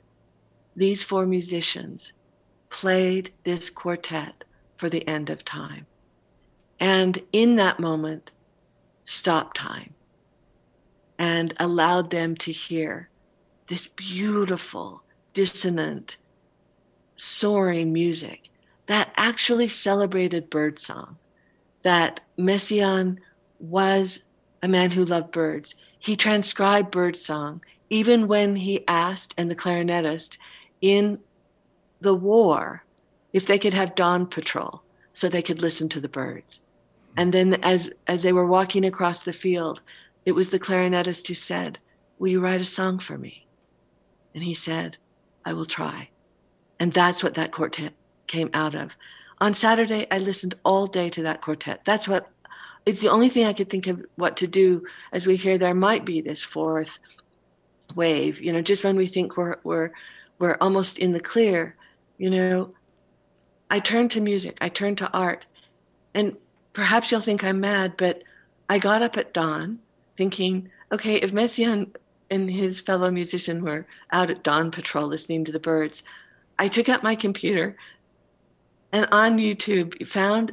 These 0.76 1.02
four 1.02 1.24
musicians 1.24 2.12
played 2.68 3.32
this 3.44 3.70
quartet 3.70 4.44
for 4.76 4.90
the 4.90 5.06
end 5.08 5.30
of 5.30 5.46
time. 5.46 5.86
And 6.78 7.22
in 7.32 7.56
that 7.56 7.80
moment, 7.80 8.32
stopped 9.06 9.56
time 9.56 9.94
and 11.18 11.54
allowed 11.58 12.10
them 12.10 12.36
to 12.36 12.52
hear 12.52 13.08
this 13.68 13.88
beautiful, 13.88 15.02
dissonant, 15.38 16.16
soaring 17.14 17.92
music 17.92 18.48
that 18.86 19.12
actually 19.16 19.68
celebrated 19.68 20.50
birdsong, 20.50 21.16
that 21.82 22.20
Messiaen 22.36 23.18
was 23.60 24.24
a 24.64 24.66
man 24.66 24.90
who 24.90 25.04
loved 25.04 25.30
birds. 25.30 25.76
He 26.00 26.16
transcribed 26.16 26.90
birdsong 26.90 27.62
even 27.88 28.26
when 28.26 28.56
he 28.56 28.86
asked, 28.88 29.32
and 29.38 29.48
the 29.48 29.54
clarinetist 29.54 30.38
in 30.80 31.20
the 32.00 32.14
war, 32.14 32.84
if 33.32 33.46
they 33.46 33.60
could 33.60 33.74
have 33.74 33.94
dawn 33.94 34.26
patrol 34.26 34.82
so 35.14 35.28
they 35.28 35.40
could 35.40 35.62
listen 35.62 35.88
to 35.90 36.00
the 36.00 36.08
birds. 36.08 36.58
And 37.16 37.32
then 37.32 37.54
as 37.62 37.90
as 38.08 38.24
they 38.24 38.32
were 38.32 38.46
walking 38.46 38.84
across 38.84 39.20
the 39.20 39.32
field, 39.32 39.82
it 40.26 40.32
was 40.32 40.50
the 40.50 40.58
clarinetist 40.58 41.28
who 41.28 41.34
said, 41.34 41.78
Will 42.18 42.28
you 42.28 42.40
write 42.40 42.60
a 42.60 42.64
song 42.64 42.98
for 42.98 43.16
me? 43.16 43.46
And 44.34 44.42
he 44.42 44.54
said, 44.54 44.98
I 45.48 45.54
will 45.54 45.64
try. 45.64 46.10
And 46.78 46.92
that's 46.92 47.22
what 47.22 47.34
that 47.34 47.52
quartet 47.52 47.94
came 48.26 48.50
out 48.52 48.74
of. 48.74 48.90
On 49.40 49.54
Saturday, 49.54 50.06
I 50.10 50.18
listened 50.18 50.54
all 50.62 50.86
day 50.86 51.08
to 51.08 51.22
that 51.22 51.40
quartet. 51.40 51.80
That's 51.86 52.06
what 52.06 52.28
it's 52.84 53.00
the 53.00 53.10
only 53.10 53.30
thing 53.30 53.46
I 53.46 53.54
could 53.54 53.70
think 53.70 53.86
of 53.86 54.04
what 54.16 54.36
to 54.38 54.46
do 54.46 54.84
as 55.10 55.26
we 55.26 55.36
hear 55.36 55.56
there 55.56 55.74
might 55.74 56.04
be 56.04 56.20
this 56.20 56.44
fourth 56.44 56.98
wave. 57.94 58.42
You 58.42 58.52
know, 58.52 58.60
just 58.60 58.84
when 58.84 58.96
we 58.96 59.06
think 59.06 59.38
we're 59.38 59.56
we're 59.64 59.90
we're 60.38 60.58
almost 60.60 60.98
in 60.98 61.12
the 61.12 61.20
clear, 61.20 61.76
you 62.18 62.28
know, 62.28 62.74
I 63.70 63.80
turn 63.80 64.10
to 64.10 64.20
music, 64.20 64.58
I 64.60 64.68
turn 64.68 64.96
to 64.96 65.10
art. 65.12 65.46
And 66.12 66.36
perhaps 66.74 67.10
you'll 67.10 67.22
think 67.22 67.42
I'm 67.42 67.60
mad, 67.60 67.94
but 67.96 68.22
I 68.68 68.78
got 68.78 69.02
up 69.02 69.16
at 69.16 69.32
dawn 69.32 69.78
thinking, 70.18 70.70
okay, 70.92 71.14
if 71.14 71.32
Messiaen 71.32 71.94
and 72.30 72.50
his 72.50 72.80
fellow 72.80 73.10
musician 73.10 73.62
were 73.62 73.86
out 74.12 74.30
at 74.30 74.42
dawn 74.42 74.70
patrol 74.70 75.06
listening 75.06 75.44
to 75.44 75.52
the 75.52 75.60
birds, 75.60 76.02
I 76.58 76.68
took 76.68 76.88
out 76.88 77.02
my 77.02 77.14
computer 77.14 77.76
and 78.92 79.06
on 79.12 79.38
YouTube 79.38 80.06
found 80.08 80.52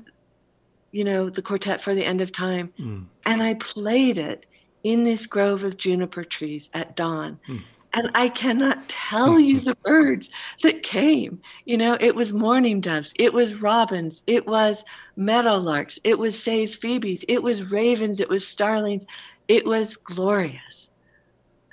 you 0.95 1.03
know, 1.03 1.29
the 1.29 1.41
quartet 1.41 1.81
for 1.81 1.93
the 1.93 2.05
end 2.05 2.21
of 2.21 2.31
time. 2.31 2.71
Mm. 2.79 3.03
And 3.25 3.43
I 3.43 3.55
played 3.55 4.17
it 4.17 4.45
in 4.85 5.03
this 5.03 5.25
grove 5.25 5.65
of 5.65 5.75
juniper 5.75 6.23
trees 6.23 6.69
at 6.73 6.95
dawn. 6.95 7.37
Mm. 7.49 7.63
And 7.93 8.11
I 8.15 8.29
cannot 8.29 8.87
tell 8.87 9.37
you 9.37 9.59
the 9.65 9.75
birds 9.83 10.29
that 10.63 10.83
came. 10.83 11.41
You 11.65 11.75
know, 11.75 11.97
it 11.99 12.15
was 12.15 12.31
mourning 12.31 12.79
doves, 12.79 13.13
it 13.19 13.33
was 13.33 13.55
robins, 13.55 14.23
it 14.25 14.47
was 14.47 14.85
meadowlarks, 15.17 15.99
it 16.05 16.17
was 16.17 16.41
Say's 16.41 16.73
phoebes, 16.73 17.25
it 17.27 17.43
was 17.43 17.63
ravens, 17.63 18.21
it 18.21 18.29
was 18.29 18.47
starlings. 18.47 19.05
It 19.49 19.65
was 19.65 19.97
glorious. 19.97 20.91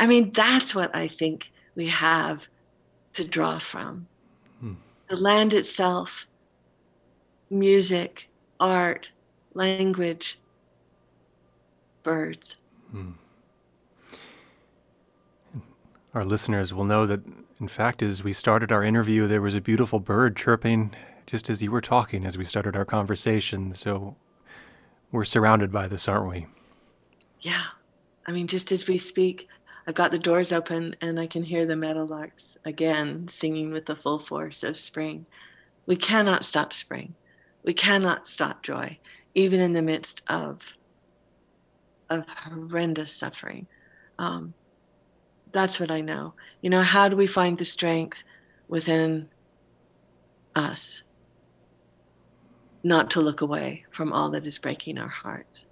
I 0.03 0.07
mean, 0.07 0.33
that's 0.33 0.75
what 0.75 0.91
I 0.97 1.07
think 1.07 1.53
we 1.77 1.87
have 1.87 2.49
to 3.13 3.25
draw 3.25 3.61
from. 3.61 4.09
Hmm. 4.59 4.73
The 5.09 5.15
land 5.15 5.55
itself, 5.55 6.27
music, 7.51 8.29
art, 8.59 9.13
language, 9.55 10.41
birds. 12.03 12.57
Hmm. 12.91 13.13
Our 16.15 16.25
listeners 16.25 16.75
will 16.75 16.85
know 16.85 17.07
that, 17.07 17.21
in 17.61 17.69
fact, 17.69 18.03
as 18.03 18.25
we 18.25 18.33
started 18.33 18.73
our 18.73 18.83
interview, 18.83 19.29
there 19.29 19.41
was 19.41 19.55
a 19.55 19.61
beautiful 19.61 20.01
bird 20.01 20.35
chirping 20.35 20.97
just 21.27 21.49
as 21.49 21.63
you 21.63 21.71
were 21.71 21.81
talking 21.81 22.27
as 22.27 22.37
we 22.37 22.45
started 22.45 22.75
our 22.75 22.85
conversation. 22.85 23.73
So 23.73 24.17
we're 25.13 25.23
surrounded 25.23 25.71
by 25.71 25.87
this, 25.87 26.09
aren't 26.09 26.29
we? 26.29 26.47
Yeah. 27.41 27.67
I 28.27 28.33
mean, 28.33 28.49
just 28.49 28.73
as 28.73 28.89
we 28.89 28.99
speak, 28.99 29.49
I've 29.87 29.95
got 29.95 30.13
the 30.13 30.19
doors 30.19 30.53
open 30.53 30.95
and 31.01 31.19
I 31.19 31.27
can 31.27 31.43
hear 31.43 31.67
the 31.67 31.75
meadowlarks 31.75 32.57
again 32.65 33.27
singing 33.29 33.73
with 33.73 33.87
the 33.87 33.97
full 33.97 34.19
force 34.19 34.63
of 34.63 34.79
spring. 34.79 35.27
We 35.87 35.97
cannot 35.97 36.45
stop 36.45 36.73
spring. 36.73 37.15
We 37.65 37.75
cannot 37.75 38.29
stop 38.29 38.63
joy, 38.63 38.99
even 39.35 39.61
in 39.61 39.73
the 39.73 39.83
midst 39.83 40.23
of, 40.29 40.63
of 42.11 42.25
horrendous 42.29 43.13
suffering. 43.13 43.67
Um, 44.19 44.55
that's 45.53 45.81
what 45.81 45.91
I 45.91 46.01
know. 46.01 46.35
You 46.61 46.71
know, 46.71 46.83
how 46.83 47.09
do 47.09 47.17
we 47.17 47.27
find 47.27 47.59
the 47.59 47.65
strength 47.65 48.23
within 48.69 49.29
us 50.55 51.03
not 52.85 53.11
to 53.11 53.21
look 53.21 53.41
away 53.41 53.85
from 53.91 54.13
all 54.13 54.31
that 54.31 54.47
is 54.47 54.59
breaking 54.59 54.99
our 54.99 55.09
hearts? 55.09 55.67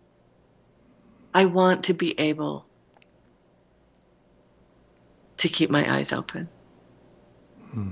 I 1.32 1.44
want 1.44 1.84
to 1.84 1.94
be 1.94 2.18
able 2.18 2.66
to 5.40 5.48
keep 5.48 5.70
my 5.70 5.96
eyes 5.96 6.12
open. 6.12 6.48
Hmm. 7.72 7.90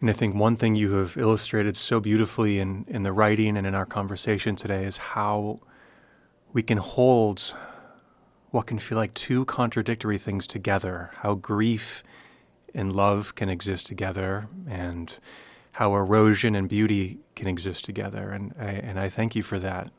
And 0.00 0.10
I 0.10 0.12
think 0.12 0.34
one 0.34 0.56
thing 0.56 0.76
you 0.76 0.92
have 0.92 1.16
illustrated 1.16 1.76
so 1.76 2.00
beautifully 2.00 2.60
in, 2.60 2.84
in 2.86 3.02
the 3.02 3.12
writing 3.12 3.56
and 3.56 3.66
in 3.66 3.74
our 3.74 3.86
conversation 3.86 4.54
today 4.54 4.84
is 4.84 4.98
how 4.98 5.60
we 6.52 6.62
can 6.62 6.78
hold 6.78 7.56
what 8.50 8.66
can 8.66 8.78
feel 8.78 8.96
like 8.96 9.12
two 9.14 9.44
contradictory 9.46 10.16
things 10.16 10.46
together 10.46 11.10
how 11.16 11.34
grief 11.34 12.04
and 12.76 12.94
love 12.94 13.34
can 13.34 13.48
exist 13.48 13.86
together, 13.86 14.48
and 14.68 15.18
how 15.72 15.94
erosion 15.94 16.54
and 16.54 16.68
beauty 16.68 17.18
can 17.34 17.48
exist 17.48 17.84
together. 17.86 18.30
And 18.30 18.54
I, 18.60 18.64
and 18.64 19.00
I 19.00 19.08
thank 19.08 19.34
you 19.34 19.42
for 19.42 19.58
that. 19.58 19.90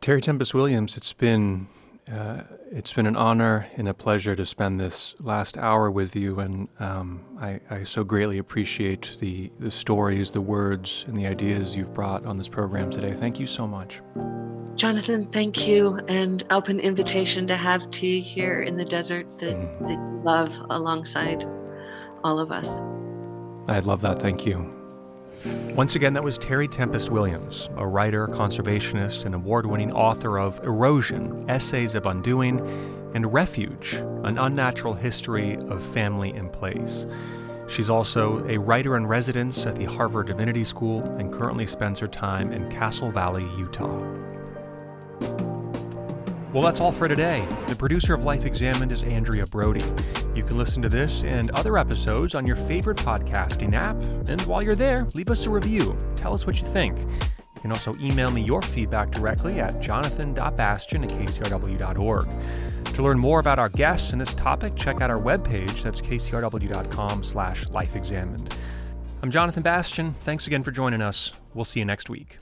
Terry 0.00 0.20
Tempest 0.20 0.54
Williams, 0.54 0.96
it's 0.96 1.12
been 1.12 1.66
uh, 2.12 2.42
it's 2.70 2.92
been 2.92 3.06
an 3.06 3.16
honor 3.16 3.66
and 3.76 3.88
a 3.88 3.94
pleasure 3.94 4.34
to 4.34 4.46
spend 4.46 4.80
this 4.80 5.14
last 5.20 5.58
hour 5.58 5.90
with 5.90 6.16
you, 6.16 6.40
and 6.40 6.68
um, 6.80 7.24
I, 7.40 7.60
I, 7.70 7.84
so 7.84 8.04
greatly 8.04 8.38
appreciate 8.38 9.16
the, 9.20 9.50
the 9.58 9.70
stories, 9.70 10.32
the 10.32 10.40
words, 10.40 11.04
and 11.06 11.16
the 11.16 11.26
ideas 11.26 11.76
you've 11.76 11.92
brought 11.92 12.24
on 12.24 12.38
this 12.38 12.48
program 12.48 12.90
today. 12.90 13.12
Thank 13.12 13.38
you 13.38 13.46
so 13.46 13.66
much. 13.66 14.00
Jonathan, 14.76 15.26
thank 15.26 15.66
you, 15.66 15.98
and 16.08 16.44
open 16.50 16.80
invitation 16.80 17.46
to 17.48 17.56
have 17.56 17.90
tea 17.90 18.20
here 18.20 18.60
in 18.60 18.76
the 18.76 18.84
desert 18.84 19.26
that, 19.38 19.56
mm. 19.56 19.80
that 19.80 19.90
you 19.90 20.22
love 20.24 20.54
alongside 20.70 21.44
all 22.24 22.38
of 22.38 22.52
us. 22.52 22.78
I'd 23.68 23.84
love 23.84 24.00
that. 24.02 24.20
Thank 24.20 24.46
you. 24.46 24.77
Once 25.74 25.94
again, 25.94 26.12
that 26.12 26.24
was 26.24 26.38
Terry 26.38 26.66
Tempest 26.66 27.10
Williams, 27.10 27.70
a 27.76 27.86
writer, 27.86 28.26
conservationist, 28.26 29.24
and 29.24 29.34
award 29.34 29.66
winning 29.66 29.92
author 29.92 30.38
of 30.38 30.62
Erosion 30.64 31.48
Essays 31.48 31.94
of 31.94 32.06
Undoing 32.06 32.60
and 33.14 33.32
Refuge 33.32 33.94
An 34.24 34.38
Unnatural 34.38 34.94
History 34.94 35.56
of 35.68 35.82
Family 35.82 36.30
and 36.30 36.52
Place. 36.52 37.06
She's 37.68 37.90
also 37.90 38.44
a 38.48 38.58
writer 38.58 38.96
in 38.96 39.06
residence 39.06 39.66
at 39.66 39.76
the 39.76 39.84
Harvard 39.84 40.26
Divinity 40.26 40.64
School 40.64 41.02
and 41.18 41.32
currently 41.32 41.66
spends 41.66 42.00
her 42.00 42.08
time 42.08 42.52
in 42.52 42.68
Castle 42.70 43.10
Valley, 43.10 43.46
Utah. 43.56 44.02
Well, 46.52 46.62
that's 46.62 46.80
all 46.80 46.92
for 46.92 47.08
today. 47.08 47.46
The 47.66 47.76
producer 47.76 48.14
of 48.14 48.24
Life 48.24 48.46
Examined 48.46 48.90
is 48.90 49.02
Andrea 49.02 49.44
Brody. 49.44 49.84
You 50.34 50.42
can 50.42 50.56
listen 50.56 50.80
to 50.80 50.88
this 50.88 51.24
and 51.24 51.50
other 51.50 51.76
episodes 51.76 52.34
on 52.34 52.46
your 52.46 52.56
favorite 52.56 52.96
podcasting 52.96 53.74
app. 53.74 54.02
And 54.28 54.40
while 54.42 54.62
you're 54.62 54.74
there, 54.74 55.06
leave 55.14 55.28
us 55.28 55.44
a 55.44 55.50
review. 55.50 55.94
Tell 56.16 56.32
us 56.32 56.46
what 56.46 56.58
you 56.58 56.66
think. 56.66 56.98
You 56.98 57.60
can 57.60 57.70
also 57.70 57.92
email 58.00 58.30
me 58.30 58.40
your 58.40 58.62
feedback 58.62 59.10
directly 59.10 59.60
at 59.60 59.78
jonathan.bastian 59.80 61.04
at 61.04 61.10
kcrw.org. 61.10 62.28
To 62.94 63.02
learn 63.02 63.18
more 63.18 63.40
about 63.40 63.58
our 63.58 63.68
guests 63.68 64.12
and 64.12 64.20
this 64.20 64.32
topic, 64.32 64.74
check 64.74 65.02
out 65.02 65.10
our 65.10 65.18
webpage. 65.18 65.82
That's 65.82 66.00
kcrw.com 66.00 67.24
slash 67.24 67.66
lifeexamined. 67.66 68.52
I'm 69.22 69.30
Jonathan 69.30 69.62
Bastian. 69.62 70.12
Thanks 70.22 70.46
again 70.46 70.62
for 70.62 70.70
joining 70.70 71.02
us. 71.02 71.32
We'll 71.52 71.66
see 71.66 71.80
you 71.80 71.84
next 71.84 72.08
week. 72.08 72.38